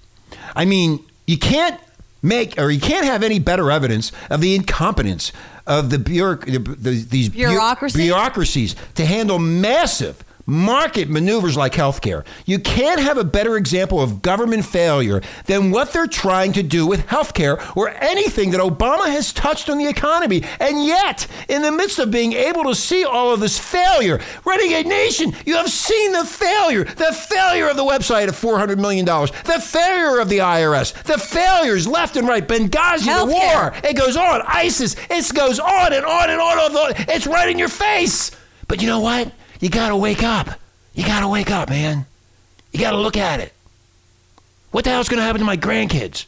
I 0.56 0.66
mean, 0.66 1.04
you 1.28 1.38
can't 1.38 1.80
make 2.22 2.58
or 2.60 2.70
you 2.72 2.80
can't 2.80 3.06
have 3.06 3.24
any 3.24 3.40
better 3.40 3.72
evidence 3.72 4.12
of 4.30 4.42
the 4.42 4.56
incompetence 4.56 5.32
of 5.68 5.90
the, 5.90 5.98
bureauc- 5.98 6.46
the, 6.46 6.60
the 6.60 7.04
these 7.04 7.30
bu- 7.30 7.36
Bureaucracy? 7.38 8.00
bureaucracies 8.00 8.76
to 8.96 9.06
handle 9.06 9.40
massive 9.40 10.24
market 10.52 11.10
maneuvers 11.10 11.56
like 11.56 11.72
healthcare. 11.74 12.26
You 12.46 12.60
can't 12.60 13.00
have 13.00 13.18
a 13.18 13.24
better 13.24 13.56
example 13.56 14.02
of 14.02 14.22
government 14.22 14.66
failure 14.66 15.22
than 15.46 15.72
what 15.72 15.94
they're 15.94 16.08
trying 16.08 16.52
to 16.54 16.64
do 16.64 16.86
with 16.86 17.08
healthcare 17.08 17.76
or 17.78 17.90
anything 17.90 18.52
that 18.52 18.60
Obama 18.60 19.08
has 19.08 19.32
touched 19.32 19.70
on 19.70 19.78
the 19.78 19.88
economy. 19.88 20.44
And 20.60 20.86
yet, 20.86 21.26
in 21.48 21.62
the 21.62 21.72
midst 21.72 22.00
of 22.00 22.12
being 22.12 22.34
able 22.34 22.66
to 22.66 22.76
see 22.76 23.06
all 23.06 23.34
of 23.34 23.40
this 23.40 23.58
failure, 23.58 24.20
Renegade 24.44 24.88
Nation, 24.88 25.34
you 25.46 25.56
have 25.56 25.70
seen 25.70 26.12
the 26.12 26.26
failure, 26.26 26.84
the 26.84 27.14
failure 27.14 27.70
of 27.70 27.78
the 27.78 27.84
website 27.86 28.28
of 28.28 28.36
$400 28.36 28.78
million, 28.78 29.06
the 29.06 29.62
failure 29.64 30.20
of 30.20 30.28
the 30.28 30.40
IRS, 30.40 30.94
the 31.04 31.18
failures 31.18 31.88
left 31.88 32.18
and 32.18 32.28
right, 32.28 32.46
Benghazi, 32.46 33.06
the 33.06 33.26
war, 33.26 33.74
it 33.84 33.96
goes 33.96 34.18
on. 34.18 34.42
ISIS. 34.46 34.96
It 35.10 35.34
goes 35.34 35.60
on 35.60 35.94
and 35.94 36.06
on 36.06 36.30
and 36.30 36.42
on. 36.42 36.60
and 36.60 36.76
on. 36.76 36.94
It's 37.08 37.26
right 37.28 37.50
in 37.50 37.58
your 37.58 37.70
face. 37.70 38.32
But 38.68 38.82
you 38.82 38.88
know 38.88 39.00
what? 39.00 39.32
You 39.62 39.70
got 39.70 39.90
to 39.90 39.96
wake 39.96 40.24
up. 40.24 40.60
You 40.94 41.06
got 41.06 41.22
to 41.22 41.30
wake 41.30 41.50
up, 41.50 41.70
man. 41.70 42.06
You 42.74 42.80
got 42.80 42.92
to 42.92 42.98
look 42.98 43.16
at 43.16 43.40
it. 43.40 43.54
What 44.72 44.84
the 44.84 44.90
hell's 44.90 45.08
going 45.08 45.20
to 45.20 45.24
happen 45.24 45.40
to 45.40 45.46
my 45.46 45.56
grandkids? 45.56 46.26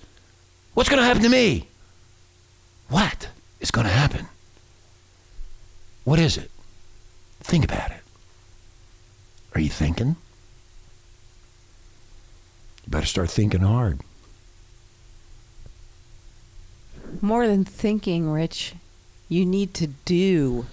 What's 0.74 0.90
going 0.90 1.02
to 1.02 1.06
happen 1.06 1.24
to 1.24 1.30
me? 1.30 1.68
What 2.90 3.28
is 3.60 3.72
going 3.72 3.88
to 3.88 3.94
happen? 3.94 4.28
What 6.04 6.20
is 6.20 6.38
it? 6.38 6.52
Think 7.42 7.66
about 7.66 7.92
it. 7.92 8.02
Are 9.56 9.62
you 9.62 9.70
thinking? 9.70 10.16
You 12.86 12.90
better 12.90 13.06
start 13.06 13.30
thinking 13.30 13.62
hard. 13.62 14.00
More 17.22 17.48
than 17.48 17.64
thinking, 17.64 18.30
Rich, 18.30 18.74
you 19.30 19.46
need 19.46 19.74
to 19.76 19.88
do. 19.88 20.66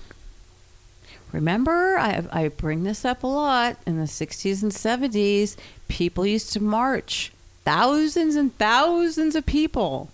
Remember, 1.32 1.98
I, 1.98 2.24
I 2.30 2.48
bring 2.48 2.82
this 2.84 3.04
up 3.04 3.22
a 3.22 3.26
lot. 3.26 3.76
In 3.86 3.98
the 3.98 4.04
60s 4.04 4.62
and 4.62 4.72
70s, 4.72 5.56
people 5.88 6.26
used 6.26 6.52
to 6.54 6.60
march. 6.62 7.32
Thousands 7.64 8.36
and 8.36 8.56
thousands 8.58 9.36
of 9.36 9.46
people. 9.46 10.10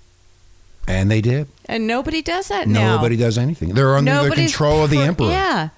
And 0.88 1.10
they 1.10 1.20
did. 1.20 1.48
And 1.66 1.86
nobody 1.86 2.22
does 2.22 2.48
that 2.48 2.68
now. 2.68 2.96
Nobody 2.96 3.16
does 3.16 3.38
anything. 3.38 3.70
They're 3.74 3.96
under 3.96 4.28
the 4.28 4.34
control 4.34 4.84
of 4.84 4.90
the 4.90 4.98
emperor. 4.98 5.30
Yeah. 5.30 5.68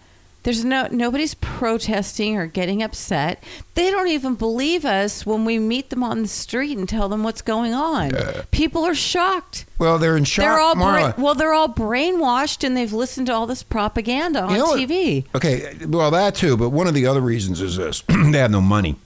There's 0.45 0.65
no 0.65 0.89
nobody's 0.91 1.35
protesting 1.35 2.37
or 2.37 2.47
getting 2.47 2.83
upset. 2.83 3.43
They 3.75 3.91
don't 3.91 4.09
even 4.09 4.35
believe 4.35 4.85
us 4.85 5.27
when 5.27 5.45
we 5.45 5.59
meet 5.59 5.91
them 5.91 6.03
on 6.03 6.23
the 6.23 6.29
street 6.29 6.79
and 6.79 6.89
tell 6.89 7.09
them 7.09 7.23
what's 7.23 7.43
going 7.43 7.75
on. 7.75 8.13
People 8.51 8.85
are 8.85 8.95
shocked. 8.95 9.67
Well, 9.79 9.99
they're 9.99 10.17
in 10.17 10.25
shock. 10.25 10.45
they're 10.45 10.61
all 10.61 10.75
Marla. 10.75 11.15
bra- 11.17 11.25
well, 11.25 11.35
they're 11.35 11.53
all 11.53 11.69
brainwashed 11.69 12.65
and 12.65 12.77
they've 12.77 12.93
listened 12.93 13.27
to 13.27 13.35
all 13.35 13.47
this 13.47 13.63
propaganda 13.63 14.43
on 14.45 14.51
You 14.53 14.59
know 14.59 14.65
what? 14.67 14.79
TV. 14.81 15.25
Okay, 15.35 15.77
well, 15.87 16.11
that 16.13 16.35
too, 16.37 16.57
but 16.57 16.71
one 16.71 16.87
of 16.87 16.95
the 16.95 17.07
other 17.07 17.21
reasons 17.21 17.61
is 17.61 17.77
this 17.77 18.03
they 18.09 18.39
have 18.39 18.51
no 18.51 18.61
money. 18.61 18.97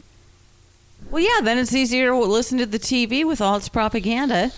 Well, 1.11 1.23
yeah, 1.23 1.40
then 1.42 1.59
it's 1.59 1.75
easier 1.75 2.09
to 2.11 2.18
listen 2.18 2.57
to 2.59 2.66
the 2.66 2.79
TV 2.79 3.27
with 3.27 3.40
all 3.40 3.57
its 3.57 3.68
propaganda. 3.68 4.53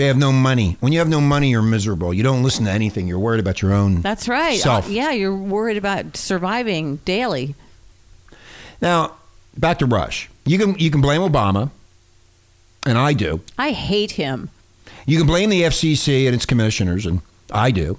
They 0.00 0.06
have 0.06 0.16
no 0.16 0.32
money. 0.32 0.78
When 0.80 0.94
you 0.94 0.98
have 1.00 1.10
no 1.10 1.20
money, 1.20 1.50
you're 1.50 1.60
miserable. 1.60 2.14
You 2.14 2.22
don't 2.22 2.42
listen 2.42 2.64
to 2.64 2.70
anything. 2.70 3.06
You're 3.06 3.18
worried 3.18 3.38
about 3.38 3.60
your 3.60 3.74
own. 3.74 4.00
That's 4.00 4.28
right. 4.28 4.58
Self. 4.58 4.86
Uh, 4.86 4.92
yeah, 4.92 5.10
you're 5.10 5.36
worried 5.36 5.76
about 5.76 6.16
surviving 6.16 6.96
daily. 7.04 7.54
Now, 8.80 9.16
back 9.58 9.78
to 9.80 9.84
Rush. 9.84 10.30
You 10.46 10.56
can 10.56 10.78
you 10.78 10.90
can 10.90 11.02
blame 11.02 11.20
Obama, 11.20 11.70
and 12.86 12.96
I 12.96 13.12
do. 13.12 13.42
I 13.58 13.72
hate 13.72 14.12
him. 14.12 14.48
You 15.04 15.18
can 15.18 15.26
blame 15.26 15.50
the 15.50 15.64
FCC 15.64 16.24
and 16.24 16.34
its 16.34 16.46
commissioners, 16.46 17.04
and 17.04 17.20
I 17.52 17.70
do. 17.70 17.98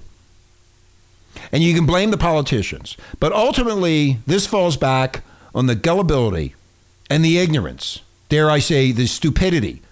And 1.52 1.62
you 1.62 1.72
can 1.72 1.86
blame 1.86 2.10
the 2.10 2.18
politicians. 2.18 2.96
But 3.20 3.32
ultimately, 3.32 4.18
this 4.26 4.44
falls 4.44 4.76
back 4.76 5.22
on 5.54 5.66
the 5.66 5.76
gullibility 5.76 6.56
and 7.08 7.24
the 7.24 7.38
ignorance, 7.38 8.00
dare 8.28 8.50
I 8.50 8.58
say, 8.58 8.90
the 8.90 9.06
stupidity 9.06 9.82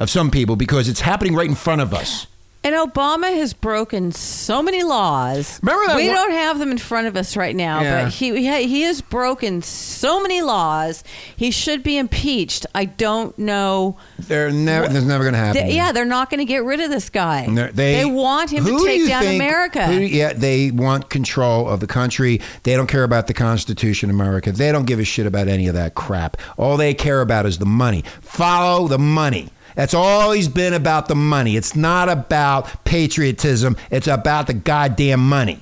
of 0.00 0.10
some 0.10 0.30
people 0.30 0.56
because 0.56 0.88
it's 0.88 1.00
happening 1.00 1.34
right 1.34 1.48
in 1.48 1.54
front 1.54 1.80
of 1.80 1.92
us. 1.94 2.26
And 2.64 2.74
Obama 2.74 3.32
has 3.36 3.52
broken 3.52 4.10
so 4.10 4.60
many 4.60 4.82
laws. 4.82 5.60
Remember 5.62 5.86
that 5.86 5.94
we 5.96 6.06
one- 6.08 6.16
don't 6.16 6.32
have 6.32 6.58
them 6.58 6.72
in 6.72 6.78
front 6.78 7.06
of 7.06 7.16
us 7.16 7.36
right 7.36 7.54
now, 7.54 7.80
Yeah. 7.80 8.02
but 8.04 8.12
he 8.12 8.34
he 8.44 8.66
he 8.66 8.82
has 8.82 9.00
broken 9.00 9.62
so 9.62 10.20
many 10.20 10.42
laws. 10.42 11.04
He 11.36 11.52
should 11.52 11.84
be 11.84 11.96
impeached. 11.96 12.66
I 12.74 12.86
don't 12.86 13.38
know. 13.38 13.96
They're 14.18 14.50
never, 14.50 14.88
that's 14.88 15.04
never 15.04 15.22
going 15.22 15.34
to 15.34 15.38
happen. 15.38 15.68
They- 15.68 15.76
yeah, 15.76 15.92
they're 15.92 16.04
not 16.04 16.28
going 16.28 16.38
to 16.38 16.44
get 16.44 16.64
rid 16.64 16.80
of 16.80 16.90
this 16.90 17.08
guy. 17.08 17.46
They're- 17.48 17.70
They, 17.70 18.04
want 18.04 18.50
him 18.50 18.64
to 18.64 18.84
take 18.84 18.98
you 18.98 19.06
down 19.10 19.22
think- 19.22 19.40
America. 19.40 19.86
who 19.86 20.00
yeah, 20.00 20.32
they 20.32 20.72
want 20.72 21.08
control 21.08 21.68
of 21.68 21.78
the 21.78 21.86
country. 21.86 22.40
They 22.64 22.74
don't 22.74 22.88
care 22.88 23.04
about 23.04 23.28
the 23.28 23.34
Constitution 23.34 24.10
of 24.10 24.16
America. 24.16 24.50
They 24.50 24.72
don't 24.72 24.86
give 24.86 24.98
a 24.98 25.04
shit 25.04 25.26
about 25.26 25.46
any 25.46 25.68
of 25.68 25.74
that 25.74 25.94
crap. 25.94 26.36
All 26.56 26.76
they 26.76 26.94
care 26.94 27.20
about 27.20 27.46
is 27.46 27.58
the 27.58 27.64
money. 27.66 28.02
Follow 28.22 28.88
the 28.88 28.98
money. 28.98 29.50
That's 29.76 29.94
always 29.94 30.48
been 30.48 30.72
about 30.74 31.06
the 31.06 31.14
money. 31.14 31.54
It's 31.56 31.76
not 31.76 32.08
about 32.08 32.84
patriotism. 32.84 33.76
It's 33.90 34.08
about 34.08 34.48
the 34.48 34.54
goddamn 34.54 35.20
money. 35.28 35.60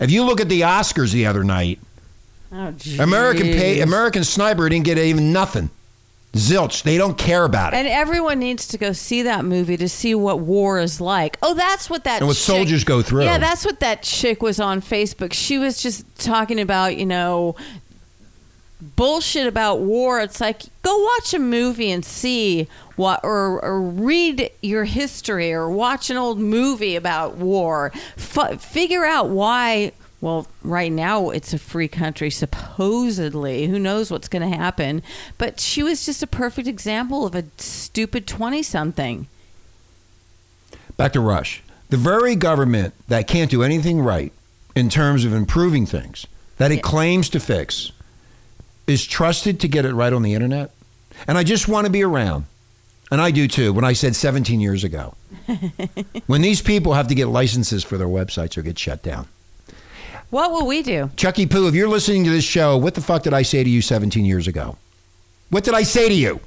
If 0.00 0.10
you 0.10 0.24
look 0.24 0.40
at 0.40 0.48
the 0.48 0.60
Oscars 0.62 1.12
the 1.12 1.26
other 1.26 1.42
night, 1.44 1.80
oh, 2.52 2.72
American 3.00 3.48
pay. 3.48 3.80
American 3.80 4.22
Sniper 4.24 4.68
didn't 4.68 4.84
get 4.86 4.96
even 4.96 5.32
nothing. 5.32 5.70
Zilch. 6.34 6.82
They 6.82 6.98
don't 6.98 7.18
care 7.18 7.44
about 7.44 7.72
it. 7.72 7.78
And 7.78 7.88
everyone 7.88 8.38
needs 8.38 8.68
to 8.68 8.78
go 8.78 8.92
see 8.92 9.22
that 9.22 9.44
movie 9.44 9.76
to 9.78 9.88
see 9.88 10.14
what 10.14 10.38
war 10.40 10.78
is 10.78 11.00
like. 11.00 11.36
Oh, 11.42 11.54
that's 11.54 11.90
what 11.90 12.04
that 12.04 12.18
And 12.20 12.28
what 12.28 12.36
chick- 12.36 12.44
soldiers 12.44 12.84
go 12.84 13.02
through. 13.02 13.24
Yeah, 13.24 13.38
that's 13.38 13.64
what 13.64 13.80
that 13.80 14.02
chick 14.02 14.40
was 14.42 14.60
on 14.60 14.82
Facebook. 14.82 15.32
She 15.32 15.58
was 15.58 15.82
just 15.82 16.04
talking 16.16 16.60
about, 16.60 16.96
you 16.96 17.06
know, 17.06 17.56
bullshit 18.80 19.46
about 19.46 19.80
war. 19.80 20.20
It's 20.20 20.40
like 20.40 20.62
go 20.82 20.96
watch 20.96 21.34
a 21.34 21.38
movie 21.38 21.90
and 21.90 22.04
see 22.04 22.68
what, 22.96 23.20
or, 23.22 23.60
or 23.64 23.80
read 23.80 24.50
your 24.60 24.84
history, 24.84 25.52
or 25.52 25.68
watch 25.68 26.10
an 26.10 26.16
old 26.16 26.38
movie 26.38 26.96
about 26.96 27.36
war. 27.36 27.92
F- 28.16 28.60
figure 28.60 29.04
out 29.04 29.28
why. 29.28 29.92
Well, 30.20 30.48
right 30.64 30.90
now 30.90 31.30
it's 31.30 31.52
a 31.52 31.58
free 31.58 31.86
country, 31.86 32.28
supposedly. 32.28 33.68
Who 33.68 33.78
knows 33.78 34.10
what's 34.10 34.26
going 34.26 34.50
to 34.50 34.56
happen? 34.56 35.02
But 35.38 35.60
she 35.60 35.84
was 35.84 36.04
just 36.04 36.24
a 36.24 36.26
perfect 36.26 36.66
example 36.66 37.24
of 37.24 37.36
a 37.36 37.44
stupid 37.56 38.26
twenty-something. 38.26 39.28
Back 40.96 41.12
to 41.12 41.20
Rush. 41.20 41.62
The 41.90 41.96
very 41.96 42.34
government 42.34 42.94
that 43.06 43.28
can't 43.28 43.50
do 43.50 43.62
anything 43.62 44.00
right 44.00 44.32
in 44.74 44.88
terms 44.88 45.24
of 45.24 45.32
improving 45.32 45.86
things 45.86 46.26
that 46.56 46.72
it 46.72 46.82
claims 46.82 47.28
to 47.28 47.38
fix 47.38 47.92
is 48.88 49.06
trusted 49.06 49.60
to 49.60 49.68
get 49.68 49.84
it 49.84 49.94
right 49.94 50.12
on 50.12 50.22
the 50.22 50.34
internet. 50.34 50.70
And 51.26 51.36
I 51.36 51.44
just 51.44 51.68
want 51.68 51.86
to 51.86 51.92
be 51.92 52.02
around. 52.02 52.46
And 53.10 53.20
I 53.20 53.30
do 53.30 53.48
too, 53.48 53.72
when 53.72 53.84
I 53.84 53.92
said 53.92 54.16
17 54.16 54.60
years 54.60 54.84
ago. 54.84 55.14
when 56.26 56.42
these 56.42 56.60
people 56.60 56.94
have 56.94 57.08
to 57.08 57.14
get 57.14 57.28
licenses 57.28 57.84
for 57.84 57.96
their 57.96 58.08
websites 58.08 58.56
or 58.56 58.62
get 58.62 58.78
shut 58.78 59.02
down. 59.02 59.28
What 60.30 60.52
will 60.52 60.66
we 60.66 60.82
do? 60.82 61.10
Chucky 61.16 61.46
Poo, 61.46 61.68
if 61.68 61.74
you're 61.74 61.88
listening 61.88 62.24
to 62.24 62.30
this 62.30 62.44
show, 62.44 62.76
what 62.76 62.94
the 62.94 63.00
fuck 63.00 63.22
did 63.22 63.32
I 63.32 63.42
say 63.42 63.64
to 63.64 63.70
you 63.70 63.80
17 63.80 64.24
years 64.24 64.46
ago? 64.46 64.76
What 65.48 65.64
did 65.64 65.74
I 65.74 65.82
say 65.82 66.08
to 66.08 66.14
you? 66.14 66.40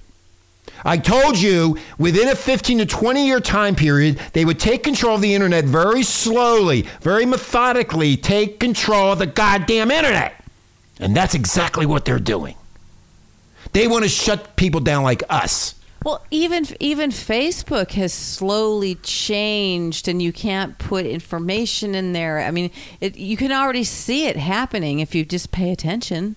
I 0.85 0.97
told 0.97 1.39
you 1.39 1.77
within 1.97 2.29
a 2.29 2.35
15 2.35 2.79
to 2.79 2.85
20 2.85 3.25
year 3.25 3.39
time 3.39 3.75
period, 3.75 4.19
they 4.33 4.45
would 4.45 4.59
take 4.59 4.83
control 4.83 5.15
of 5.15 5.21
the 5.21 5.33
internet 5.33 5.65
very 5.65 6.03
slowly, 6.03 6.83
very 7.01 7.25
methodically, 7.25 8.17
take 8.17 8.59
control 8.59 9.13
of 9.13 9.19
the 9.19 9.25
goddamn 9.25 9.89
internet. 9.89 10.40
And 11.01 11.15
that's 11.15 11.33
exactly 11.33 11.85
what 11.85 12.05
they're 12.05 12.19
doing. 12.19 12.55
They 13.73 13.87
want 13.87 14.03
to 14.03 14.09
shut 14.09 14.55
people 14.55 14.79
down 14.81 15.03
like 15.03 15.23
us. 15.29 15.75
Well, 16.03 16.25
even 16.31 16.65
even 16.79 17.11
Facebook 17.11 17.91
has 17.91 18.11
slowly 18.11 18.95
changed, 18.95 20.07
and 20.07 20.19
you 20.19 20.33
can't 20.33 20.79
put 20.79 21.05
information 21.05 21.93
in 21.93 22.13
there. 22.13 22.39
I 22.39 22.49
mean, 22.49 22.71
it, 22.99 23.17
you 23.17 23.37
can 23.37 23.51
already 23.51 23.83
see 23.83 24.25
it 24.25 24.35
happening 24.35 24.99
if 24.99 25.13
you 25.13 25.23
just 25.25 25.51
pay 25.51 25.71
attention. 25.71 26.35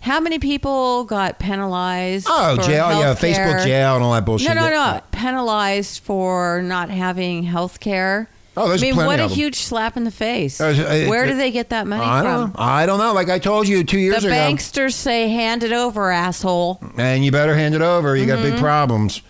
How 0.00 0.20
many 0.20 0.38
people 0.38 1.04
got 1.04 1.38
penalized? 1.38 2.26
Oh, 2.28 2.56
jail, 2.56 2.90
yeah. 2.90 3.14
Facebook 3.14 3.64
jail 3.64 3.96
and 3.96 4.04
all 4.04 4.12
that 4.12 4.24
bullshit. 4.26 4.48
No, 4.48 4.54
no, 4.54 4.70
no. 4.70 5.00
Penalized 5.12 6.02
for 6.02 6.62
not 6.62 6.90
having 6.90 7.44
health 7.44 7.80
care. 7.80 8.28
Oh, 8.56 8.68
there's 8.68 8.82
I 8.82 8.86
mean, 8.86 8.96
what 8.96 9.18
a 9.20 9.26
huge 9.26 9.56
slap 9.56 9.96
in 9.96 10.04
the 10.04 10.10
face. 10.12 10.60
Uh, 10.60 10.66
uh, 10.66 11.08
Where 11.10 11.24
uh, 11.24 11.28
do 11.28 11.36
they 11.36 11.50
get 11.50 11.70
that 11.70 11.86
money 11.86 12.04
I 12.04 12.22
from? 12.22 12.50
don't. 12.52 12.60
I 12.60 12.86
don't 12.86 12.98
know. 12.98 13.12
Like 13.12 13.28
I 13.28 13.38
told 13.40 13.66
you 13.66 13.82
two 13.84 13.98
years 13.98 14.22
The 14.22 14.28
ago. 14.28 14.36
The 14.36 14.40
banksters 14.56 14.92
say, 14.94 15.28
"Hand 15.28 15.64
it 15.64 15.72
over, 15.72 16.10
asshole." 16.10 16.80
and 16.96 17.24
you 17.24 17.32
better 17.32 17.54
hand 17.54 17.74
it 17.74 17.82
over. 17.82 18.16
You 18.16 18.26
got 18.26 18.42
big 18.42 18.54
Mhm. 18.54 18.60
problems. 18.60 19.22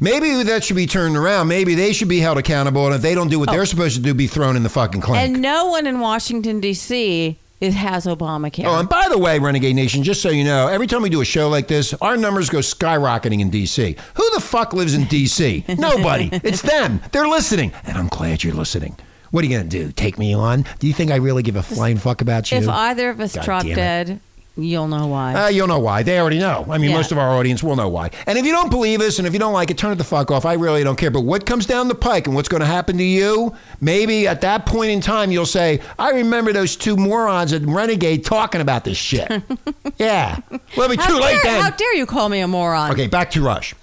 Maybe 0.00 0.42
that 0.42 0.64
should 0.64 0.74
be 0.74 0.88
turned 0.88 1.16
around. 1.16 1.46
Maybe 1.46 1.76
they 1.76 1.92
should 1.92 2.08
be 2.08 2.18
held 2.18 2.36
accountable, 2.36 2.86
and 2.86 2.94
if 2.96 3.02
they 3.02 3.14
don't 3.14 3.28
do 3.28 3.38
what 3.38 3.50
they're 3.50 3.66
supposed 3.66 3.94
to 3.94 4.02
do, 4.02 4.14
be 4.14 4.26
thrown 4.26 4.56
in 4.56 4.64
the 4.64 4.68
fucking 4.68 5.00
clink. 5.00 5.20
Oh. 5.20 5.24
And 5.34 5.40
no 5.40 5.66
one 5.66 5.86
in 5.86 6.00
Washington 6.00 6.58
D.C. 6.58 7.38
is 7.62 7.74
has 7.74 8.06
Obamacare. 8.06 8.64
Oh, 8.64 8.78
and 8.80 8.88
by 8.88 9.06
the 9.08 9.16
way, 9.18 9.38
Renegade 9.38 9.76
Nation, 9.76 10.02
just 10.02 10.20
so 10.20 10.30
you 10.30 10.42
know, 10.42 10.66
every 10.66 10.88
time 10.88 11.00
we 11.00 11.08
do 11.08 11.20
a 11.20 11.24
show 11.24 11.48
like 11.48 11.68
this, 11.68 11.94
our 11.94 12.16
numbers 12.16 12.50
go 12.50 12.58
skyrocketing 12.58 13.40
in 13.40 13.50
D.C. 13.50 13.96
Who 14.14 14.30
the 14.34 14.40
fuck 14.40 14.72
lives 14.72 14.94
in 14.94 15.04
D.C.? 15.04 15.64
Nobody. 15.78 16.28
It's 16.32 16.60
them. 16.60 17.00
They're 17.12 17.28
listening, 17.28 17.72
and 17.84 17.96
I'm 17.96 18.08
glad 18.08 18.42
you're 18.42 18.54
listening. 18.54 18.96
What 19.30 19.44
are 19.44 19.46
you 19.46 19.56
gonna 19.56 19.68
do? 19.68 19.92
Take 19.92 20.18
me 20.18 20.34
on? 20.34 20.66
Do 20.80 20.86
you 20.86 20.92
think 20.92 21.10
I 21.10 21.16
really 21.16 21.42
give 21.42 21.56
a 21.56 21.62
flying 21.62 21.96
fuck 21.96 22.20
about 22.20 22.50
you? 22.50 22.58
if 22.58 22.68
either 22.68 23.08
of 23.08 23.20
us 23.20 23.34
God 23.34 23.44
drop 23.44 23.64
dead, 23.64 24.20
you'll 24.56 24.88
know 24.88 25.06
why. 25.06 25.34
Uh, 25.34 25.48
you'll 25.48 25.66
know 25.66 25.78
why. 25.78 26.02
They 26.02 26.18
already 26.20 26.38
know. 26.38 26.66
I 26.70 26.78
mean, 26.78 26.90
Yeah. 26.90 26.96
most 26.96 27.12
of 27.12 27.18
our 27.18 27.30
audience 27.30 27.62
will 27.62 27.76
know 27.76 27.88
why. 27.88 28.10
And 28.26 28.38
if 28.38 28.44
you 28.44 28.52
don't 28.52 28.70
believe 28.70 29.00
us 29.00 29.18
and 29.18 29.26
if 29.26 29.32
you 29.32 29.38
don't 29.38 29.52
like 29.52 29.70
it, 29.70 29.78
turn 29.78 29.92
it 29.92 29.96
the 29.96 30.04
fuck 30.04 30.30
off. 30.30 30.44
I 30.44 30.54
really 30.54 30.84
don't 30.84 30.96
care. 30.96 31.10
But 31.10 31.22
what 31.22 31.46
comes 31.46 31.66
down 31.66 31.88
the 31.88 31.94
pike 31.94 32.26
and 32.26 32.34
what's 32.36 32.48
going 32.48 32.60
to 32.60 32.66
happen 32.66 32.98
to 32.98 33.04
you, 33.04 33.54
maybe 33.80 34.28
at 34.28 34.40
that 34.42 34.66
point 34.66 34.90
in 34.90 35.00
time, 35.00 35.30
you'll 35.30 35.46
say, 35.46 35.80
I 35.98 36.10
remember 36.10 36.52
those 36.52 36.76
two 36.76 36.96
morons 36.96 37.52
at 37.52 37.62
Renegade 37.62 38.24
talking 38.24 38.60
about 38.60 38.84
this 38.84 38.96
shit. 38.98 39.30
yeah. 39.98 40.38
Well, 40.50 40.60
it'll 40.84 40.88
be 40.88 40.96
how 40.96 41.08
too 41.08 41.18
late 41.20 41.40
then. 41.42 41.62
How 41.62 41.70
dare 41.70 41.94
you 41.94 42.06
call 42.06 42.28
me 42.28 42.40
a 42.40 42.48
moron? 42.48 42.90
Okay, 42.92 43.06
back 43.06 43.30
to 43.32 43.42
Rush. 43.42 43.74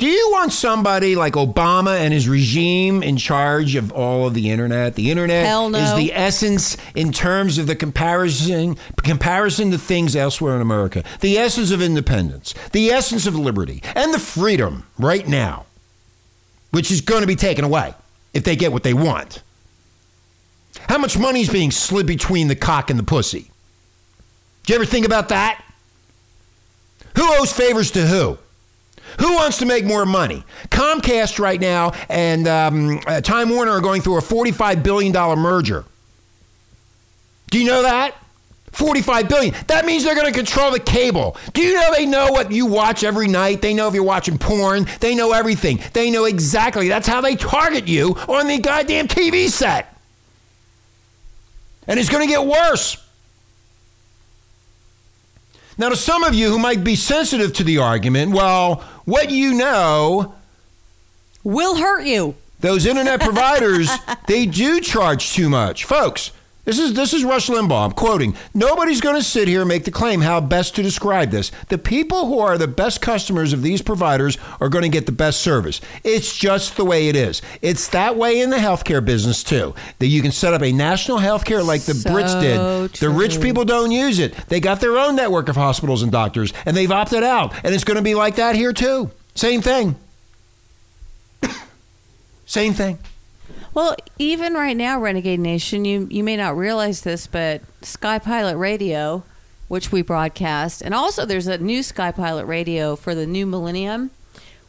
Do 0.00 0.06
you 0.06 0.30
want 0.32 0.50
somebody 0.50 1.14
like 1.14 1.34
Obama 1.34 1.98
and 1.98 2.14
his 2.14 2.26
regime 2.26 3.02
in 3.02 3.18
charge 3.18 3.74
of 3.74 3.92
all 3.92 4.26
of 4.26 4.32
the 4.32 4.50
internet? 4.50 4.94
The 4.94 5.10
internet 5.10 5.44
no. 5.44 5.68
is 5.74 5.94
the 5.94 6.14
essence 6.14 6.78
in 6.94 7.12
terms 7.12 7.58
of 7.58 7.66
the 7.66 7.76
comparison 7.76 8.78
comparison 8.96 9.70
to 9.72 9.76
things 9.78 10.16
elsewhere 10.16 10.56
in 10.56 10.62
America. 10.62 11.04
The 11.20 11.36
essence 11.36 11.70
of 11.70 11.82
independence, 11.82 12.54
the 12.72 12.88
essence 12.88 13.26
of 13.26 13.36
liberty, 13.36 13.82
and 13.94 14.14
the 14.14 14.18
freedom 14.18 14.86
right 14.98 15.28
now, 15.28 15.66
which 16.70 16.90
is 16.90 17.02
going 17.02 17.20
to 17.20 17.26
be 17.26 17.36
taken 17.36 17.66
away 17.66 17.92
if 18.32 18.42
they 18.42 18.56
get 18.56 18.72
what 18.72 18.84
they 18.84 18.94
want. 18.94 19.42
How 20.88 20.96
much 20.96 21.18
money 21.18 21.42
is 21.42 21.50
being 21.50 21.70
slid 21.70 22.06
between 22.06 22.48
the 22.48 22.56
cock 22.56 22.88
and 22.88 22.98
the 22.98 23.04
pussy? 23.04 23.50
Do 24.64 24.72
you 24.72 24.76
ever 24.76 24.86
think 24.86 25.04
about 25.04 25.28
that? 25.28 25.62
Who 27.16 27.34
owes 27.34 27.52
favors 27.52 27.90
to 27.90 28.06
who? 28.06 28.38
Who 29.18 29.34
wants 29.34 29.58
to 29.58 29.66
make 29.66 29.84
more 29.84 30.06
money? 30.06 30.44
Comcast 30.68 31.38
right 31.38 31.60
now 31.60 31.92
and 32.08 32.46
um, 32.46 33.00
uh, 33.06 33.20
Time 33.20 33.50
Warner 33.50 33.72
are 33.72 33.80
going 33.80 34.02
through 34.02 34.18
a 34.18 34.22
$45 34.22 34.82
billion 34.82 35.12
merger. 35.38 35.84
Do 37.50 37.58
you 37.58 37.66
know 37.66 37.82
that? 37.82 38.14
45 38.72 39.28
billion. 39.28 39.54
That 39.66 39.84
means 39.84 40.04
they're 40.04 40.14
going 40.14 40.32
to 40.32 40.36
control 40.36 40.70
the 40.70 40.80
cable. 40.80 41.36
Do 41.52 41.62
you 41.62 41.74
know 41.74 41.92
they 41.92 42.06
know 42.06 42.28
what 42.30 42.52
you 42.52 42.66
watch 42.66 43.02
every 43.02 43.26
night? 43.26 43.60
They 43.60 43.74
know 43.74 43.88
if 43.88 43.94
you're 43.94 44.04
watching 44.04 44.38
porn. 44.38 44.86
They 45.00 45.14
know 45.14 45.32
everything. 45.32 45.80
They 45.92 46.10
know 46.10 46.24
exactly. 46.24 46.88
That's 46.88 47.08
how 47.08 47.20
they 47.20 47.34
target 47.34 47.88
you 47.88 48.14
on 48.28 48.46
the 48.46 48.58
goddamn 48.58 49.08
TV 49.08 49.48
set. 49.48 49.96
And 51.88 51.98
it's 51.98 52.08
going 52.08 52.26
to 52.26 52.32
get 52.32 52.46
worse. 52.46 52.96
Now, 55.76 55.88
to 55.88 55.96
some 55.96 56.24
of 56.24 56.34
you 56.34 56.50
who 56.50 56.58
might 56.58 56.84
be 56.84 56.94
sensitive 56.94 57.54
to 57.54 57.64
the 57.64 57.78
argument, 57.78 58.32
well, 58.32 58.84
what 59.10 59.30
you 59.30 59.54
know 59.54 60.34
Will 61.42 61.76
hurt 61.76 62.04
you. 62.04 62.34
those 62.60 62.86
internet 62.86 63.20
providers, 63.20 63.90
they 64.26 64.46
do 64.46 64.80
charge 64.80 65.32
too 65.32 65.48
much. 65.48 65.84
Folks, 65.84 66.32
this 66.64 66.78
is 66.78 66.92
this 66.92 67.14
is 67.14 67.24
Rush 67.24 67.48
Limbaugh. 67.48 67.86
I'm 67.86 67.92
quoting. 67.92 68.36
Nobody's 68.52 69.00
going 69.00 69.16
to 69.16 69.22
sit 69.22 69.48
here 69.48 69.60
and 69.60 69.68
make 69.68 69.84
the 69.84 69.90
claim 69.90 70.20
how 70.20 70.40
best 70.40 70.76
to 70.76 70.82
describe 70.82 71.30
this. 71.30 71.50
The 71.68 71.78
people 71.78 72.26
who 72.26 72.38
are 72.38 72.58
the 72.58 72.68
best 72.68 73.00
customers 73.00 73.52
of 73.52 73.62
these 73.62 73.80
providers 73.80 74.36
are 74.60 74.68
going 74.68 74.82
to 74.82 74.88
get 74.88 75.06
the 75.06 75.12
best 75.12 75.40
service. 75.40 75.80
It's 76.04 76.36
just 76.36 76.76
the 76.76 76.84
way 76.84 77.08
it 77.08 77.16
is. 77.16 77.40
It's 77.62 77.88
that 77.88 78.16
way 78.16 78.40
in 78.40 78.50
the 78.50 78.58
healthcare 78.58 79.02
business 79.04 79.42
too. 79.42 79.74
That 79.98 80.08
you 80.08 80.20
can 80.20 80.32
set 80.32 80.52
up 80.52 80.62
a 80.62 80.70
national 80.70 81.18
healthcare 81.18 81.64
like 81.64 81.82
the 81.82 81.94
So 81.94 82.10
Brits 82.10 82.40
did. 82.40 82.92
The 83.00 83.08
rich 83.08 83.40
people 83.40 83.64
don't 83.64 83.90
use 83.90 84.18
it. 84.18 84.34
They 84.48 84.60
got 84.60 84.80
their 84.80 84.98
own 84.98 85.16
network 85.16 85.48
of 85.48 85.56
hospitals 85.56 86.02
and 86.02 86.12
doctors, 86.12 86.52
and 86.66 86.76
they've 86.76 86.92
opted 86.92 87.24
out. 87.24 87.54
And 87.64 87.74
it's 87.74 87.84
going 87.84 87.96
to 87.96 88.02
be 88.02 88.14
like 88.14 88.36
that 88.36 88.54
here 88.54 88.72
too. 88.72 89.10
Same 89.34 89.62
thing. 89.62 89.96
Same 92.46 92.74
thing. 92.74 92.98
Well, 93.72 93.94
even 94.18 94.54
right 94.54 94.76
now, 94.76 95.00
Renegade 95.00 95.40
Nation, 95.40 95.84
you 95.84 96.08
you 96.10 96.24
may 96.24 96.36
not 96.36 96.56
realize 96.56 97.02
this, 97.02 97.26
but 97.26 97.62
Sky 97.82 98.18
Pilot 98.18 98.56
Radio, 98.56 99.22
which 99.68 99.92
we 99.92 100.02
broadcast, 100.02 100.82
and 100.82 100.92
also 100.94 101.24
there's 101.24 101.46
a 101.46 101.58
new 101.58 101.82
Sky 101.82 102.10
Pilot 102.10 102.46
Radio 102.46 102.96
for 102.96 103.14
the 103.14 103.26
new 103.26 103.46
millennium. 103.46 104.10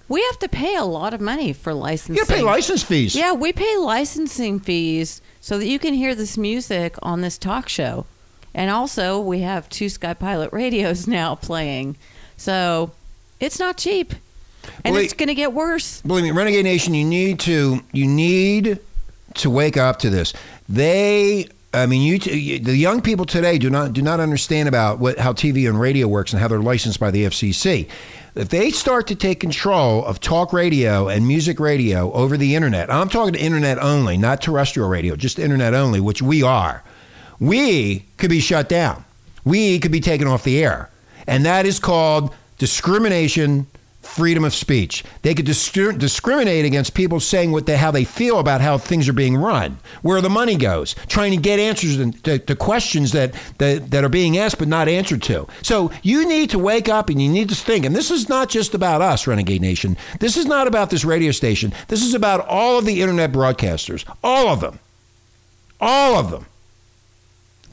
We 0.08 0.22
have 0.24 0.40
to 0.40 0.50
pay 0.50 0.76
a 0.76 0.84
lot 0.84 1.14
of 1.14 1.22
money 1.22 1.54
for 1.54 1.74
licensing. 1.74 2.16
You 2.16 2.26
pay 2.26 2.42
license 2.42 2.84
fees. 2.84 3.16
Yeah, 3.16 3.32
we 3.32 3.54
pay 3.54 3.78
licensing 3.78 4.60
fees 4.60 5.22
so 5.40 5.58
that 5.58 5.68
you 5.68 5.80
can 5.80 5.94
hear 5.94 6.14
this 6.14 6.38
music 6.38 6.96
on 7.02 7.22
this 7.22 7.38
talk 7.38 7.70
show. 7.70 8.06
And 8.54 8.70
also, 8.70 9.22
we 9.22 9.40
have 9.40 9.70
two 9.70 9.88
Sky 9.88 10.14
Pilot 10.14 10.52
radios 10.52 11.08
now 11.20 11.36
playing. 11.36 11.96
So 12.36 12.92
it's 13.40 13.58
not 13.58 13.78
cheap. 13.78 14.14
And 14.84 14.94
Well, 14.94 15.04
it's 15.04 15.14
going 15.14 15.30
to 15.30 15.34
get 15.34 15.54
worse. 15.54 16.02
believe 16.02 16.26
me, 16.26 16.32
Renegade 16.32 16.66
Nation, 16.66 16.94
you 16.94 17.06
need 17.06 17.40
to 17.42 17.82
you 17.94 18.06
need 18.06 18.80
to 19.36 19.50
wake 19.50 19.78
up 19.78 20.00
to 20.00 20.10
this. 20.10 20.34
They, 20.68 21.48
I 21.74 21.86
mean, 21.86 22.02
you, 22.02 22.20
t- 22.20 22.58
the 22.58 22.76
young 22.76 23.02
people 23.02 23.26
today 23.26 23.58
do 23.58 23.70
not 23.70 23.94
do 23.94 24.02
not 24.02 24.20
understand 24.20 24.68
about 24.68 25.00
what 25.00 25.18
how 25.18 25.34
TV 25.34 25.68
and 25.68 25.80
radio 25.80 26.08
works 26.08 26.34
and 26.34 26.42
how 26.42 26.48
they're 26.48 26.60
licensed 26.60 27.00
by 27.00 27.12
the 27.12 27.26
FCC. 27.26 27.90
If 28.34 28.48
they 28.50 28.72
start 28.72 29.08
to 29.08 29.16
take 29.16 29.42
control 29.42 30.06
of 30.06 30.22
talk 30.22 30.54
radio 30.54 31.10
and 31.10 31.28
music 31.28 31.60
radio 31.60 32.12
over 32.14 32.38
the 32.38 32.56
internet, 32.56 32.90
I'm 32.90 33.10
talking 33.10 33.34
to 33.34 33.40
internet 33.40 33.78
only, 33.80 34.16
not 34.18 34.42
terrestrial 34.42 34.88
radio, 34.88 35.18
just 35.18 35.38
internet 35.38 35.74
only, 35.74 36.00
which 36.00 36.22
we 36.22 36.42
are. 36.42 36.82
We 37.42 38.06
could 38.18 38.30
be 38.30 38.40
shut 38.40 38.70
down. 38.70 39.04
We 39.44 39.80
could 39.80 39.92
be 39.92 40.00
taken 40.00 40.28
off 40.28 40.44
the 40.44 40.64
air, 40.64 40.90
and 41.28 41.46
that 41.46 41.66
is 41.66 41.80
called 41.80 42.34
discrimination 42.58 43.68
freedom 44.02 44.44
of 44.44 44.54
speech. 44.54 45.04
They 45.22 45.34
could 45.34 45.46
discri- 45.46 45.98
discriminate 45.98 46.66
against 46.66 46.94
people 46.94 47.20
saying 47.20 47.52
what 47.52 47.66
they, 47.66 47.78
how 47.78 47.92
they 47.92 48.04
feel 48.04 48.40
about 48.40 48.62
how 48.62 48.78
things 48.78 49.08
are 49.08 49.14
being 49.14 49.38
run, 49.38 49.80
where 50.02 50.22
the 50.22 50.30
money 50.30 50.56
goes, 50.56 50.96
trying 51.08 51.32
to 51.32 51.38
get 51.38 51.60
answers 51.60 51.98
to, 52.24 52.40
to 52.40 52.56
questions 52.56 53.12
that, 53.12 53.34
that, 53.60 53.92
that 53.92 54.04
are 54.04 54.10
being 54.10 54.38
asked 54.38 54.60
but 54.60 54.68
not 54.68 54.88
answered 54.88 55.22
to. 55.24 55.48
So 55.62 55.92
you 56.04 56.28
need 56.28 56.50
to 56.50 56.60
wake 56.60 56.90
up 56.90 57.10
and 57.10 57.22
you 57.22 57.30
need 57.30 57.50
to 57.50 57.56
think. 57.56 57.86
And 57.86 57.96
this 57.96 58.12
is 58.12 58.28
not 58.28 58.50
just 58.50 58.74
about 58.74 59.02
us, 59.02 59.28
Renegade 59.28 59.62
Nation. 59.62 59.98
This 60.20 60.36
is 60.36 60.46
not 60.46 60.68
about 60.68 60.90
this 60.90 61.06
radio 61.06 61.32
station. 61.32 61.74
This 61.88 62.04
is 62.04 62.14
about 62.14 62.46
all 62.48 62.80
of 62.80 62.86
the 62.86 63.02
internet 63.02 63.32
broadcasters, 63.32 64.06
all 64.24 64.48
of 64.48 64.62
them. 64.62 64.80
All 65.80 66.16
of 66.16 66.30
them 66.30 66.46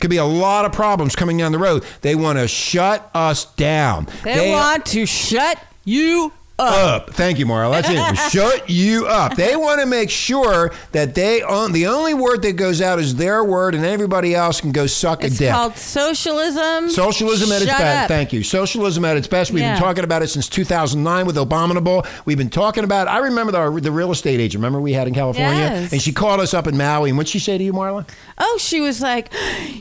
could 0.01 0.11
be 0.11 0.17
a 0.17 0.25
lot 0.25 0.65
of 0.65 0.73
problems 0.73 1.17
coming 1.17 1.37
down 1.37 1.53
the 1.53 1.59
road. 1.59 1.85
They 2.01 2.15
want 2.15 2.39
to 2.39 2.49
shut 2.49 3.11
us 3.15 3.45
down. 3.55 4.07
They, 4.23 4.51
want 4.51 4.87
to 4.87 5.07
shut 5.07 5.59
you 5.89 6.31
up. 6.59 7.09
up. 7.09 7.15
Thank 7.15 7.39
you, 7.39 7.47
Marla. 7.47 7.83
That's 7.83 7.89
it. 7.91 8.31
Shut 8.33 8.69
you 8.71 9.07
up. 9.07 9.37
They 9.37 9.57
want 9.57 9.81
to 9.81 9.87
make 9.87 10.11
sure 10.11 10.73
that 10.93 11.15
they 11.15 11.43
own 11.43 11.73
the 11.73 11.87
only 11.87 12.15
word 12.15 12.43
that 12.43 12.55
goes 12.55 12.81
out 12.81 12.99
is 12.99 13.15
their 13.17 13.45
word, 13.45 13.75
and 13.75 13.85
everybody 13.85 14.35
else 14.35 14.61
can 14.61 14.73
go 14.73 14.87
suck 14.87 15.23
It's 15.25 15.37
a 15.37 15.39
dick. 15.39 15.49
It's 15.49 15.55
called 15.57 15.77
socialism. 15.77 16.91
Socialism 16.91 17.53
at 17.53 17.63
its 17.63 17.71
best. 17.71 17.83
up. 18.05 18.09
Thank 18.09 18.33
you. 18.33 18.43
Socialism 18.43 19.05
at 19.05 19.17
its 19.17 19.27
best. 19.29 19.51
We've 19.51 19.63
Yeah. 19.63 19.75
been 19.75 19.83
talking 19.83 20.05
about 20.05 20.23
it 20.23 20.29
since 20.29 20.49
2009 20.49 21.27
with 21.27 21.37
Abominable. 21.39 22.05
We've 22.25 22.39
been 22.39 22.51
talking 22.51 22.85
about. 22.85 23.09
I 23.09 23.19
remember 23.19 23.53
the, 23.53 23.81
the 23.81 23.93
real 23.93 24.11
estate 24.11 24.41
agent. 24.41 24.61
Remember 24.61 24.81
we 24.81 24.93
had 24.93 25.07
in 25.09 25.15
California, 25.15 25.59
Yes. 25.59 25.93
and 25.93 26.03
she 26.03 26.13
called 26.13 26.41
us 26.41 26.55
up 26.55 26.67
in 26.67 26.77
Maui. 26.77 27.11
And 27.11 27.19
what'd 27.19 27.29
she 27.31 27.39
say 27.39 27.57
to 27.59 27.65
you, 27.65 27.73
Marla? 27.73 28.07
Oh, 28.39 28.59
she 28.61 28.81
was 28.81 29.01
like, 29.01 29.33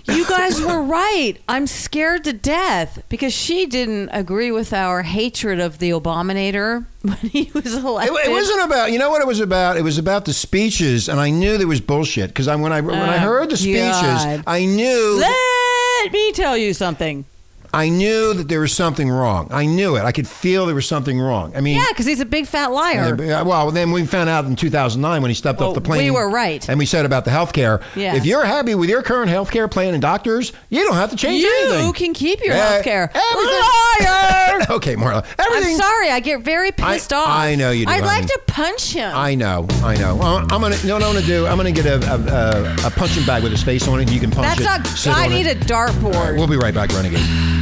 "You 0.05 0.25
guys 0.27 0.61
were 0.61 0.81
right. 0.99 1.35
I'm 1.47 1.67
scared 1.67 2.23
to 2.25 2.33
death 2.33 3.01
because 3.09 3.33
she 3.33 3.65
didn't 3.65 4.09
agree 4.13 4.51
with 4.51 4.73
our 4.73 5.01
hatred 5.03 5.59
of 5.59 5.79
the 5.79 5.91
Abominator 5.91 6.66
when 7.01 7.17
he 7.17 7.49
was 7.53 7.73
It, 7.75 7.83
elected." 7.83 8.17
it 8.25 8.31
wasn't 8.31 8.63
about. 8.65 8.91
You 8.91 8.99
know 8.99 9.09
what 9.09 9.21
it 9.21 9.27
was 9.27 9.39
about? 9.39 9.77
It 9.77 9.83
was 9.83 9.97
about 9.97 10.25
the 10.25 10.33
speeches, 10.33 11.07
and 11.09 11.19
I 11.19 11.29
knew 11.29 11.57
there 11.57 11.67
was 11.67 11.81
bullshit 11.81 12.29
because 12.29 12.47
I 12.47 12.55
when 12.55 12.71
I 12.73 12.81
when 12.81 12.95
I 12.95 13.17
Oh, 13.17 13.19
heard 13.19 13.49
the 13.49 13.57
speeches, 13.57 13.91
God. 13.91 14.43
I 14.47 14.65
knew. 14.65 15.17
Let 15.19 16.11
me 16.13 16.31
tell 16.33 16.57
you 16.57 16.73
something. 16.73 17.25
I 17.73 17.89
knew 17.89 18.33
that 18.33 18.47
there 18.47 18.59
was 18.61 18.73
something 18.73 19.09
wrong. 19.09 19.47
I 19.51 19.65
knew 19.65 19.95
it. 19.97 20.01
I 20.03 20.11
could 20.11 20.27
feel 20.27 20.65
there 20.65 20.75
was 20.75 20.87
something 20.87 21.19
wrong. 21.19 21.51
I 21.55 21.61
mean, 21.61 21.75
Yeah, 21.77 21.85
because 21.89 22.05
he's 22.05 22.19
a 22.19 22.25
big 22.25 22.47
fat 22.47 22.71
liar. 22.71 23.13
Uh, 23.13 23.43
well, 23.45 23.71
then 23.71 23.91
we 23.91 24.05
found 24.05 24.29
out 24.29 24.45
in 24.45 24.55
2009 24.55 25.21
when 25.21 25.29
he 25.29 25.35
stepped 25.35 25.59
Well, 25.59 25.69
off 25.69 25.75
the 25.75 25.81
plane. 25.81 26.03
we 26.03 26.11
were 26.11 26.29
right. 26.29 26.67
And 26.69 26.79
we 26.79 26.85
said 26.85 27.05
about 27.05 27.25
the 27.25 27.31
health 27.31 27.53
care. 27.53 27.81
Yeah. 27.95 28.15
If 28.15 28.25
you're 28.25 28.45
happy 28.45 28.73
with 28.75 28.89
your 28.89 29.01
current 29.03 29.29
health 29.29 29.51
care 29.51 29.67
plan 29.67 29.93
and 29.93 30.01
doctors, 30.01 30.53
you 30.69 30.83
don't 30.85 30.95
have 30.95 31.09
to 31.11 31.15
change 31.15 31.41
you 31.43 31.67
anything. 31.69 31.93
can 31.93 32.13
keep 32.13 32.39
your 32.43 32.55
Yeah, 32.55 32.69
health 32.69 32.83
care. 32.83 33.11
everything- 33.13 33.61
Liar! 33.99 34.65
okay, 34.71 34.95
Marla. 34.95 35.25
Everything. 35.37 35.73
I'm 35.75 35.79
sorry. 35.81 36.09
I 36.09 36.19
get 36.19 36.41
very 36.41 36.71
pissed 36.71 37.13
off. 37.13 37.27
I 37.29 37.55
know 37.55 37.71
you 37.71 37.85
do, 37.85 37.91
I'd 37.91 38.01
like 38.01 38.15
honey. 38.21 38.27
to 38.27 38.41
punch 38.47 38.93
him. 38.93 39.11
I 39.15 39.35
know, 39.35 39.67
I 39.83 39.95
know. 39.97 40.15
Well, 40.15 40.37
I'm 40.51 40.61
gonna. 40.61 40.75
You 40.77 40.87
know 40.89 40.93
what 40.95 41.03
I'm 41.03 41.13
gonna 41.13 41.25
do? 41.25 41.45
I'm 41.47 41.57
gonna 41.57 41.71
get 41.71 41.85
a, 41.85 41.95
a, 42.11 42.17
a, 42.17 42.87
a 42.87 42.91
punching 42.91 43.25
bag 43.25 43.43
with 43.43 43.51
his 43.51 43.63
face 43.63 43.87
on 43.87 43.99
it. 43.99 44.11
You 44.11 44.19
can 44.19 44.31
punch 44.31 44.47
That's 44.57 44.61
it. 44.61 44.63
not. 44.63 44.87
sit 44.87 45.13
I 45.15 45.27
need 45.27 45.45
it. 45.47 45.63
a 45.63 45.65
dartboard. 45.65 46.13
Right, 46.13 46.35
we'll 46.35 46.47
be 46.47 46.57
right 46.57 46.73
back, 46.73 46.89
Renegade. 46.91 47.19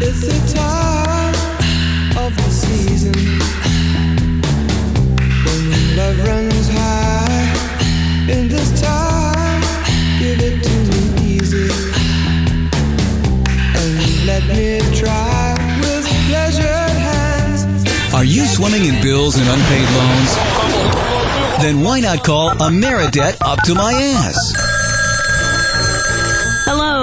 It's 0.07 0.21
the 0.21 0.53
time 0.53 1.33
of 2.23 2.35
the 2.35 2.49
season 2.51 3.11
when 5.43 5.97
love 5.97 6.27
runs 6.27 6.69
high. 6.69 8.29
In 8.29 8.47
this 8.47 8.79
time, 8.79 9.61
give 10.19 10.39
it 10.39 10.61
to 10.63 10.75
me 10.91 11.01
easy 11.25 11.71
and 13.79 14.25
let 14.27 14.45
me 14.45 14.79
try 14.95 15.55
with 15.79 16.05
pleasured 16.27 16.97
hands. 17.09 18.13
Are 18.13 18.23
you 18.23 18.45
swimming 18.45 18.85
in 18.85 19.01
bills 19.01 19.37
and 19.37 19.49
unpaid 19.49 19.89
loans? 19.89 20.35
Then 21.63 21.81
why 21.81 21.99
not 21.99 22.23
call 22.23 22.51
Ameridebt 22.51 23.37
up 23.41 23.59
to 23.63 23.73
my 23.73 23.91
ass? 23.91 24.74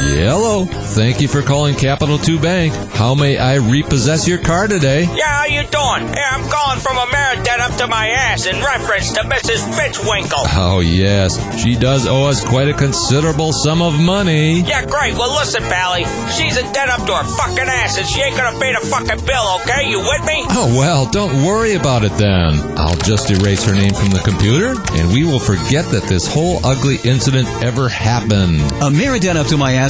Yeah, 0.00 0.32
hello. 0.32 0.64
Thank 0.64 1.20
you 1.20 1.28
for 1.28 1.42
calling 1.42 1.74
Capital 1.74 2.16
2 2.18 2.40
Bank. 2.40 2.72
How 2.94 3.14
may 3.14 3.36
I 3.36 3.56
repossess 3.56 4.26
your 4.26 4.38
car 4.38 4.66
today? 4.66 5.02
Yeah, 5.14 5.26
how 5.26 5.44
you 5.44 5.62
doing? 5.68 6.08
Hey, 6.12 6.24
I'm 6.30 6.48
calling 6.50 6.80
from 6.80 6.96
Ameridebt 6.96 7.60
up 7.60 7.76
to 7.76 7.86
my 7.86 8.08
ass 8.08 8.46
in 8.46 8.56
reference 8.62 9.12
to 9.12 9.20
Mrs. 9.20 9.60
Fitzwinkle. 9.76 10.44
Oh, 10.56 10.80
yes. 10.80 11.36
She 11.62 11.76
does 11.76 12.06
owe 12.06 12.24
us 12.24 12.42
quite 12.42 12.68
a 12.68 12.74
considerable 12.74 13.52
sum 13.52 13.82
of 13.82 14.00
money. 14.00 14.60
Yeah, 14.62 14.84
great. 14.86 15.14
Well, 15.14 15.34
listen, 15.34 15.62
Pally. 15.64 16.04
She's 16.32 16.56
a 16.56 16.62
debt 16.72 16.88
up 16.88 17.06
to 17.06 17.14
her 17.14 17.24
fucking 17.36 17.68
ass, 17.68 17.98
and 17.98 18.06
she 18.06 18.22
ain't 18.22 18.36
gonna 18.36 18.58
pay 18.58 18.72
the 18.72 18.80
fucking 18.86 19.24
bill, 19.26 19.60
okay? 19.62 19.88
You 19.90 20.00
with 20.00 20.24
me? 20.24 20.44
Oh, 20.48 20.74
well, 20.78 21.06
don't 21.10 21.44
worry 21.44 21.74
about 21.74 22.04
it 22.04 22.12
then. 22.12 22.78
I'll 22.78 22.96
just 22.96 23.30
erase 23.30 23.64
her 23.64 23.74
name 23.74 23.92
from 23.94 24.10
the 24.10 24.20
computer, 24.20 24.74
and 24.94 25.12
we 25.12 25.24
will 25.24 25.38
forget 25.40 25.84
that 25.90 26.04
this 26.04 26.26
whole 26.26 26.64
ugly 26.64 26.98
incident 27.04 27.48
ever 27.62 27.88
happened. 27.88 28.60
Ameridebt 28.80 29.36
Up 29.36 29.46
to 29.48 29.56
My 29.56 29.74
Ass 29.74 29.89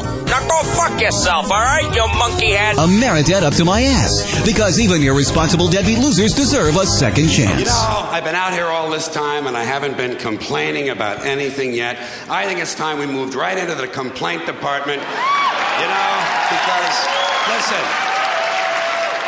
Now 0.00 0.48
go 0.48 0.62
fuck 0.62 0.98
yourself, 0.98 1.50
all 1.50 1.60
right, 1.60 1.84
you 1.94 2.06
monkey 2.18 2.52
head? 2.52 2.76
Ameridebt 2.76 3.42
Up 3.42 3.52
to 3.54 3.64
My 3.64 3.82
Ass. 3.82 4.42
Because 4.46 4.80
even 4.80 5.02
irresponsible 5.02 5.68
deadbeat 5.68 5.98
losers 5.98 6.32
deserve 6.32 6.76
a 6.76 6.86
second 6.86 7.28
chance. 7.28 7.60
You 7.60 7.66
know, 7.66 8.08
I've 8.10 8.24
been 8.24 8.34
out 8.34 8.54
here 8.54 8.66
all 8.66 8.88
this 8.88 9.08
time 9.08 9.46
and 9.46 9.54
I 9.56 9.64
haven't 9.64 9.98
been 9.98 10.16
complaining 10.16 10.88
about 10.88 11.26
anything 11.26 11.74
yet. 11.74 11.98
I 12.30 12.46
think 12.46 12.60
it's 12.60 12.74
time 12.74 12.98
we 12.98 13.06
moved 13.06 13.34
right 13.34 13.58
into 13.58 13.74
the 13.74 13.86
complaint 13.86 14.46
department. 14.46 15.02
You 15.02 15.88
know, 15.88 16.12
because, 16.48 17.08
listen, 17.52 17.84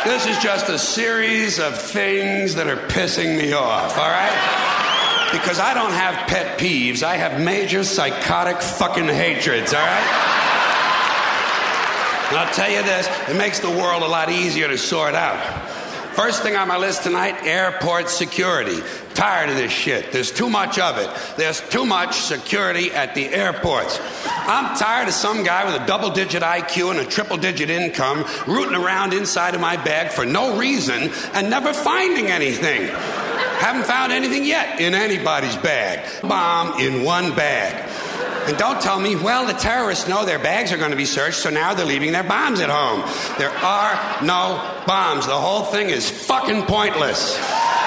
this 0.05 0.25
is 0.25 0.43
just 0.43 0.69
a 0.69 0.79
series 0.79 1.59
of 1.59 1.79
things 1.79 2.55
that 2.55 2.67
are 2.67 2.77
pissing 2.87 3.37
me 3.37 3.53
off, 3.53 3.97
all 3.97 4.09
right? 4.09 5.31
Because 5.31 5.59
I 5.59 5.73
don't 5.73 5.91
have 5.91 6.27
pet 6.27 6.57
peeves, 6.59 7.03
I 7.03 7.17
have 7.17 7.41
major 7.41 7.83
psychotic 7.83 8.61
fucking 8.61 9.07
hatreds, 9.07 9.73
all 9.73 9.81
right? 9.81 10.44
And 12.29 12.37
I'll 12.37 12.53
tell 12.53 12.69
you 12.69 12.81
this, 12.83 13.07
it 13.29 13.37
makes 13.37 13.59
the 13.59 13.69
world 13.69 14.03
a 14.03 14.07
lot 14.07 14.29
easier 14.29 14.67
to 14.67 14.77
sort 14.77 15.13
out. 15.13 15.39
First 16.15 16.43
thing 16.43 16.55
on 16.55 16.69
my 16.69 16.77
list 16.77 17.03
tonight 17.03 17.43
airport 17.43 18.09
security. 18.09 18.79
Tired 19.15 19.49
of 19.49 19.57
this 19.57 19.71
shit. 19.71 20.13
There's 20.13 20.31
too 20.31 20.49
much 20.49 20.79
of 20.79 20.97
it. 20.97 21.09
There's 21.35 21.59
too 21.69 21.85
much 21.85 22.15
security 22.15 22.89
at 22.91 23.15
the 23.15 23.25
airports. 23.25 23.99
I'm 24.25 24.77
tired 24.77 25.09
of 25.09 25.13
some 25.13 25.43
guy 25.43 25.65
with 25.65 25.81
a 25.81 25.85
double 25.85 26.11
digit 26.11 26.41
IQ 26.41 26.91
and 26.91 26.99
a 27.01 27.05
triple 27.05 27.35
digit 27.35 27.69
income 27.69 28.25
rooting 28.47 28.75
around 28.75 29.13
inside 29.13 29.55
of 29.55 29.61
my 29.61 29.75
bag 29.75 30.11
for 30.11 30.25
no 30.25 30.57
reason 30.57 31.11
and 31.33 31.49
never 31.49 31.73
finding 31.73 32.27
anything. 32.27 32.87
Haven't 33.59 33.85
found 33.85 34.13
anything 34.13 34.45
yet 34.45 34.79
in 34.79 34.93
anybody's 34.93 35.57
bag. 35.57 36.05
Bomb 36.21 36.79
in 36.79 37.03
one 37.03 37.35
bag. 37.35 37.89
And 38.47 38.57
don't 38.57 38.79
tell 38.79 38.99
me, 38.99 39.15
well, 39.15 39.45
the 39.47 39.53
terrorists 39.53 40.07
know 40.07 40.23
their 40.23 40.39
bags 40.39 40.71
are 40.71 40.77
going 40.77 40.91
to 40.91 40.97
be 40.97 41.05
searched, 41.05 41.37
so 41.37 41.49
now 41.49 41.73
they're 41.73 41.85
leaving 41.85 42.11
their 42.11 42.23
bombs 42.23 42.59
at 42.59 42.69
home. 42.69 43.01
There 43.39 43.49
are 43.49 44.23
no 44.23 44.83
bombs. 44.85 45.25
The 45.25 45.35
whole 45.35 45.63
thing 45.63 45.89
is 45.89 46.09
fucking 46.09 46.63
pointless. 46.63 47.39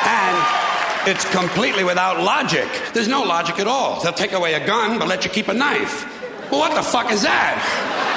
And 0.04 1.08
it's 1.08 1.24
completely 1.30 1.84
without 1.84 2.20
logic. 2.20 2.66
There's 2.92 3.08
no 3.08 3.22
logic 3.22 3.60
at 3.60 3.68
all. 3.68 4.02
They'll 4.02 4.12
take 4.12 4.32
away 4.32 4.54
a 4.54 4.66
gun, 4.66 4.98
but 4.98 5.06
let 5.06 5.24
you 5.24 5.30
keep 5.30 5.48
a 5.48 5.54
knife. 5.54 6.04
Well, 6.50 6.60
what 6.60 6.74
the 6.74 6.82
fuck 6.82 7.12
is 7.12 7.22
that? 7.22 8.07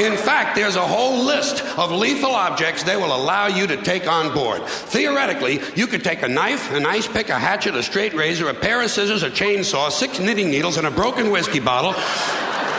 In 0.00 0.16
fact, 0.16 0.56
there's 0.56 0.76
a 0.76 0.86
whole 0.86 1.24
list 1.24 1.62
of 1.78 1.90
lethal 1.90 2.32
objects 2.32 2.82
they 2.82 2.96
will 2.96 3.14
allow 3.16 3.46
you 3.46 3.66
to 3.66 3.76
take 3.78 4.06
on 4.06 4.34
board. 4.34 4.62
Theoretically, 4.66 5.60
you 5.74 5.86
could 5.86 6.04
take 6.04 6.22
a 6.22 6.28
knife, 6.28 6.70
an 6.72 6.84
ice 6.84 7.08
pick, 7.08 7.30
a 7.30 7.38
hatchet, 7.38 7.74
a 7.74 7.82
straight 7.82 8.12
razor, 8.12 8.48
a 8.48 8.54
pair 8.54 8.82
of 8.82 8.90
scissors, 8.90 9.22
a 9.22 9.30
chainsaw, 9.30 9.90
six 9.90 10.18
knitting 10.18 10.50
needles, 10.50 10.76
and 10.76 10.86
a 10.86 10.90
broken 10.90 11.30
whiskey 11.30 11.60
bottle. 11.60 11.94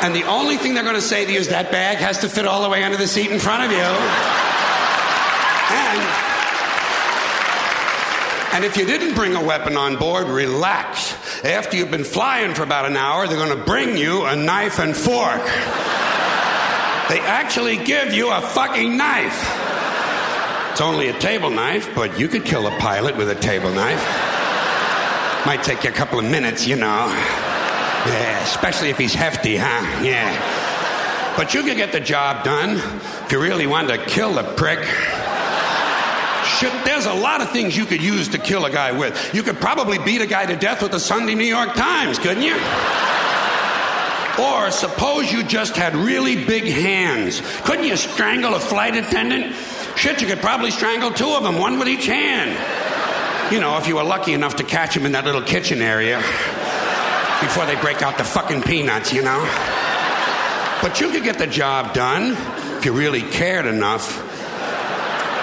And 0.03 0.13
the 0.13 0.24
only 0.26 0.57
thing 0.57 0.76
they're 0.76 0.84
going 0.84 0.95
to 0.95 1.01
say 1.01 1.26
to 1.26 1.32
you 1.32 1.39
is 1.39 1.47
that 1.49 1.72
bag 1.72 1.97
has 1.97 2.20
to 2.20 2.30
fit 2.30 2.45
all 2.45 2.61
the 2.61 2.70
way 2.70 2.84
under 2.84 2.97
the 2.97 3.07
seat 3.07 3.32
in 3.32 3.39
front 3.39 3.63
of 3.63 3.72
you. 3.72 3.78
And 5.70 6.28
and 8.53 8.63
if 8.63 8.78
you 8.78 8.86
didn't 8.86 9.13
bring 9.13 9.36
a 9.36 9.43
weapon 9.43 9.76
on 9.76 9.97
board, 9.97 10.28
relax. 10.28 11.13
After 11.43 11.78
you've 11.78 11.91
been 11.91 12.03
flying 12.03 12.55
for 12.55 12.63
about 12.63 12.86
an 12.86 12.97
hour, 12.97 13.28
they're 13.28 13.38
going 13.38 13.55
to 13.55 13.65
bring 13.65 13.97
you 13.97 14.26
a 14.26 14.36
knife 14.36 14.80
and 14.80 14.95
fork. 14.95 15.41
They 17.10 17.20
actually 17.22 17.78
give 17.78 18.14
you 18.14 18.32
a 18.32 18.41
fucking 18.41 18.97
knife. 18.97 19.41
It's 20.72 20.82
only 20.82 21.08
a 21.08 21.18
table 21.20 21.49
knife, 21.49 21.89
but 21.95 22.20
you 22.20 22.28
could 22.28 22.43
kill 22.43 22.68
a 22.68 22.78
pilot 22.80 23.16
with 23.16 23.30
a 23.30 23.36
table 23.36 23.72
knife. 23.72 24.03
Might 25.45 25.64
take 25.64 25.84
you 25.86 25.89
a 25.89 25.93
couple 25.93 26.20
of 26.20 26.26
minutes, 26.26 26.68
you 26.68 26.76
know. 26.76 27.08
Yeah, 28.05 28.43
especially 28.43 28.89
if 28.89 28.97
he's 28.97 29.14
hefty, 29.14 29.55
huh? 29.58 30.03
Yeah. 30.03 31.36
But 31.38 31.53
you 31.53 31.64
could 31.64 31.78
get 31.78 31.93
the 31.93 31.99
job 31.99 32.43
done 32.43 32.78
if 33.24 33.32
you 33.32 33.41
really 33.41 33.68
wanted 33.68 33.97
to 33.97 34.05
kill 34.05 34.34
the 34.34 34.43
prick. 34.43 34.80
Shit, 36.60 36.74
there's 36.86 37.05
a 37.05 37.14
lot 37.14 37.41
of 37.41 37.51
things 37.51 37.78
you 37.78 37.86
could 37.86 38.01
use 38.01 38.28
to 38.30 38.38
kill 38.38 38.66
a 38.66 38.72
guy 38.72 38.91
with. 38.91 39.34
You 39.34 39.43
could 39.43 39.58
probably 39.58 39.97
beat 39.99 40.22
a 40.22 40.26
guy 40.26 40.45
to 40.45 40.55
death 40.55 40.82
with 40.82 40.91
the 40.91 40.99
Sunday 40.99 41.36
New 41.36 41.45
York 41.45 41.74
Times, 41.76 42.20
couldn't 42.20 42.43
you? 42.43 42.55
Or 44.39 44.69
suppose 44.69 45.31
you 45.31 45.43
just 45.43 45.75
had 45.75 45.95
really 45.95 46.45
big 46.45 46.65
hands. 46.65 47.41
Couldn't 47.63 47.85
you 47.85 47.97
strangle 47.97 48.53
a 48.53 48.59
flight 48.59 48.95
attendant? 48.95 49.55
Shit, 49.95 50.21
you 50.21 50.27
could 50.27 50.39
probably 50.39 50.69
strangle 50.69 51.11
two 51.11 51.29
of 51.29 51.43
them, 51.43 51.57
one 51.57 51.79
with 51.79 51.88
each 51.88 52.05
hand. 52.05 52.51
You 53.51 53.59
know, 53.59 53.77
if 53.77 53.88
you 53.88 53.95
were 53.95 54.03
lucky 54.03 54.33
enough 54.33 54.57
to 54.57 54.63
catch 54.63 54.93
them 54.93 55.05
in 55.05 55.13
that 55.13 55.25
little 55.25 55.41
kitchen 55.41 55.81
area 55.81 56.17
before 57.41 57.65
they 57.65 57.75
break 57.81 58.01
out 58.01 58.17
the 58.17 58.23
fucking 58.23 58.61
peanuts, 58.61 59.11
you 59.11 59.23
know? 59.23 59.39
But 60.81 61.01
you 61.01 61.09
could 61.09 61.23
get 61.23 61.39
the 61.39 61.47
job 61.47 61.93
done 61.93 62.33
if 62.77 62.85
you 62.85 62.93
really 62.93 63.21
cared 63.21 63.65
enough. 63.65 64.23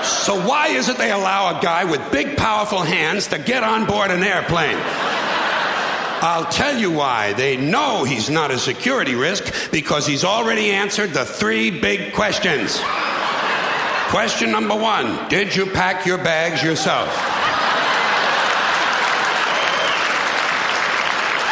So, 0.04 0.46
why 0.46 0.68
is 0.68 0.88
it 0.88 0.98
they 0.98 1.10
allow 1.10 1.58
a 1.58 1.62
guy 1.62 1.84
with 1.84 2.12
big, 2.12 2.36
powerful 2.36 2.82
hands 2.82 3.28
to 3.28 3.38
get 3.38 3.64
on 3.64 3.86
board 3.86 4.10
an 4.10 4.22
airplane? 4.22 4.76
I'll 6.24 6.46
tell 6.46 6.78
you 6.78 6.90
why. 6.90 7.34
They 7.34 7.58
know 7.58 8.04
he's 8.04 8.30
not 8.30 8.50
a 8.50 8.58
security 8.58 9.14
risk 9.14 9.70
because 9.70 10.06
he's 10.06 10.24
already 10.24 10.70
answered 10.70 11.10
the 11.10 11.26
three 11.26 11.70
big 11.70 12.14
questions. 12.14 12.80
Question 14.08 14.50
number 14.50 14.74
one 14.74 15.28
Did 15.28 15.54
you 15.54 15.66
pack 15.66 16.06
your 16.06 16.16
bags 16.16 16.62
yourself? 16.62 17.08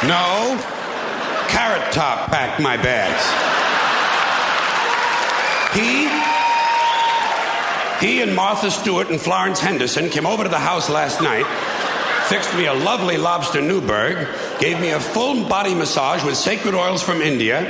No. 0.09 0.59
Carrot 1.49 1.93
Top 1.93 2.31
packed 2.31 2.59
my 2.59 2.79
bags. 2.79 3.23
He 5.77 6.09
he 8.01 8.23
and 8.23 8.35
Martha 8.35 8.71
Stewart 8.71 9.11
and 9.11 9.21
Florence 9.21 9.61
Henderson 9.61 10.09
came 10.09 10.25
over 10.25 10.45
to 10.45 10.49
the 10.49 10.59
house 10.59 10.89
last 10.89 11.21
night, 11.21 11.45
fixed 12.29 12.55
me 12.55 12.65
a 12.65 12.73
lovely 12.73 13.19
lobster 13.19 13.61
Newburg, 13.61 14.27
gave 14.63 14.81
me 14.81 14.93
a 14.93 15.01
full 15.01 15.49
body 15.49 15.75
massage 15.75 16.23
with 16.23 16.37
sacred 16.37 16.73
oils 16.73 17.03
from 17.03 17.21
India, 17.21 17.65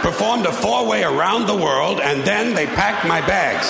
performed 0.00 0.46
a 0.46 0.52
four 0.52 0.86
way 0.86 1.02
around 1.02 1.48
the 1.48 1.56
world, 1.56 2.00
and 2.00 2.22
then 2.22 2.54
they 2.54 2.66
packed 2.66 3.04
my 3.04 3.20
bags. 3.20 3.66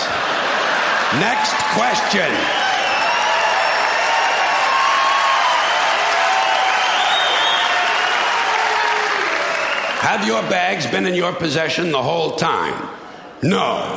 Next 1.19 1.55
question. 1.73 2.31
Have 10.03 10.27
your 10.27 10.43
bags 10.51 10.87
been 10.87 11.07
in 11.07 11.15
your 11.15 11.33
possession 11.33 11.91
the 11.93 12.03
whole 12.03 12.37
time? 12.37 12.91
No. 13.43 13.97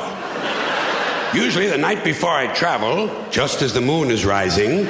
Usually, 1.33 1.67
the 1.67 1.77
night 1.77 2.05
before 2.05 2.31
I 2.31 2.47
travel, 2.53 3.11
just 3.29 3.61
as 3.61 3.73
the 3.73 3.81
moon 3.81 4.09
is 4.09 4.23
rising, 4.23 4.87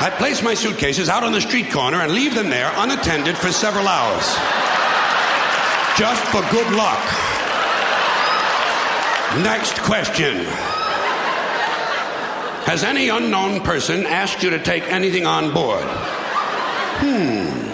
I 0.00 0.10
place 0.10 0.42
my 0.42 0.54
suitcases 0.54 1.08
out 1.08 1.24
on 1.24 1.32
the 1.32 1.40
street 1.40 1.72
corner 1.72 2.00
and 2.00 2.12
leave 2.12 2.34
them 2.34 2.50
there 2.50 2.70
unattended 2.76 3.36
for 3.36 3.50
several 3.50 3.88
hours. 3.88 4.24
Just 5.98 6.22
for 6.26 6.40
good 6.52 6.72
luck. 6.76 7.02
Next 9.42 9.80
question. 9.82 10.44
Has 12.64 12.84
any 12.84 13.08
unknown 13.08 13.62
person 13.62 14.06
asked 14.06 14.42
you 14.44 14.50
to 14.50 14.62
take 14.62 14.84
anything 14.84 15.26
on 15.26 15.52
board? 15.52 15.82
Hmm. 17.00 17.68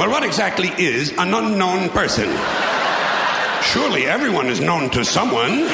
Well, 0.00 0.10
what 0.10 0.24
exactly 0.24 0.70
is 0.76 1.12
an 1.12 1.34
unknown 1.34 1.90
person? 1.90 2.28
Surely 3.62 4.06
everyone 4.06 4.48
is 4.48 4.60
known 4.60 4.90
to 4.90 5.04
someone. 5.04 5.68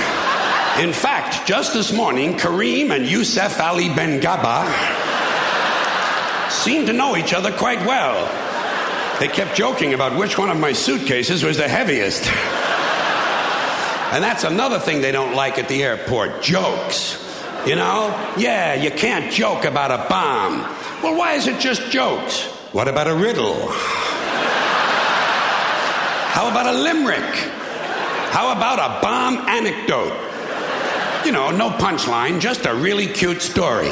In 0.79 0.93
fact, 0.93 1.47
just 1.49 1.73
this 1.73 1.91
morning, 1.91 2.35
Kareem 2.35 2.95
and 2.95 3.07
Youssef 3.07 3.59
Ali 3.59 3.89
Ben 3.89 4.21
Gaba 4.21 4.71
seemed 6.51 6.89
to 6.89 6.93
know 6.93 7.17
each 7.17 7.33
other 7.33 7.51
quite 7.51 7.81
well. 7.87 8.29
They 9.19 9.29
kept 9.29 9.57
joking 9.57 9.95
about 9.95 10.19
which 10.19 10.37
one 10.37 10.51
of 10.51 10.61
my 10.61 10.75
suitcases 10.75 11.43
was 11.43 11.57
the 11.57 11.67
heaviest. 11.67 12.27
And 14.13 14.23
that's 14.23 14.45
another 14.45 14.79
thing 14.79 15.01
they 15.01 15.13
don't 15.13 15.35
like 15.35 15.59
at 15.59 15.69
the 15.69 15.83
airport 15.83 16.43
jokes. 16.43 17.23
You 17.67 17.77
know? 17.77 18.15
Yeah, 18.37 18.75
you 18.75 18.91
can't 18.91 19.33
joke 19.33 19.65
about 19.65 19.91
a 19.91 20.07
bomb. 20.11 20.61
Well, 21.03 21.17
why 21.17 21.33
is 21.33 21.47
it 21.47 21.59
just 21.59 21.91
jokes? 21.91 22.45
What 22.73 22.87
about 22.87 23.09
a 23.09 23.15
riddle? 23.15 23.67
How 26.33 26.51
about 26.51 26.67
a 26.67 26.79
limerick? 26.79 27.35
How 28.31 28.53
about 28.53 28.79
a 28.79 29.01
bomb 29.01 29.39
anecdote? 29.49 30.26
You 31.27 31.33
know, 31.33 31.51
no 31.51 31.71
punchline, 31.71 32.39
just 32.39 32.67
a 32.67 32.73
really 32.73 33.09
cute 33.09 33.43
story. 33.43 33.91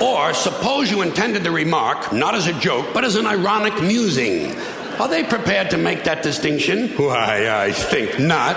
Or 0.00 0.32
suppose 0.32 0.90
you 0.90 1.02
intended 1.02 1.44
the 1.44 1.50
remark 1.50 2.14
not 2.14 2.34
as 2.34 2.46
a 2.46 2.58
joke, 2.58 2.94
but 2.94 3.04
as 3.04 3.16
an 3.16 3.26
ironic 3.26 3.82
musing. 3.82 4.58
Are 4.98 5.06
they 5.06 5.22
prepared 5.22 5.68
to 5.72 5.76
make 5.76 6.04
that 6.04 6.22
distinction? 6.22 6.88
Why, 6.96 7.50
I 7.50 7.72
think 7.72 8.18
not. 8.18 8.56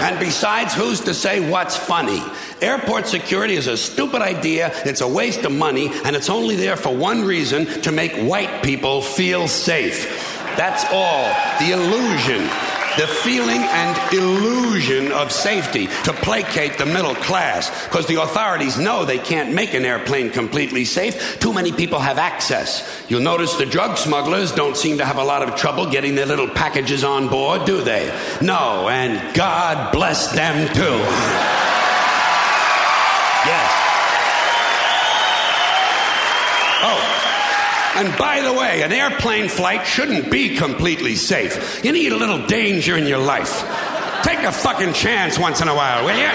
And 0.00 0.16
besides, 0.20 0.74
who's 0.74 1.00
to 1.00 1.12
say 1.12 1.50
what's 1.50 1.76
funny? 1.76 2.22
Airport 2.60 3.08
security 3.08 3.54
is 3.54 3.66
a 3.66 3.76
stupid 3.76 4.22
idea, 4.22 4.70
it's 4.86 5.00
a 5.00 5.08
waste 5.08 5.44
of 5.44 5.50
money, 5.50 5.90
and 6.04 6.14
it's 6.14 6.30
only 6.30 6.54
there 6.54 6.76
for 6.76 6.94
one 6.94 7.24
reason 7.24 7.66
to 7.82 7.90
make 7.90 8.12
white 8.12 8.62
people 8.62 9.02
feel 9.02 9.48
safe. 9.48 10.06
That's 10.56 10.84
all. 10.92 11.34
The 11.58 11.72
illusion. 11.72 12.69
The 12.96 13.06
feeling 13.06 13.60
and 13.60 14.12
illusion 14.12 15.12
of 15.12 15.30
safety 15.30 15.86
to 16.04 16.12
placate 16.12 16.76
the 16.76 16.86
middle 16.86 17.14
class. 17.14 17.70
Because 17.84 18.06
the 18.06 18.20
authorities 18.20 18.78
know 18.78 19.04
they 19.04 19.18
can't 19.18 19.54
make 19.54 19.74
an 19.74 19.84
airplane 19.84 20.30
completely 20.30 20.84
safe. 20.84 21.38
Too 21.38 21.52
many 21.52 21.72
people 21.72 22.00
have 22.00 22.18
access. 22.18 23.04
You'll 23.08 23.22
notice 23.22 23.54
the 23.54 23.66
drug 23.66 23.96
smugglers 23.96 24.52
don't 24.52 24.76
seem 24.76 24.98
to 24.98 25.04
have 25.04 25.18
a 25.18 25.24
lot 25.24 25.42
of 25.42 25.56
trouble 25.56 25.90
getting 25.90 26.14
their 26.14 26.26
little 26.26 26.48
packages 26.48 27.04
on 27.04 27.28
board, 27.28 27.64
do 27.64 27.80
they? 27.82 28.06
No, 28.42 28.88
and 28.88 29.34
God 29.34 29.92
bless 29.92 30.32
them 30.32 30.68
too. 30.74 31.69
And 38.00 38.16
by 38.16 38.40
the 38.40 38.52
way, 38.52 38.80
an 38.80 38.92
airplane 38.92 39.50
flight 39.50 39.86
shouldn't 39.86 40.30
be 40.30 40.56
completely 40.56 41.16
safe. 41.16 41.84
You 41.84 41.92
need 41.92 42.12
a 42.12 42.16
little 42.16 42.46
danger 42.46 42.96
in 42.96 43.06
your 43.06 43.18
life. 43.18 43.60
Take 44.22 44.38
a 44.38 44.52
fucking 44.52 44.94
chance 44.94 45.38
once 45.38 45.60
in 45.60 45.68
a 45.68 45.74
while, 45.74 46.06
will 46.06 46.16
you? 46.16 46.30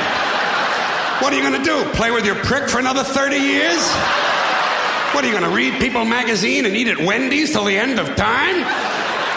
What 1.22 1.34
are 1.34 1.38
you 1.38 1.58
to 1.58 1.64
do? 1.64 1.84
Play 1.94 2.12
with 2.12 2.24
your 2.24 2.36
prick 2.36 2.70
for 2.70 2.78
another 2.78 3.04
30 3.04 3.38
years? 3.38 3.92
What 5.14 5.24
are 5.24 5.28
you 5.28 5.40
to 5.40 5.50
read 5.50 5.82
People 5.82 6.06
magazine 6.06 6.68
and 6.68 6.76
eat 6.76 6.88
at 6.88 7.00
Wendy's 7.00 7.52
till 7.52 7.64
the 7.64 7.78
end 7.78 7.98
of 7.98 8.16
time? 8.16 8.58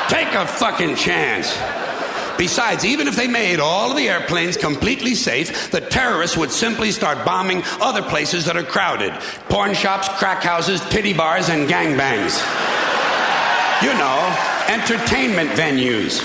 Take 0.09 0.35
a 0.35 0.47
fucking 0.47 0.97
chance. 0.97 1.57
Besides, 2.39 2.85
even 2.85 3.09
if 3.09 3.17
they 3.17 3.27
made 3.27 3.59
all 3.59 3.91
of 3.91 3.97
the 3.97 4.09
airplanes 4.09 4.57
completely 4.57 5.17
safe, 5.17 5.73
the 5.73 5.81
terrorists 5.81 6.37
would 6.37 6.53
simply 6.53 6.93
start 6.93 7.27
bombing 7.27 7.63
other 7.81 8.01
places 8.01 8.45
that 8.45 8.57
are 8.57 8.63
crowded 8.63 9.13
porn 9.49 9.75
shops, 9.75 10.09
crack 10.19 10.43
houses, 10.43 10.81
titty 10.89 11.13
bars, 11.13 11.49
and 11.49 11.69
gangbangs. 11.69 12.39
You 13.83 13.93
know, 13.95 14.37
entertainment 14.69 15.51
venues. 15.51 16.23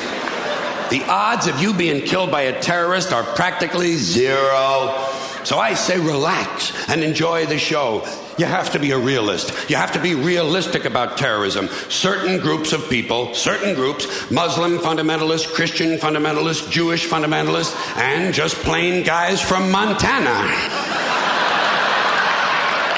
The 0.90 1.04
odds 1.06 1.48
of 1.48 1.60
you 1.60 1.74
being 1.74 2.06
killed 2.06 2.30
by 2.30 2.42
a 2.42 2.62
terrorist 2.62 3.12
are 3.12 3.24
practically 3.24 3.96
zero. 3.96 5.08
So 5.44 5.58
I 5.58 5.74
say 5.74 6.00
relax 6.00 6.72
and 6.90 7.04
enjoy 7.04 7.48
the 7.48 7.58
show. 7.58 8.06
You 8.38 8.46
have 8.46 8.72
to 8.72 8.80
be 8.80 8.92
a 8.92 8.98
realist. 8.98 9.70
You 9.70 9.76
have 9.76 9.92
to 9.92 10.02
be 10.02 10.16
realistic 10.16 10.86
about 10.86 11.18
terrorism. 11.18 11.68
Certain 11.90 12.40
groups 12.40 12.74
of 12.74 12.90
people, 12.90 13.34
certain 13.36 13.76
groups, 13.76 14.32
Muslim 14.32 14.80
fundamentalists, 14.80 15.54
Christian 15.54 15.98
fundamentalists, 15.98 16.70
Jewish 16.72 17.08
fundamentalists, 17.08 17.76
and 17.98 18.34
just 18.34 18.56
plain 18.58 19.04
guys 19.04 19.40
from 19.40 19.70
Montana 19.72 20.50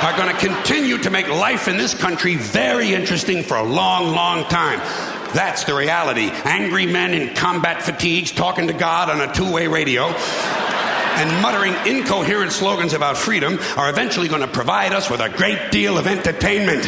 are 0.01 0.15
going 0.17 0.33
to 0.33 0.39
continue 0.39 0.99
to 0.99 1.09
make 1.09 1.27
life 1.27 1.67
in 1.67 1.77
this 1.77 1.93
country 1.93 2.35
very 2.35 2.93
interesting 2.93 3.41
for 3.43 3.57
a 3.57 3.63
long, 3.63 4.13
long 4.13 4.47
time. 4.49 4.79
That's 5.33 5.63
the 5.63 5.73
reality. 5.73 6.29
Angry 6.45 6.85
men 6.85 7.13
in 7.13 7.33
combat 7.33 7.81
fatigues 7.81 8.31
talking 8.31 8.67
to 8.67 8.73
God 8.73 9.09
on 9.09 9.27
a 9.27 9.33
two 9.33 9.51
way 9.51 9.67
radio 9.67 10.13
and 11.17 11.41
muttering 11.41 11.73
incoherent 11.87 12.51
slogans 12.51 12.93
about 12.93 13.17
freedom 13.17 13.59
are 13.77 13.89
eventually 13.89 14.27
going 14.27 14.41
to 14.41 14.47
provide 14.47 14.93
us 14.93 15.09
with 15.09 15.21
a 15.21 15.29
great 15.29 15.71
deal 15.71 15.97
of 15.97 16.07
entertainment. 16.07 16.85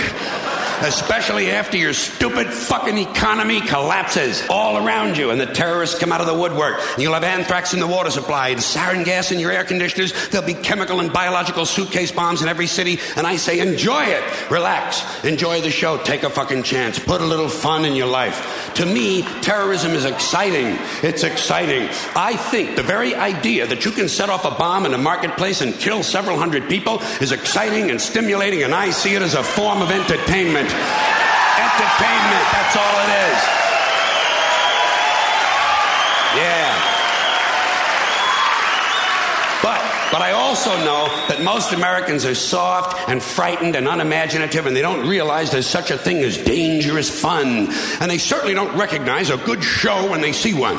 Especially 0.82 1.52
after 1.52 1.78
your 1.78 1.94
stupid 1.94 2.48
fucking 2.48 2.98
economy 2.98 3.62
collapses 3.62 4.44
all 4.50 4.78
around 4.78 5.18
you 5.18 5.32
and 5.32 5.42
the 5.42 5.46
terrorists 5.46 5.98
come 5.98 6.12
out 6.12 6.22
of 6.22 6.28
the 6.28 6.34
woodwork. 6.34 6.80
You'll 6.98 7.14
have 7.14 7.24
anthrax 7.24 7.74
in 7.74 7.80
the 7.80 7.88
water 7.88 8.10
supply 8.10 8.50
and 8.50 8.60
sarin 8.60 9.04
gas 9.04 9.32
in 9.32 9.40
your 9.40 9.52
air 9.52 9.64
conditioners. 9.64 10.14
There'll 10.30 10.46
be 10.46 10.54
chemical 10.54 11.00
and 11.00 11.12
biological 11.12 11.66
suitcase 11.66 12.12
bombs 12.12 12.42
in 12.42 12.48
every 12.48 12.68
city. 12.68 13.00
And 13.16 13.26
I 13.26 13.38
say, 13.38 13.60
enjoy 13.60 14.06
it. 14.06 14.52
Relax. 14.52 15.24
Enjoy 15.24 15.62
the 15.62 15.72
show. 15.72 15.98
Take 15.98 16.24
a 16.24 16.30
fucking 16.30 16.64
chance. 16.64 17.00
Put 17.00 17.22
a 17.22 17.26
little 17.26 17.50
fun 17.50 17.86
in 17.86 17.96
your 17.96 18.08
life. 18.08 18.72
To 18.76 18.86
me, 18.86 19.24
terrorism 19.42 19.94
is 19.94 20.06
exciting. 20.06 20.78
It's 21.02 21.24
exciting. 21.24 21.90
I 22.16 22.36
think 22.36 22.76
the 22.76 22.84
very 22.84 23.16
idea 23.16 23.68
that 23.68 23.86
you 23.86 23.92
can 23.92 24.08
set 24.08 24.30
off 24.30 24.46
a 24.46 24.52
bomb 24.52 24.86
in 24.86 24.94
a 24.94 24.98
marketplace 24.98 25.62
and 25.62 25.74
kill 25.74 26.04
several 26.04 26.38
hundred 26.38 26.70
people 26.70 27.00
is 27.22 27.32
exciting 27.32 27.90
and 27.90 28.00
stimulating, 28.00 28.64
and 28.64 28.74
I 28.74 28.92
see 28.92 29.16
it 29.16 29.22
as 29.22 29.34
a 29.34 29.44
form 29.44 29.82
of 29.82 29.92
entertainment. 29.92 30.67
Entertainment, 30.74 32.46
that's 32.52 32.76
all 32.76 32.96
it 33.06 33.12
is. 33.32 33.40
Yeah. 36.38 36.88
But, 39.64 39.82
but 40.12 40.22
I 40.22 40.32
also 40.34 40.70
know 40.86 41.08
that 41.30 41.42
most 41.42 41.74
Americans 41.74 42.26
are 42.26 42.36
soft 42.36 43.10
and 43.10 43.24
frightened 43.24 43.76
and 43.76 43.88
unimaginative, 43.88 44.68
and 44.68 44.76
they 44.76 44.82
don't 44.82 45.08
realize 45.08 45.52
there's 45.52 45.66
such 45.66 45.90
a 45.90 45.98
thing 45.98 46.18
as 46.24 46.38
dangerous 46.38 47.10
fun. 47.10 47.70
And 48.00 48.12
they 48.12 48.20
certainly 48.20 48.54
don't 48.54 48.78
recognize 48.78 49.30
a 49.30 49.38
good 49.38 49.64
show 49.64 50.10
when 50.12 50.22
they 50.22 50.32
see 50.32 50.54
one. 50.54 50.78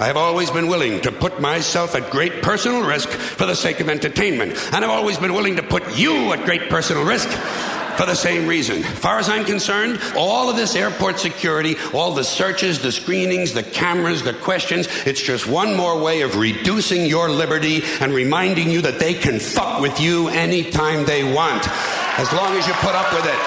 I 0.00 0.06
have 0.06 0.16
always 0.16 0.50
been 0.50 0.68
willing 0.68 1.00
to 1.02 1.10
put 1.12 1.40
myself 1.40 1.96
at 1.96 2.10
great 2.10 2.42
personal 2.42 2.82
risk 2.86 3.08
for 3.08 3.46
the 3.46 3.56
sake 3.56 3.80
of 3.80 3.88
entertainment. 3.88 4.52
And 4.72 4.84
I've 4.84 4.90
always 4.90 5.18
been 5.18 5.34
willing 5.34 5.56
to 5.56 5.62
put 5.62 5.98
you 5.98 6.32
at 6.32 6.44
great 6.44 6.68
personal 6.68 7.04
risk 7.04 7.28
for 7.98 8.06
the 8.06 8.14
same 8.14 8.46
reason. 8.46 8.84
As 8.84 8.98
far 9.00 9.18
as 9.18 9.28
I'm 9.28 9.44
concerned, 9.44 10.00
all 10.16 10.48
of 10.48 10.54
this 10.56 10.76
airport 10.76 11.18
security, 11.18 11.74
all 11.92 12.12
the 12.14 12.22
searches, 12.22 12.78
the 12.80 12.92
screenings, 12.92 13.52
the 13.52 13.64
cameras, 13.64 14.22
the 14.22 14.32
questions, 14.34 14.86
it's 15.04 15.20
just 15.20 15.48
one 15.48 15.74
more 15.76 16.00
way 16.00 16.22
of 16.22 16.36
reducing 16.36 17.04
your 17.06 17.28
liberty 17.28 17.82
and 18.00 18.14
reminding 18.14 18.70
you 18.70 18.80
that 18.82 19.00
they 19.00 19.14
can 19.14 19.40
fuck 19.40 19.80
with 19.80 20.00
you 20.00 20.28
anytime 20.28 21.04
they 21.06 21.24
want. 21.24 21.66
As 22.18 22.32
long 22.32 22.54
as 22.56 22.66
you 22.68 22.72
put 22.74 22.94
up 22.94 23.12
with 23.12 23.26
it. 23.26 23.38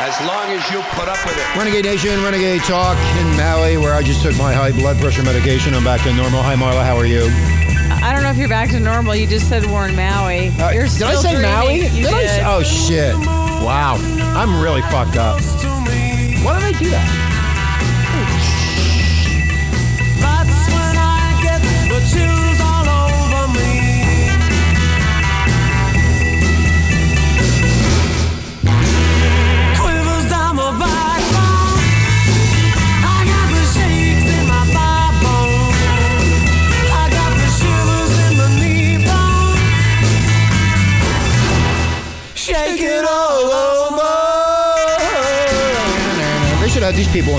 As 0.00 0.18
long 0.26 0.46
as 0.56 0.62
you 0.70 0.80
put 0.98 1.08
up 1.08 1.18
with 1.26 1.36
it. 1.36 1.56
Renegade 1.56 1.84
Nation, 1.84 2.22
Renegade 2.22 2.62
Talk 2.62 2.96
in 3.20 3.36
Maui, 3.36 3.76
where 3.78 3.94
I 3.94 4.02
just 4.02 4.22
took 4.22 4.36
my 4.38 4.52
high 4.52 4.72
blood 4.72 4.96
pressure 4.98 5.22
medication. 5.22 5.74
I'm 5.74 5.84
back 5.84 6.00
to 6.02 6.14
normal. 6.14 6.42
Hi, 6.42 6.54
Marla. 6.54 6.84
How 6.84 6.96
are 6.96 7.06
you? 7.06 7.22
I 8.02 8.12
don't 8.12 8.22
know 8.22 8.30
if 8.30 8.36
you're 8.36 8.48
back 8.48 8.70
to 8.70 8.80
normal. 8.80 9.14
You 9.14 9.26
just 9.26 9.48
said 9.48 9.64
we're 9.66 9.88
in 9.88 9.94
Maui. 9.96 10.46
you're 10.46 10.86
Uh, 10.86 10.98
Did 10.98 11.02
I 11.02 11.14
say 11.16 11.32
dreaming. 11.32 11.50
Maui? 11.50 11.74
You 11.86 12.04
Did 12.04 12.14
I 12.14 12.20
did. 12.20 12.30
say- 12.30 12.42
oh 12.44 12.62
shit! 12.62 13.41
Wow, 13.62 13.94
I'm 14.34 14.60
really 14.60 14.82
fucked 14.82 15.16
up. 15.16 15.40
Why 16.42 16.58
did 16.58 16.64
I 16.64 16.72
do 16.78 16.90
that? 16.90 17.08
That's 20.20 20.66
when 20.68 20.96
I 20.98 21.40
get 21.42 21.62
the 21.88 22.00
chills 22.10 22.60
all 22.60 22.88
over 22.88 23.01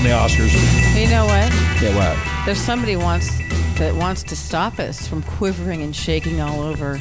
have 0.06 0.30
these 0.30 0.36
people 0.36 0.52
in 0.52 0.52
the 0.54 0.54
Oscars. 0.54 1.00
You 1.00 1.08
know 1.10 1.24
what? 1.26 1.82
Yeah, 1.82 1.96
what? 1.96 2.46
There's 2.46 2.58
somebody 2.60 2.96
wants 2.96 3.28
that 3.78 3.94
wants 3.96 4.22
to 4.24 4.36
stop 4.36 4.78
us 4.78 5.06
from 5.08 5.22
quivering 5.22 5.82
and 5.82 5.94
shaking 5.94 6.40
all 6.40 6.60
over. 6.60 7.00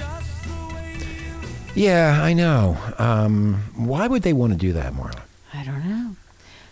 Yeah, 1.76 2.20
I 2.22 2.34
know. 2.34 2.78
Um, 3.00 3.64
why 3.76 4.08
would 4.08 4.22
they 4.24 4.34
want 4.34 4.54
to 4.54 4.58
do 4.60 4.74
that, 4.74 4.94
Marla? 4.94 5.22
I 5.54 5.64
don't 5.64 5.88
know. 5.88 6.16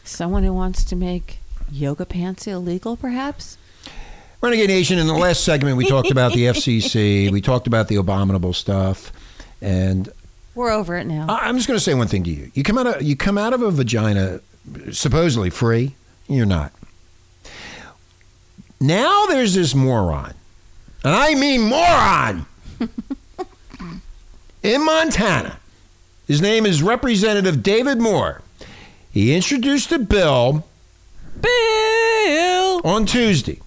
Someone 0.04 0.44
who 0.44 0.54
wants 0.54 0.84
to 0.86 0.96
make 0.96 1.40
yoga 1.72 2.06
pants 2.06 2.46
illegal, 2.48 2.98
perhaps? 2.98 3.58
Renegade 4.42 4.70
Nation, 4.70 4.98
in 5.00 5.08
the 5.08 5.14
last 5.14 5.44
segment, 5.44 5.78
we 5.78 5.88
talked 5.88 6.10
about 6.12 6.34
the 6.34 6.46
FCC. 6.46 7.32
We 7.32 7.42
talked 7.42 7.68
about 7.68 7.88
the 7.88 7.96
abominable 7.96 8.54
stuff. 8.54 9.12
And 9.62 10.10
We're 10.56 10.72
over 10.72 10.96
it 10.98 11.06
now. 11.06 11.28
I- 11.30 11.48
I'm 11.48 11.56
just 11.58 11.68
going 11.68 11.78
to 11.78 11.84
say 11.84 11.94
one 11.94 12.08
thing 12.08 12.24
to 12.24 12.30
you. 12.32 12.52
You 12.56 12.64
come 12.64 12.78
out 12.78 12.88
of 12.88 13.02
you 13.04 13.16
come 13.16 13.38
out 13.38 13.54
of 13.54 13.62
a 13.62 13.70
vagina 13.72 14.40
supposedly 14.92 15.50
free. 15.52 15.96
You're 16.28 16.46
not. 16.46 16.72
Now 18.80 19.26
there's 19.28 19.54
this 19.54 19.76
moron, 19.76 20.34
and 21.04 21.16
I 21.16 21.36
mean 21.36 21.62
moron, 21.62 22.46
in 24.64 24.84
Montana. 24.84 25.60
His 26.28 26.42
name 26.42 26.66
is 26.66 26.82
Representative 26.82 27.62
David 27.62 28.00
Moore. 28.00 28.42
He 29.12 29.36
introduced 29.36 29.92
a 29.92 30.00
bill. 30.00 30.66
Bill 31.40 32.82
on 32.84 33.06
Tuesday. 33.06 33.60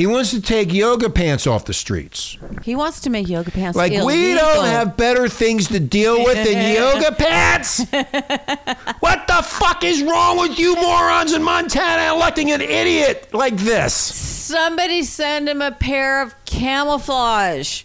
He 0.00 0.06
wants 0.06 0.30
to 0.30 0.40
take 0.40 0.72
yoga 0.72 1.10
pants 1.10 1.46
off 1.46 1.66
the 1.66 1.74
streets. 1.74 2.38
He 2.62 2.74
wants 2.74 3.00
to 3.00 3.10
make 3.10 3.28
yoga 3.28 3.50
pants 3.50 3.76
Like 3.76 3.92
we 3.92 4.32
don't 4.32 4.64
have 4.64 4.96
better 4.96 5.28
things 5.28 5.68
to 5.68 5.78
deal 5.78 6.24
with 6.24 6.36
than 6.36 6.74
yoga 6.74 7.14
pants. 7.14 7.80
what 9.00 9.26
the 9.28 9.42
fuck 9.42 9.84
is 9.84 10.02
wrong 10.02 10.38
with 10.38 10.58
you 10.58 10.74
morons 10.76 11.34
in 11.34 11.42
Montana 11.42 12.14
electing 12.16 12.50
an 12.50 12.62
idiot 12.62 13.34
like 13.34 13.58
this? 13.58 13.92
Somebody 13.92 15.02
send 15.02 15.50
him 15.50 15.60
a 15.60 15.70
pair 15.70 16.22
of 16.22 16.34
camouflage. 16.46 17.82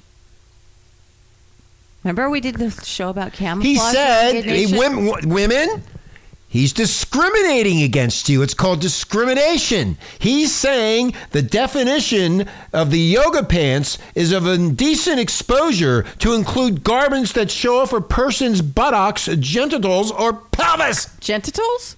Remember 2.06 2.30
we 2.30 2.40
did 2.40 2.56
the 2.56 2.72
show 2.86 3.10
about 3.10 3.34
camouflage? 3.34 3.68
He 3.68 3.78
said, 3.78 4.46
hey, 4.46 4.68
women, 4.68 5.28
women, 5.28 5.84
he's 6.56 6.72
discriminating 6.72 7.82
against 7.82 8.30
you. 8.30 8.42
It's 8.42 8.54
called 8.54 8.80
discrimination. 8.80 9.98
He's 10.20 10.56
saying 10.56 11.14
the 11.32 11.42
definition 11.42 12.48
of 12.72 12.92
the 12.92 13.00
yoga 13.00 13.44
pants 13.44 13.98
is 14.16 14.32
of 14.32 14.48
indecent 14.48 15.20
exposure 15.20 16.04
to 16.20 16.34
include 16.34 16.84
garments 16.84 17.34
that 17.34 17.52
show 17.52 17.80
off 17.80 17.92
a 17.92 18.00
person's 18.00 18.62
buttocks, 18.62 19.26
genitals, 19.40 20.12
or 20.12 20.34
pelvis. 20.34 21.14
Genitals? 21.20 21.98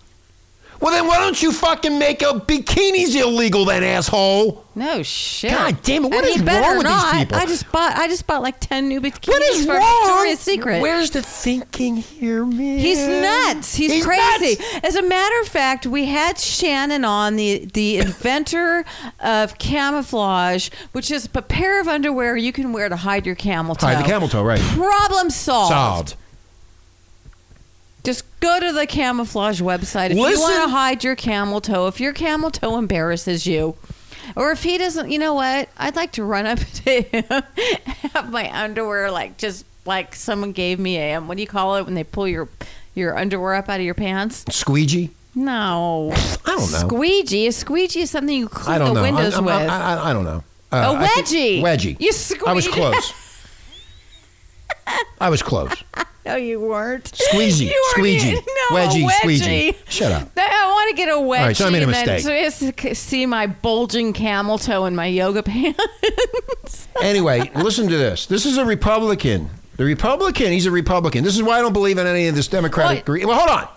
Well, 0.80 0.92
then 0.92 1.08
why 1.08 1.18
don't 1.18 1.42
you 1.42 1.52
fucking 1.52 1.98
make 1.98 2.22
a 2.22 2.34
bikinis 2.34 3.16
illegal 3.16 3.66
then, 3.66 3.84
asshole? 3.84 4.66
No 4.76 5.02
shit. 5.02 5.50
God 5.52 5.82
damn 5.82 6.06
it, 6.06 6.10
what 6.12 6.20
and 6.24 6.28
is 6.28 6.36
he 6.36 6.44
better 6.44 6.62
wrong 6.62 6.78
with 6.78 6.86
these 6.88 7.20
people? 7.20 7.38
I 7.38 7.46
just 7.48 7.72
bought 7.72 7.98
I 7.98 8.08
just 8.08 8.28
bought 8.28 8.44
like 8.44 8.60
ten 8.60 8.88
new 8.88 9.02
bikinis 9.02 9.28
What 9.28 9.42
is 9.42 9.66
for 9.66 9.74
wrong? 9.74 10.02
Victoria's 10.06 10.40
Secret. 10.40 10.82
Where's 10.82 11.10
the 11.10 11.24
thinking 11.24 11.96
here, 11.98 12.46
man? 12.46 12.78
He's 12.78 13.00
nuts. 13.08 13.74
He's, 13.74 13.92
He's 13.92 14.06
crazy. 14.06 14.64
As 14.84 14.96
a 14.96 15.02
matter 15.02 15.42
of 15.42 15.48
fact, 15.48 15.88
we 15.88 16.06
had 16.06 16.38
Shannon 16.38 17.04
on, 17.06 17.38
the 17.38 17.66
the 17.74 17.98
inventor 18.08 18.86
of 19.20 19.58
camouflage, 19.58 20.70
which 20.92 21.10
is 21.10 21.28
a 21.34 21.42
pair 21.42 21.82
of 21.82 21.88
underwear 21.88 22.38
you 22.38 22.52
can 22.52 22.72
wear 22.72 22.88
to 22.88 22.96
hide 22.96 23.26
your 23.26 23.36
camel 23.36 23.74
toe. 23.74 23.88
Hide 23.88 24.04
the 24.04 24.08
camel 24.08 24.28
toe, 24.28 24.44
right. 24.44 24.62
Problem 24.62 25.32
solved. 25.32 25.72
Solved. 25.72 26.16
Just 28.08 28.24
go 28.40 28.58
to 28.58 28.72
the 28.72 28.88
camouflage 28.88 29.62
website 29.62 30.12
if 30.12 30.16
you 30.16 30.22
want 30.40 30.64
to 30.64 30.70
hide 30.70 31.04
your 31.04 31.18
camel 31.18 31.60
toe. 31.60 31.88
If 31.88 32.00
your 32.00 32.14
camel 32.14 32.50
toe 32.52 32.78
embarrasses 32.78 33.46
you, 33.46 33.76
or 34.34 34.52
if 34.54 34.64
he 34.64 34.78
doesn't, 34.78 35.12
you 35.12 35.20
know 35.20 35.34
what? 35.34 35.68
I'd 35.78 35.98
like 35.98 36.14
to 36.14 36.24
run 36.24 36.46
up 36.46 36.58
to 36.86 37.02
him, 37.02 37.26
have 38.14 38.32
my 38.32 38.50
underwear 38.64 39.12
like 39.12 39.38
just 39.38 39.66
like 39.86 40.16
someone 40.16 40.54
gave 40.54 40.80
me 40.80 40.96
a 40.98 41.16
um, 41.16 41.28
what 41.28 41.36
do 41.36 41.42
you 41.44 41.48
call 41.50 41.76
it 41.76 41.84
when 41.84 41.96
they 41.96 42.06
pull 42.06 42.30
your 42.30 42.48
your 42.96 43.18
underwear 43.18 43.56
up 43.56 43.68
out 43.68 43.82
of 43.82 43.86
your 43.86 43.94
pants? 43.94 44.46
Squeegee? 44.56 45.10
No, 45.36 46.12
I 46.14 46.56
don't 46.56 46.72
know. 46.72 46.78
Squeegee. 46.88 47.48
A 47.48 47.52
squeegee 47.52 48.04
is 48.04 48.10
something 48.10 48.34
you 48.38 48.48
clean 48.48 48.80
the 48.80 48.94
know. 48.94 49.02
windows 49.02 49.34
I'm- 49.36 49.46
I'm- 49.50 49.62
with. 49.64 49.70
I, 49.70 49.96
I- 49.96 50.10
I 50.12 50.14
don't 50.14 50.24
know. 50.24 50.44
A 50.72 50.76
Uh, 50.78 50.94
I 50.94 51.08
think- 51.10 51.28
wedgie. 51.28 51.62
wedgie. 51.62 52.00
You 52.00 52.12
I 52.48 52.54
was 52.54 52.70
close. 52.70 53.14
I 55.22 55.30
was 55.30 55.42
close. 55.42 55.72
no, 56.26 56.36
you 56.36 56.60
weren't. 56.60 57.06
Squeezy, 57.06 57.66
You 57.68 57.86
squeegee, 57.92 58.34
no, 58.34 58.76
wedgie, 58.78 59.04
wedgie. 59.08 59.12
squeegee. 59.20 59.78
Shut 59.90 60.12
up. 60.12 60.30
I 60.38 60.72
want 60.72 60.90
to 60.92 60.96
get 60.96 61.10
a 61.10 61.14
wedgie. 61.14 61.40
right, 61.46 61.58
so 61.58 61.68
I 61.68 61.70
made 61.70 61.84
a 61.84 61.88
mistake. 61.88 62.22
So 62.22 62.32
he 62.34 62.44
has 62.44 62.60
to 62.60 62.96
see 62.96 63.26
my 63.26 63.48
bulging 63.48 64.14
camel 64.14 64.58
toe 64.58 64.86
in 64.86 64.96
my 64.96 65.08
yoga 65.08 65.44
pants. 65.44 66.88
Anyway, 67.02 67.50
listen 67.56 67.88
to 67.90 67.98
this. 67.98 68.26
This 68.26 68.46
is 68.46 68.58
a 68.58 68.66
Republican. 68.66 69.50
The 69.78 69.86
Republican, 69.86 70.52
he's 70.52 70.66
a 70.66 70.72
Republican. 70.72 71.24
This 71.24 71.36
is 71.36 71.44
why 71.44 71.60
I 71.60 71.62
don't 71.62 71.74
believe 71.74 71.98
in 72.00 72.08
any 72.08 72.28
of 72.28 72.36
this 72.36 72.48
Democratic. 72.48 73.08
Well, 73.08 73.38
hold 73.38 73.50
on. 73.50 73.68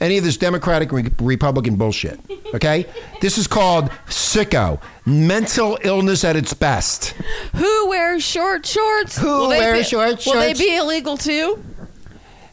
Any 0.00 0.16
of 0.18 0.24
this 0.24 0.36
Democratic 0.36 0.92
re- 0.92 1.10
Republican 1.20 1.76
bullshit. 1.76 2.20
Okay? 2.54 2.86
this 3.20 3.36
is 3.38 3.46
called 3.46 3.90
sicko. 4.06 4.80
Mental 5.04 5.78
illness 5.82 6.24
at 6.24 6.36
its 6.36 6.54
best. 6.54 7.10
Who 7.56 7.88
wears 7.88 8.22
short 8.22 8.64
shorts? 8.64 9.18
Who 9.18 9.26
Will 9.26 9.48
wears 9.48 9.78
be- 9.78 9.84
short 9.84 10.20
shorts? 10.22 10.26
Will 10.26 10.40
they 10.40 10.54
be 10.54 10.76
illegal 10.76 11.16
too? 11.16 11.62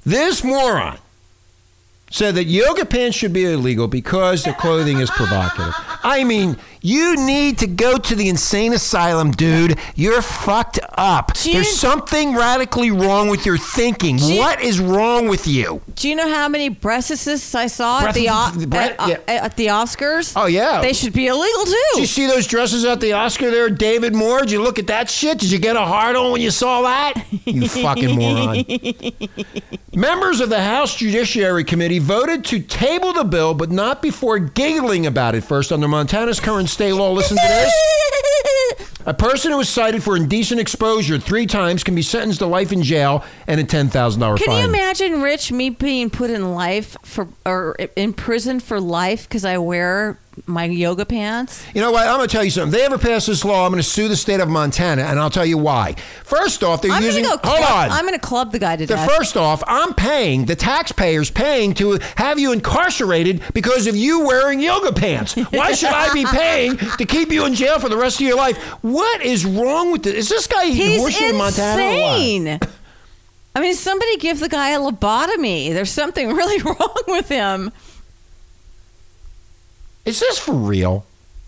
This 0.05 0.43
moron 0.43 0.97
said 2.11 2.35
that 2.35 2.45
yoga 2.45 2.85
pants 2.85 3.17
should 3.17 3.33
be 3.33 3.45
illegal 3.45 3.87
because 3.87 4.43
the 4.43 4.53
clothing 4.53 4.99
is 4.99 5.09
provocative. 5.11 5.73
I 6.03 6.23
mean, 6.23 6.57
you 6.85 7.15
need 7.15 7.57
to 7.57 7.67
go 7.67 7.97
to 7.97 8.13
the 8.15 8.29
insane 8.29 8.71
asylum, 8.71 9.31
dude. 9.31 9.79
You're 9.95 10.21
fucked 10.21 10.79
up. 10.91 11.35
There's 11.37 11.75
something 11.75 12.35
radically 12.35 12.91
wrong 12.91 13.27
with 13.27 13.43
your 13.43 13.57
thinking. 13.57 14.19
what 14.19 14.61
is 14.61 14.79
wrong 14.79 15.27
with 15.27 15.47
you? 15.47 15.81
Do 15.95 16.07
you 16.07 16.15
know 16.15 16.31
how 16.31 16.47
many 16.47 16.69
breastists 16.69 17.55
I 17.55 17.65
saw 17.65 18.05
at 18.05 18.13
the, 18.13 18.27
Breast- 18.67 18.91
at, 18.91 18.99
uh, 18.99 19.07
yeah. 19.07 19.33
at 19.33 19.57
the 19.57 19.67
Oscars? 19.67 20.33
Oh, 20.35 20.45
yeah. 20.45 20.81
They 20.81 20.93
should 20.93 21.13
be 21.13 21.25
illegal 21.25 21.63
too. 21.63 21.75
Did 21.95 22.01
you 22.01 22.05
see 22.05 22.27
those 22.27 22.45
dresses 22.45 22.85
at 22.85 23.01
the 23.01 23.13
Oscar 23.13 23.49
there, 23.49 23.71
David 23.71 24.13
Moore? 24.13 24.41
Did 24.41 24.51
you 24.51 24.61
look 24.61 24.77
at 24.77 24.85
that 24.87 25.09
shit? 25.09 25.39
Did 25.39 25.51
you 25.51 25.57
get 25.57 25.75
a 25.75 25.81
hard 25.81 26.15
on 26.15 26.33
when 26.33 26.41
you 26.41 26.51
saw 26.51 26.83
that? 26.83 27.13
You 27.45 27.67
fucking 27.67 28.15
moron. 28.15 28.63
Members 29.95 30.41
of 30.41 30.49
the 30.49 30.61
House 30.61 30.95
Judiciary 30.95 31.63
Committee 31.63 31.99
voted 31.99 32.43
to 32.45 32.59
table 32.59 33.13
the 33.13 33.23
bill, 33.23 33.53
but 33.53 33.71
not 33.71 34.01
before 34.01 34.37
giggling 34.39 35.07
about 35.07 35.35
it 35.35 35.41
first 35.41 35.71
under 35.71 35.87
Montana's 35.87 36.39
current 36.39 36.69
state 36.75 36.93
law. 36.93 37.11
Listen 37.11 37.37
to 37.37 37.43
this. 37.47 37.73
A 39.07 39.13
person 39.13 39.51
who 39.51 39.59
is 39.59 39.69
cited 39.69 40.03
for 40.03 40.17
indecent 40.17 40.59
exposure 40.59 41.17
three 41.17 41.45
times 41.45 41.83
can 41.83 41.95
be 41.95 42.01
sentenced 42.01 42.39
to 42.39 42.47
life 42.47 42.71
in 42.71 42.81
jail 42.83 43.23
and 43.47 43.61
a 43.61 43.63
$10,000 43.63 43.91
fine. 44.19 44.37
Can 44.37 44.57
you 44.57 44.67
imagine, 44.67 45.21
Rich, 45.21 45.51
me 45.51 45.69
being 45.69 46.09
put 46.09 46.31
in 46.31 46.53
life 46.53 46.97
for 47.03 47.27
or 47.45 47.75
in 47.95 48.13
prison 48.13 48.59
for 48.59 48.81
life 48.81 49.29
because 49.29 49.45
I 49.45 49.57
wear 49.59 50.17
my 50.47 50.65
yoga 50.65 51.05
pants? 51.05 51.65
You 51.73 51.81
know 51.81 51.91
what? 51.91 52.07
I'm 52.07 52.17
going 52.17 52.27
to 52.27 52.31
tell 52.31 52.43
you 52.43 52.49
something. 52.51 52.73
If 52.73 52.79
they 52.79 52.85
ever 52.85 52.97
pass 52.97 53.25
this 53.25 53.45
law, 53.45 53.65
I'm 53.65 53.71
going 53.71 53.81
to 53.81 53.87
sue 53.89 54.07
the 54.07 54.15
state 54.15 54.39
of 54.39 54.49
Montana, 54.49 55.03
and 55.03 55.19
I'll 55.19 55.29
tell 55.29 55.45
you 55.45 55.57
why. 55.57 55.95
First 56.23 56.63
off, 56.63 56.81
they're 56.81 56.91
I'm 56.91 57.03
using. 57.03 57.23
gonna 57.23 57.37
go. 57.41 57.49
hold 57.49 57.59
club, 57.63 57.91
on. 57.91 57.97
I'm 57.97 58.05
gonna 58.05 58.19
club 58.19 58.51
the 58.51 58.59
guy 58.59 58.75
to 58.75 58.85
The 58.85 58.95
death. 58.95 59.09
first 59.09 59.37
off, 59.37 59.63
I'm 59.67 59.93
paying, 59.93 60.45
the 60.45 60.55
taxpayers 60.55 61.31
paying 61.31 61.73
to 61.75 61.99
have 62.17 62.37
you 62.39 62.51
incarcerated 62.51 63.41
because 63.53 63.87
of 63.87 63.95
you 63.95 64.25
wearing 64.25 64.59
yoga 64.59 64.91
pants. 64.91 65.35
Why 65.51 65.73
should 65.73 65.89
I 65.89 66.11
be 66.13 66.25
paying 66.31 66.77
to 66.77 67.05
keep 67.05 67.31
you 67.31 67.45
in 67.45 67.53
jail 67.53 67.79
for 67.79 67.89
the 67.89 67.97
rest 67.97 68.19
of 68.19 68.27
your 68.27 68.37
life? 68.37 68.57
What 68.83 69.21
is 69.23 69.45
wrong 69.45 69.91
with 69.91 70.03
this? 70.03 70.15
Is 70.15 70.29
this 70.29 70.47
guy 70.47 70.65
He's 70.65 70.99
horseshit 71.01 71.29
in 71.31 71.37
Montana? 71.37 71.81
insane. 71.81 72.59
I 73.57 73.61
mean, 73.61 73.73
somebody 73.75 74.17
give 74.17 74.39
the 74.41 74.49
guy 74.49 74.71
a 74.71 74.79
lobotomy. 74.79 75.73
There's 75.73 75.89
something 75.91 76.33
really 76.33 76.61
wrong 76.61 77.03
with 77.07 77.29
him. 77.29 77.71
Is 80.05 80.19
this 80.19 80.37
for 80.39 80.53
real? 80.53 81.05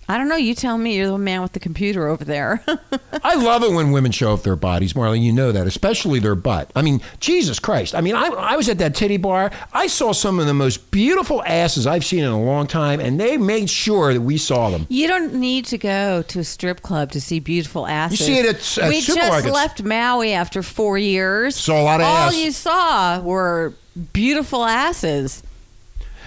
I 0.09 0.17
don't 0.17 0.29
know. 0.29 0.37
You 0.37 0.55
tell 0.55 0.77
me. 0.77 0.95
You're 0.95 1.07
the 1.07 1.17
man 1.17 1.41
with 1.41 1.51
the 1.51 1.59
computer 1.59 2.07
over 2.07 2.23
there. 2.23 2.63
I 3.25 3.35
love 3.35 3.61
it 3.63 3.73
when 3.73 3.91
women 3.91 4.13
show 4.13 4.31
off 4.31 4.41
their 4.41 4.55
bodies, 4.55 4.93
Marlene. 4.93 5.21
You 5.21 5.33
know 5.33 5.51
that, 5.51 5.67
especially 5.67 6.19
their 6.19 6.33
butt. 6.33 6.71
I 6.77 6.81
mean, 6.81 7.01
Jesus 7.19 7.59
Christ. 7.59 7.93
I 7.93 7.99
mean, 7.99 8.15
I, 8.15 8.27
I 8.27 8.55
was 8.55 8.69
at 8.69 8.77
that 8.77 8.95
titty 8.95 9.17
bar. 9.17 9.51
I 9.73 9.87
saw 9.87 10.13
some 10.13 10.39
of 10.39 10.45
the 10.45 10.53
most 10.53 10.91
beautiful 10.91 11.43
asses 11.43 11.85
I've 11.85 12.05
seen 12.05 12.23
in 12.23 12.29
a 12.31 12.41
long 12.41 12.67
time, 12.67 13.01
and 13.01 13.19
they 13.19 13.35
made 13.35 13.69
sure 13.69 14.13
that 14.13 14.21
we 14.21 14.37
saw 14.37 14.69
them. 14.69 14.87
You 14.87 15.09
don't 15.09 15.33
need 15.33 15.65
to 15.65 15.77
go 15.77 16.21
to 16.21 16.39
a 16.39 16.43
strip 16.45 16.81
club 16.83 17.11
to 17.11 17.19
see 17.19 17.41
beautiful 17.41 17.85
asses. 17.85 18.21
You 18.21 18.25
see 18.27 18.39
it 18.39 18.45
at- 18.45 18.77
at 18.85 18.89
we 18.89 19.01
just 19.01 19.45
left 19.45 19.83
Maui 19.83 20.31
after 20.31 20.63
four 20.63 20.97
years. 20.97 21.57
Saw 21.57 21.81
a 21.81 21.83
lot 21.83 21.99
of 21.99 22.05
All 22.07 22.15
ass. 22.29 22.37
you 22.37 22.51
saw 22.51 23.19
were 23.19 23.73
beautiful 24.13 24.63
asses, 24.63 25.43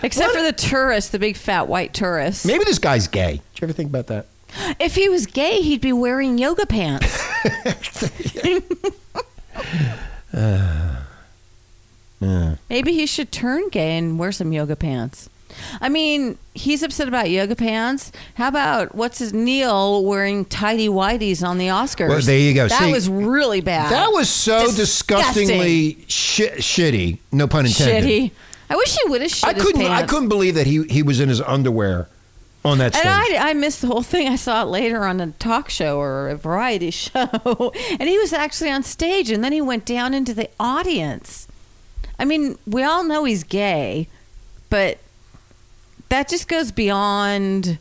except 0.03 0.33
for 0.35 0.43
the 0.43 0.53
tourists, 0.53 1.11
the 1.11 1.19
big 1.19 1.37
fat 1.37 1.69
white 1.69 1.93
tourists. 1.95 2.45
Maybe 2.45 2.65
this 2.65 2.79
guy's 2.79 3.09
gay. 3.09 3.41
Did 3.55 3.61
you 3.61 3.65
ever 3.67 3.73
think 3.73 3.91
about 3.91 4.07
that? 4.09 4.27
If 4.81 4.97
he 4.97 5.09
was 5.09 5.27
gay, 5.27 5.61
he'd 5.63 5.81
be 5.81 5.93
wearing 5.93 6.37
yoga 6.39 6.67
pants. 6.67 7.23
Yeah. 12.21 12.57
Maybe 12.69 12.93
he 12.93 13.07
should 13.07 13.33
turn 13.33 13.71
gay 13.71 13.97
and 13.97 14.19
wear 14.19 14.31
some 14.31 14.53
yoga 14.53 14.77
pants. 14.77 15.31
I 15.81 15.89
mean, 15.89 16.37
he's 16.55 16.83
upset 16.83 17.09
about 17.09 17.31
yoga 17.31 17.57
pants. 17.57 18.13
How 18.35 18.49
about 18.49 18.95
what's 18.95 19.19
his 19.19 19.33
Neil 19.33 20.05
wearing 20.05 20.45
tidy 20.45 20.89
whities 20.89 21.43
on 21.47 21.57
the 21.59 21.69
Oscars? 21.69 22.09
Well, 22.11 22.21
there 22.21 22.39
you 22.39 22.53
go. 22.55 22.69
That 22.69 22.83
See, 22.83 22.93
was 22.93 23.09
really 23.09 23.61
bad. 23.63 23.91
That 23.91 24.13
was 24.13 24.29
so 24.29 24.67
Disgusting. 24.71 25.49
disgustingly 25.49 26.05
shi 26.09 26.49
shitty. 26.59 27.19
No 27.33 27.49
pun 27.49 27.65
intended. 27.67 28.05
shitty. 28.05 28.31
I 28.71 28.77
wish 28.77 28.97
he 28.97 29.11
would 29.11 29.21
have 29.21 29.31
shit 29.31 29.49
I 29.51 29.53
his 29.53 29.63
couldn't. 29.63 29.83
I 29.83 30.07
couldn't 30.07 30.29
believe 30.29 30.55
that 30.55 30.67
he 30.67 30.85
he 30.85 31.03
was 31.03 31.21
in 31.21 31.29
his 31.29 31.41
underwear 31.41 32.09
on 32.65 32.79
that 32.79 32.95
stage. 32.95 33.05
And 33.07 33.37
I, 33.37 33.51
I 33.51 33.53
missed 33.55 33.81
the 33.81 33.87
whole 33.89 34.03
thing. 34.03 34.29
I 34.29 34.37
saw 34.37 34.63
it 34.63 34.67
later 34.67 35.05
on 35.05 35.21
a 35.21 35.33
talk 35.33 35.71
show 35.71 35.99
or 35.99 36.29
a 36.29 36.37
variety 36.37 36.91
show. 36.91 37.73
and 37.99 38.09
he 38.09 38.19
was 38.19 38.33
actually 38.33 38.71
on 38.71 38.83
stage 38.83 39.31
and 39.31 39.43
then 39.43 39.53
he 39.53 39.61
went 39.61 39.85
down 39.85 40.15
into 40.15 40.33
the 40.33 40.49
audience. 40.59 41.49
I 42.19 42.25
mean, 42.25 42.59
we 42.67 42.83
all 42.83 43.03
know 43.03 43.25
he's 43.25 43.45
gay, 43.45 44.09
but 44.69 44.99
that 46.11 46.29
just 46.29 46.49
goes 46.49 46.71
beyond 46.71 47.79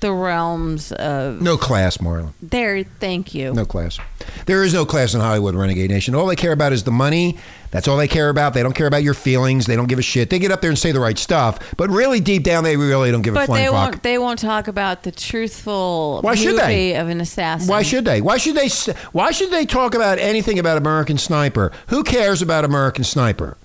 the 0.00 0.12
realms 0.12 0.92
of. 0.92 1.40
no 1.40 1.56
class, 1.56 1.98
Marla. 1.98 2.32
There, 2.42 2.82
thank 2.82 3.34
you. 3.34 3.52
No 3.54 3.64
class. 3.64 3.98
There 4.46 4.64
is 4.64 4.74
no 4.74 4.84
class 4.84 5.14
in 5.14 5.20
Hollywood, 5.20 5.54
Renegade 5.54 5.90
Nation. 5.90 6.14
All 6.14 6.26
they 6.26 6.36
care 6.36 6.52
about 6.52 6.72
is 6.72 6.84
the 6.84 6.90
money. 6.90 7.38
That's 7.72 7.88
all 7.88 7.96
they 7.96 8.06
care 8.06 8.28
about. 8.28 8.54
They 8.54 8.62
don't 8.62 8.74
care 8.74 8.86
about 8.86 9.02
your 9.02 9.14
feelings. 9.14 9.66
They 9.66 9.74
don't 9.74 9.88
give 9.88 9.98
a 9.98 10.02
shit. 10.02 10.30
They 10.30 10.38
get 10.38 10.52
up 10.52 10.60
there 10.60 10.70
and 10.70 10.78
say 10.78 10.92
the 10.92 11.00
right 11.00 11.18
stuff, 11.18 11.58
but 11.76 11.90
really 11.90 12.20
deep 12.20 12.44
down, 12.44 12.62
they 12.62 12.76
really 12.76 13.10
don't 13.10 13.22
give 13.22 13.34
a 13.34 13.38
But 13.40 13.46
flying 13.46 13.64
they 13.64 13.70
fuck. 13.72 13.90
won't. 13.92 14.02
They 14.04 14.18
won't 14.18 14.38
talk 14.38 14.68
about 14.68 15.02
the 15.02 15.10
truthful 15.10 16.20
Why 16.22 16.34
should 16.34 16.54
movie 16.54 16.58
they? 16.60 16.94
of 16.96 17.08
an 17.08 17.20
assassin. 17.20 17.68
Why 17.68 17.82
should 17.82 18.04
they? 18.04 18.20
Why 18.20 18.36
should 18.36 18.54
they? 18.54 18.68
Why 19.12 19.30
should 19.32 19.50
they 19.50 19.66
talk 19.66 19.94
about 19.94 20.18
anything 20.18 20.58
about 20.58 20.76
American 20.78 21.18
Sniper? 21.18 21.72
Who 21.88 22.04
cares 22.04 22.42
about 22.42 22.64
American 22.64 23.04
Sniper? 23.04 23.56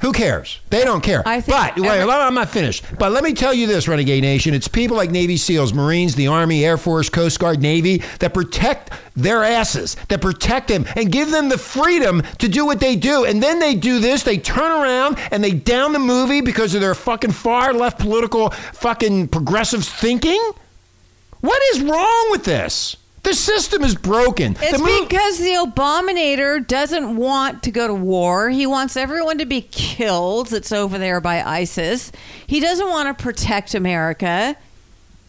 Who 0.00 0.12
cares? 0.12 0.60
They 0.70 0.84
don't 0.84 1.02
care. 1.02 1.24
I 1.26 1.40
think 1.40 1.56
but 1.58 1.76
wait, 1.76 1.88
every- 1.98 2.12
I'm 2.12 2.34
not 2.34 2.50
finished. 2.50 2.84
But 3.00 3.10
let 3.10 3.24
me 3.24 3.34
tell 3.34 3.52
you 3.52 3.66
this, 3.66 3.88
Renegade 3.88 4.22
Nation: 4.22 4.54
it's 4.54 4.68
people 4.68 4.96
like 4.96 5.10
Navy 5.10 5.36
SEALs, 5.36 5.74
Marines, 5.74 6.14
the 6.14 6.28
Army, 6.28 6.64
Air 6.64 6.78
Force, 6.78 7.08
Coast 7.08 7.40
Guard, 7.40 7.60
Navy 7.60 8.02
that 8.20 8.32
protect 8.32 8.92
their 9.16 9.42
asses, 9.42 9.96
that 10.08 10.20
protect 10.20 10.68
them, 10.68 10.86
and 10.94 11.10
give 11.10 11.32
them 11.32 11.48
the 11.48 11.58
freedom 11.58 12.22
to 12.38 12.48
do 12.48 12.64
what 12.64 12.78
they 12.78 12.94
do. 12.94 13.24
And 13.24 13.42
then 13.42 13.58
they 13.58 13.74
do 13.74 13.98
this: 13.98 14.22
they 14.22 14.38
turn 14.38 14.70
around 14.70 15.18
and 15.32 15.42
they 15.42 15.50
down 15.50 15.92
the 15.92 15.98
movie 15.98 16.42
because 16.42 16.76
of 16.76 16.80
their 16.80 16.94
fucking 16.94 17.32
far 17.32 17.74
left 17.74 17.98
political 17.98 18.50
fucking 18.50 19.28
progressive 19.28 19.84
thinking. 19.84 20.40
What 21.40 21.60
is 21.74 21.82
wrong 21.82 22.28
with 22.30 22.44
this? 22.44 22.96
The 23.28 23.34
system 23.34 23.84
is 23.84 23.94
broken. 23.94 24.56
It's 24.58 24.72
the 24.72 24.78
mo- 24.78 25.04
because 25.04 25.38
the 25.38 25.52
Abominator 25.52 26.66
doesn't 26.66 27.14
want 27.14 27.62
to 27.64 27.70
go 27.70 27.86
to 27.86 27.92
war. 27.92 28.48
He 28.48 28.66
wants 28.66 28.96
everyone 28.96 29.36
to 29.36 29.44
be 29.44 29.60
killed 29.60 30.46
that's 30.46 30.72
over 30.72 30.96
there 30.96 31.20
by 31.20 31.42
ISIS. 31.42 32.10
He 32.46 32.58
doesn't 32.58 32.88
want 32.88 33.14
to 33.18 33.22
protect 33.22 33.74
America. 33.74 34.56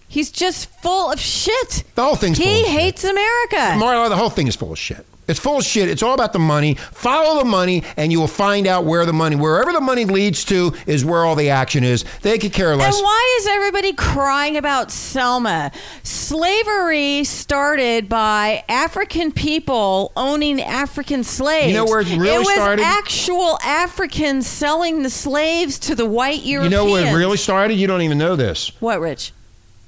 He's 0.07 0.31
just 0.31 0.69
full 0.81 1.11
of 1.11 1.19
shit. 1.19 1.83
The 1.95 2.03
whole 2.05 2.15
thing's 2.15 2.37
He 2.37 2.45
full 2.45 2.53
of 2.53 2.57
shit. 2.67 2.67
hates 2.79 3.03
America. 3.03 3.57
Marla, 3.83 4.07
the 4.07 4.15
whole 4.15 4.29
thing 4.29 4.47
is 4.47 4.55
full 4.55 4.71
of 4.71 4.79
shit. 4.79 5.05
It's 5.29 5.39
full 5.39 5.59
of 5.59 5.63
shit. 5.63 5.89
It's 5.89 6.01
all 6.01 6.15
about 6.15 6.33
the 6.33 6.39
money. 6.39 6.73
Follow 6.73 7.37
the 7.39 7.45
money, 7.45 7.83
and 7.95 8.11
you 8.11 8.19
will 8.19 8.27
find 8.27 8.65
out 8.65 8.85
where 8.85 9.05
the 9.05 9.13
money, 9.13 9.35
wherever 9.35 9.71
the 9.71 9.79
money 9.79 10.03
leads 10.03 10.43
to, 10.45 10.73
is 10.87 11.05
where 11.05 11.23
all 11.23 11.35
the 11.35 11.51
action 11.51 11.83
is. 11.83 12.03
They 12.23 12.39
could 12.39 12.51
care 12.51 12.75
less. 12.75 12.95
And 12.95 13.03
why 13.03 13.37
is 13.39 13.47
everybody 13.47 13.93
crying 13.93 14.57
about 14.57 14.89
Selma? 14.91 15.71
Slavery 16.01 17.23
started 17.25 18.09
by 18.09 18.63
African 18.67 19.31
people 19.31 20.11
owning 20.15 20.61
African 20.61 21.23
slaves. 21.23 21.67
You 21.67 21.73
know 21.73 21.85
where 21.85 21.99
it 21.99 22.07
really 22.07 22.29
it 22.29 22.39
was 22.39 22.55
started? 22.55 22.83
actual 22.83 23.59
Africans 23.63 24.47
selling 24.47 25.03
the 25.03 25.11
slaves 25.11 25.77
to 25.79 25.93
the 25.93 26.07
white 26.07 26.43
Europeans. 26.43 26.71
you 26.71 26.77
know 26.77 26.91
where 26.91 27.05
it 27.05 27.15
really 27.15 27.37
started? 27.37 27.75
You 27.75 27.85
don't 27.85 28.01
even 28.01 28.17
know 28.17 28.35
this. 28.35 28.71
What, 28.81 28.99
Rich? 28.99 29.31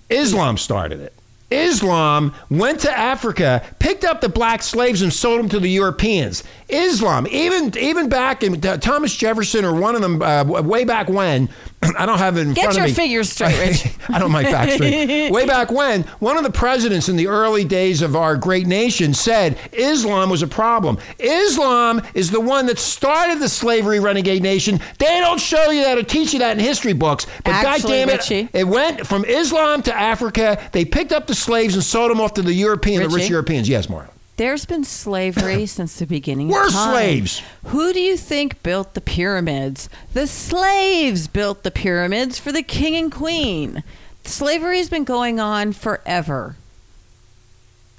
Islam 0.10 0.58
started 0.58 1.00
it. 1.00 1.14
Islam 1.52 2.34
went 2.50 2.80
to 2.82 2.92
Africa, 2.98 3.64
picked 3.80 4.04
up 4.04 4.22
the 4.22 4.30
black 4.30 4.64
slaves, 4.64 5.02
and 5.02 5.12
sold 5.12 5.40
them 5.40 5.50
to 5.50 5.60
the 5.60 5.70
Europeans. 5.70 6.44
Islam, 6.70 7.28
even 7.28 7.78
even 7.78 8.10
back 8.10 8.44
in 8.44 8.60
Thomas 8.62 9.16
Jefferson 9.16 9.66
or 9.66 9.76
one 9.76 9.96
of 9.96 10.02
them, 10.02 10.22
uh, 10.22 10.44
way 10.44 10.86
back 10.86 11.10
when, 11.10 11.50
I 11.98 12.06
don't 12.06 12.20
have 12.20 12.38
it 12.38 12.42
in 12.42 12.54
Get 12.54 12.66
front 12.66 12.78
of 12.78 12.84
me. 12.84 12.90
Get 12.90 12.98
your 12.98 13.04
figures 13.04 13.30
straight, 13.32 13.58
Rich. 13.60 13.88
I 14.10 14.20
don't 14.20 14.32
my 14.32 14.44
facts 14.44 14.76
straight. 14.76 15.32
Way 15.32 15.46
back 15.46 15.72
when, 15.72 16.04
one 16.20 16.38
of 16.38 16.44
the 16.44 16.52
presidents 16.52 17.10
in 17.10 17.16
the 17.16 17.28
early 17.28 17.66
days 17.66 18.02
of 18.02 18.16
our 18.16 18.38
great 18.38 18.68
nation 18.68 19.14
said 19.14 19.58
Islam 19.72 20.30
was 20.30 20.44
a 20.44 20.48
problem. 20.48 20.98
Islam 21.20 22.02
is 22.14 22.30
the 22.30 22.40
one 22.40 22.68
that 22.68 22.78
started 22.78 23.40
the 23.40 23.50
slavery 23.50 24.00
renegade 24.00 24.44
nation. 24.44 24.80
They 25.00 25.20
don't 25.20 25.40
show 25.40 25.72
you 25.72 25.84
that 25.84 25.98
or 25.98 26.04
teach 26.04 26.34
you 26.34 26.40
that 26.40 26.58
in 26.58 26.64
history 26.64 26.94
books. 26.94 27.26
But 27.44 27.54
Actually, 27.54 27.82
goddamn 27.82 28.10
it, 28.10 28.14
Richie. 28.14 28.50
it 28.54 28.68
went 28.68 29.08
from 29.08 29.26
Islam 29.26 29.82
to 29.84 29.96
Africa. 29.96 30.62
They 30.72 30.86
picked 30.86 31.12
up 31.12 31.28
the 31.28 31.36
slaves 31.36 31.74
and 31.74 31.84
sold 31.84 32.12
them 32.12 32.22
off 32.22 32.36
to 32.36 32.42
the 32.42 32.54
European, 32.54 33.02
the 33.02 33.10
rich 33.10 33.30
Europeans. 33.30 33.68
Yes, 33.68 33.90
Maura. 33.90 34.10
There's 34.42 34.66
been 34.66 34.84
slavery 34.84 35.66
since 35.68 36.00
the 36.00 36.08
beginning 36.08 36.48
We're 36.48 36.66
of 36.66 36.74
time. 36.74 36.94
slaves. 36.94 37.44
Who 37.66 37.94
do 37.94 38.00
you 38.00 38.18
think 38.18 38.64
built 38.64 38.96
the 38.96 39.00
pyramids? 39.00 39.88
The 40.14 40.26
slaves 40.26 41.28
built 41.28 41.62
the 41.62 41.70
pyramids 41.70 42.40
for 42.40 42.52
the 42.52 42.64
king 42.64 42.96
and 42.96 43.12
queen. 43.12 43.84
Slavery 44.24 44.80
has 44.80 44.90
been 44.90 45.04
going 45.04 45.40
on 45.40 45.74
forever. 45.74 46.56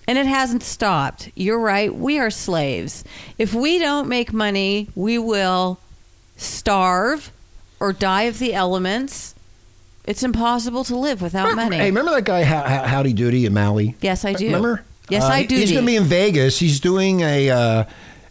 And 0.09 0.18
it 0.18 0.26
hasn't 0.26 0.64
stopped. 0.64 1.30
You're 1.36 1.61
right. 1.61 1.95
We 1.95 2.18
are 2.18 2.28
slaves. 2.28 3.05
If 3.38 3.55
we 3.55 3.78
don't 3.78 4.09
make 4.09 4.32
money, 4.32 4.88
we 4.97 5.18
will 5.18 5.78
starve 6.36 7.30
or 7.78 7.93
die 7.93 8.22
of 8.22 8.40
the 8.40 8.53
elements. 8.53 9.36
It's 10.07 10.24
impossible 10.24 10.82
to 10.86 10.97
live 10.97 11.22
without 11.22 11.55
money. 11.55 11.76
Hey, 11.76 11.86
remember 11.90 12.11
that 12.11 12.24
guy 12.24 12.43
How- 12.43 12.62
How- 12.62 12.82
Howdy 12.82 13.12
Doody 13.12 13.47
at 13.47 13.53
Maui? 13.53 13.95
Yes, 14.01 14.24
I 14.24 14.32
do. 14.32 14.47
Remember? 14.47 14.82
Yes, 15.13 15.25
Uh, 15.25 15.29
I 15.29 15.45
do. 15.45 15.55
He's 15.57 15.71
going 15.73 15.85
to 15.85 15.87
be 15.87 15.97
in 15.97 16.05
Vegas. 16.05 16.59
He's 16.59 16.81
doing 16.81 17.21
a 17.21 17.51
uh, 17.51 17.85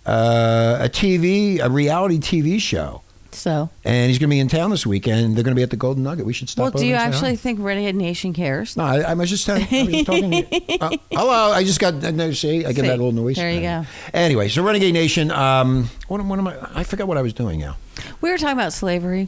uh, 0.06 0.78
a 0.82 0.90
TV, 0.90 1.60
a 1.60 1.70
reality 1.70 2.18
TV 2.20 2.60
show, 2.60 3.02
So, 3.32 3.70
and 3.86 4.10
he's 4.10 4.18
going 4.18 4.30
to 4.30 4.34
be 4.34 4.40
in 4.40 4.48
town 4.48 4.72
this 4.72 4.86
weekend. 4.86 5.36
They're 5.36 5.44
going 5.44 5.54
to 5.56 5.60
be 5.60 5.64
at 5.64 5.70
the 5.70 5.76
Golden 5.78 6.04
Nugget. 6.04 6.26
We 6.26 6.34
should 6.34 6.50
stop. 6.50 6.64
well, 6.74 6.82
do 6.82 6.88
you 6.88 6.96
and 6.96 7.02
say 7.02 7.04
hi. 7.04 7.16
actually 7.16 7.36
think 7.38 7.60
Renegade 7.62 7.96
Nation 7.96 8.34
cares? 8.34 8.76
No, 8.76 8.84
I, 8.84 9.02
I 9.02 9.14
was 9.14 9.30
just 9.30 9.46
telling. 9.46 9.64
I 9.72 9.84
was 9.84 10.04
talking. 10.04 10.32
to- 10.32 10.78
uh, 10.82 10.98
hello, 11.12 11.52
I 11.52 11.64
just 11.64 11.80
got. 11.80 11.94
No, 11.96 12.32
see, 12.32 12.66
I 12.66 12.74
get 12.74 12.78
See, 12.78 12.82
that 12.88 12.98
little 12.98 13.12
noise. 13.12 13.36
there 13.36 13.52
you 13.52 13.62
go. 13.62 13.86
Anyway, 14.14 14.50
so 14.50 14.64
Renegade 14.64 14.94
Nation. 14.94 15.30
Um, 15.32 15.90
what, 16.08 16.20
what 16.26 16.40
am 16.40 16.48
I? 16.48 16.56
I 16.74 16.84
forgot 16.84 17.08
what 17.08 17.18
I 17.18 17.22
was 17.22 17.34
doing 17.34 17.60
now. 17.60 17.78
We 18.22 18.32
were 18.32 18.38
talking 18.40 18.58
about 18.58 18.74
slavery. 18.74 19.28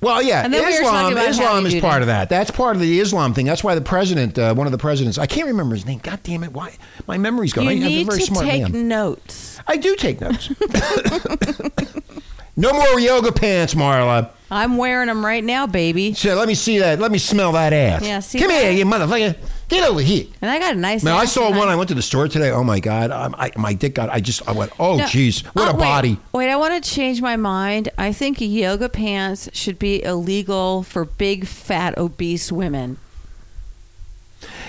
Well, 0.00 0.22
yeah, 0.22 0.44
And 0.44 0.52
then 0.52 0.70
Islam. 0.72 1.12
about 1.12 1.28
Islam 1.28 1.66
is 1.66 1.74
part 1.80 2.02
of 2.02 2.08
that. 2.08 2.28
That's 2.28 2.50
part 2.50 2.76
of 2.76 2.82
the 2.82 3.00
Islam 3.00 3.32
thing. 3.32 3.46
That's 3.46 3.64
why 3.64 3.74
the 3.74 3.80
president, 3.80 4.38
uh, 4.38 4.54
one 4.54 4.66
of 4.66 4.70
the 4.72 4.78
presidents, 4.78 5.16
I 5.18 5.26
can't 5.26 5.46
remember 5.46 5.74
his 5.74 5.86
name. 5.86 6.00
God 6.02 6.20
damn 6.22 6.44
it! 6.44 6.52
Why 6.52 6.76
my 7.06 7.16
memory's 7.16 7.52
gone. 7.54 7.64
You 7.64 7.70
I, 7.70 7.74
I'm 7.74 7.82
a 7.82 7.86
need 7.86 8.06
very 8.06 8.18
to 8.20 8.26
smart 8.26 8.44
take 8.46 8.62
man. 8.70 8.88
notes. 8.88 9.58
I 9.66 9.76
do 9.78 9.96
take 9.96 10.20
notes. 10.20 10.50
no 12.56 12.72
more 12.72 12.98
yoga 13.00 13.32
pants, 13.32 13.74
Marla. 13.74 14.30
I'm 14.50 14.76
wearing 14.76 15.08
them 15.08 15.24
right 15.26 15.42
now, 15.42 15.66
baby. 15.66 16.14
So 16.14 16.34
let 16.36 16.46
me 16.46 16.54
see 16.54 16.78
that. 16.78 17.00
Let 17.00 17.10
me 17.10 17.18
smell 17.18 17.52
that 17.52 17.72
ass. 17.72 18.02
Yeah, 18.04 18.20
see 18.20 18.38
Come 18.38 18.48
that? 18.48 18.62
here, 18.62 18.70
you 18.72 18.84
motherfucker. 18.84 19.36
Get 19.68 19.82
over 19.88 20.00
here. 20.00 20.26
And 20.40 20.48
I 20.48 20.60
got 20.60 20.74
a 20.76 20.78
nice. 20.78 21.02
Man, 21.02 21.14
I 21.14 21.24
saw 21.24 21.48
tonight. 21.48 21.58
one. 21.58 21.68
I 21.68 21.74
went 21.74 21.88
to 21.88 21.96
the 21.96 22.02
store 22.02 22.28
today. 22.28 22.50
Oh 22.52 22.62
my 22.62 22.78
god, 22.78 23.10
um, 23.10 23.34
I, 23.36 23.50
my 23.56 23.72
dick 23.74 23.96
got. 23.96 24.08
I 24.10 24.20
just. 24.20 24.48
I 24.48 24.52
went. 24.52 24.70
Oh 24.78 24.96
No. 24.98 25.04
jeez, 25.06 25.44
what 25.46 25.66
Oh, 25.66 25.70
a 25.70 25.74
wait, 25.74 25.80
body. 25.80 26.18
Wait, 26.32 26.48
I 26.48 26.54
want 26.56 26.80
to 26.80 26.88
change 26.88 27.20
my 27.20 27.34
mind. 27.36 27.88
I 27.98 28.12
think 28.12 28.40
yoga 28.40 28.88
pants 28.88 29.48
should 29.52 29.80
be 29.80 30.04
illegal 30.04 30.84
for 30.84 31.04
big, 31.04 31.46
fat, 31.48 31.98
obese 31.98 32.52
women. 32.52 32.98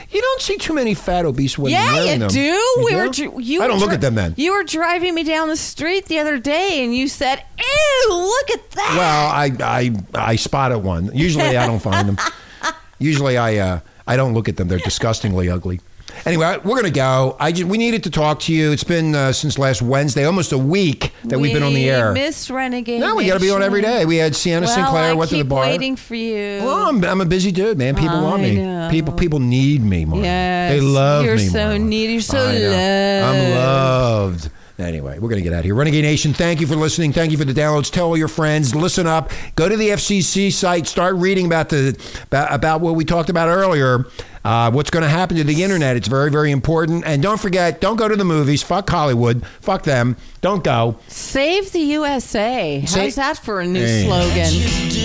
You 0.09 0.21
don't 0.21 0.41
see 0.41 0.57
too 0.57 0.73
many 0.73 0.93
fat 0.93 1.25
obese 1.25 1.57
women 1.57 1.73
yeah, 1.73 1.93
wearing 1.93 2.11
you 2.13 2.19
them. 2.19 2.29
do. 2.29 2.39
You 2.41 2.83
we 2.85 2.91
do? 3.11 3.31
were. 3.31 3.41
You 3.41 3.61
I 3.61 3.67
don't 3.67 3.79
were 3.79 3.85
look 3.85 3.93
at 3.93 4.01
them 4.01 4.15
then. 4.15 4.33
You 4.37 4.53
were 4.53 4.63
driving 4.63 5.13
me 5.13 5.23
down 5.23 5.49
the 5.49 5.57
street 5.57 6.05
the 6.05 6.19
other 6.19 6.37
day, 6.39 6.83
and 6.83 6.95
you 6.95 7.07
said, 7.07 7.43
"Ew, 7.57 8.07
look 8.13 8.51
at 8.51 8.71
that." 8.71 8.95
Well, 8.97 9.27
I 9.29 9.51
I 9.63 10.31
I 10.31 10.35
spotted 10.37 10.79
one. 10.79 11.11
Usually 11.13 11.57
I 11.57 11.67
don't 11.67 11.81
find 11.81 12.07
them. 12.07 12.17
Usually 12.99 13.37
I 13.37 13.57
uh, 13.57 13.79
I 14.07 14.15
don't 14.15 14.33
look 14.33 14.47
at 14.47 14.55
them. 14.57 14.67
They're 14.69 14.79
disgustingly 14.79 15.49
ugly. 15.49 15.81
Anyway, 16.25 16.57
we're 16.63 16.75
gonna 16.75 16.89
go. 16.89 17.35
I 17.39 17.51
just, 17.51 17.67
we 17.67 17.77
needed 17.77 18.03
to 18.03 18.09
talk 18.09 18.39
to 18.41 18.53
you. 18.53 18.71
It's 18.71 18.83
been 18.83 19.15
uh, 19.15 19.31
since 19.31 19.57
last 19.57 19.81
Wednesday, 19.81 20.25
almost 20.25 20.51
a 20.51 20.57
week 20.57 21.13
that 21.25 21.39
we've 21.39 21.53
been 21.53 21.63
on 21.63 21.73
the 21.73 21.89
air. 21.89 22.11
Miss 22.13 22.49
Renegade. 22.49 22.99
No, 22.99 23.15
we 23.15 23.27
got 23.27 23.35
to 23.35 23.39
be 23.39 23.49
on 23.49 23.61
every 23.61 23.81
day. 23.81 24.05
We 24.05 24.17
had 24.17 24.35
Sienna 24.35 24.65
well, 24.65 24.75
Sinclair 24.75 25.11
I 25.11 25.13
went 25.13 25.29
to 25.31 25.37
the 25.37 25.43
bar. 25.43 25.65
waiting 25.65 25.95
for 25.95 26.15
you. 26.15 26.63
Well, 26.63 26.87
I'm, 26.87 27.03
I'm 27.03 27.21
a 27.21 27.25
busy 27.25 27.51
dude, 27.51 27.77
man. 27.77 27.95
People 27.95 28.21
want 28.21 28.41
me. 28.41 28.55
know. 28.55 28.89
People 28.91 29.13
people 29.13 29.39
need 29.39 29.83
me, 29.83 30.05
Marla. 30.05 30.23
Yes, 30.23 30.71
they 30.71 30.81
love 30.81 31.23
me. 31.23 31.29
you're 31.29 31.39
so 31.39 31.57
Marla. 31.57 31.81
needy. 31.81 32.13
You're 32.13 32.21
so 32.21 32.47
I 32.47 32.57
know. 32.57 33.23
I'm 33.25 33.53
loved. 33.53 34.43
loved. 34.43 34.51
Anyway, 34.79 35.17
we're 35.17 35.29
going 35.29 35.41
to 35.41 35.43
get 35.43 35.53
out 35.53 35.59
of 35.59 35.65
here. 35.65 35.73
Renegade 35.73 36.03
Nation, 36.03 36.33
thank 36.33 36.61
you 36.61 36.67
for 36.67 36.75
listening. 36.75 37.11
Thank 37.11 37.31
you 37.31 37.37
for 37.37 37.45
the 37.45 37.53
downloads. 37.53 37.91
Tell 37.91 38.07
all 38.07 38.17
your 38.17 38.27
friends. 38.27 38.75
Listen 38.75 39.07
up. 39.07 39.31
Go 39.55 39.67
to 39.67 39.75
the 39.75 39.89
FCC 39.89 40.53
site. 40.53 40.85
Start 40.85 41.15
reading 41.15 41.47
about 41.47 41.69
the 41.69 41.99
about, 42.27 42.53
about 42.53 42.81
what 42.81 42.95
we 42.95 43.03
talked 43.03 43.31
about 43.31 43.49
earlier. 43.49 44.05
Uh, 44.47 44.71
what's 44.71 44.89
going 44.89 45.03
to 45.03 45.09
happen 45.09 45.35
to 45.35 45.43
the 45.43 45.61
internet? 45.61 45.97
It's 45.97 46.07
very, 46.07 46.31
very 46.31 46.51
important. 46.51 47.03
And 47.05 47.21
don't 47.21 47.37
forget, 47.37 47.81
don't 47.81 47.97
go 47.97 48.07
to 48.07 48.15
the 48.15 48.23
movies. 48.23 48.63
Fuck 48.63 48.89
Hollywood. 48.89 49.45
Fuck 49.59 49.83
them. 49.83 50.15
Don't 50.39 50.63
go. 50.63 50.95
Save 51.09 51.73
the 51.73 51.81
USA. 51.81 52.79
How's 52.79 53.15
that 53.15 53.39
for 53.39 53.59
a 53.59 53.67
new 53.67 53.81
Hey. 53.85 54.05
slogan? 54.05 54.53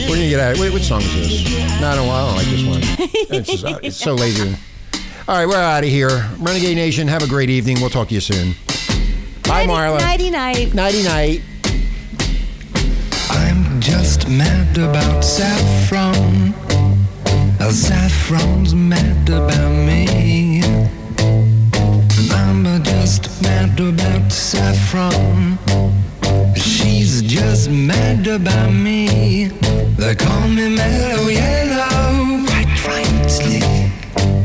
We're 0.08 0.16
going 0.16 0.20
to 0.20 0.28
get 0.28 0.38
out. 0.38 0.58
Wait, 0.60 0.72
what 0.72 0.82
song 0.82 1.00
is 1.02 1.12
this? 1.42 1.80
No, 1.80 1.88
I 1.88 1.96
don't, 1.96 2.08
I 2.08 2.26
don't 2.26 2.36
like 2.36 2.46
this 2.46 2.64
one. 2.66 3.08
It's, 3.40 3.50
just- 3.50 3.64
uh, 3.64 3.78
it's 3.82 3.96
so 3.96 4.14
lazy. 4.14 4.54
All 5.26 5.34
right, 5.36 5.46
we're 5.48 5.56
out 5.56 5.82
of 5.82 5.90
here. 5.90 6.24
Renegade 6.38 6.76
Nation, 6.76 7.08
have 7.08 7.24
a 7.24 7.28
great 7.28 7.50
evening. 7.50 7.80
We'll 7.80 7.90
talk 7.90 8.08
to 8.08 8.14
you 8.14 8.20
soon. 8.20 8.52
Bye, 9.42 9.66
Marla. 9.66 9.98
Nighty 9.98 10.30
night. 10.30 10.72
Nighty 10.72 11.02
night. 11.02 11.42
I'm 13.30 13.80
just 13.80 14.28
mad 14.28 14.78
about 14.78 15.22
saffron. 15.24 16.54
Saffron's 17.70 18.74
mad 18.74 19.28
about 19.28 19.70
me. 19.70 20.62
I'm 22.30 22.82
just 22.82 23.42
mad 23.42 23.78
about 23.78 24.32
Saffron. 24.32 25.58
She's 26.56 27.22
just 27.22 27.70
mad 27.70 28.26
about 28.26 28.72
me. 28.72 29.46
They 29.96 30.14
call 30.14 30.48
me 30.48 30.74
mellow 30.74 31.28
yellow, 31.28 32.44
quite 32.46 32.86
rightly. 32.86 33.60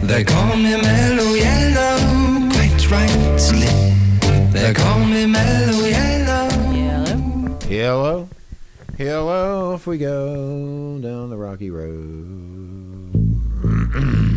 They 0.07 0.23
call 0.23 0.55
me 0.55 0.79
mellow 0.81 1.33
yellow, 1.33 2.49
quite 2.51 2.91
rightly. 2.91 3.67
They 4.51 4.73
call 4.73 4.99
me 4.99 5.25
mellow 5.25 5.85
yellow. 5.85 6.49
Hello, 7.67 8.29
hello. 8.97 9.73
If 9.73 9.87
we 9.87 9.97
go 9.97 10.99
down 11.01 11.29
the 11.29 11.37
rocky 11.37 11.69
road 11.69 12.46
mm 13.93 14.33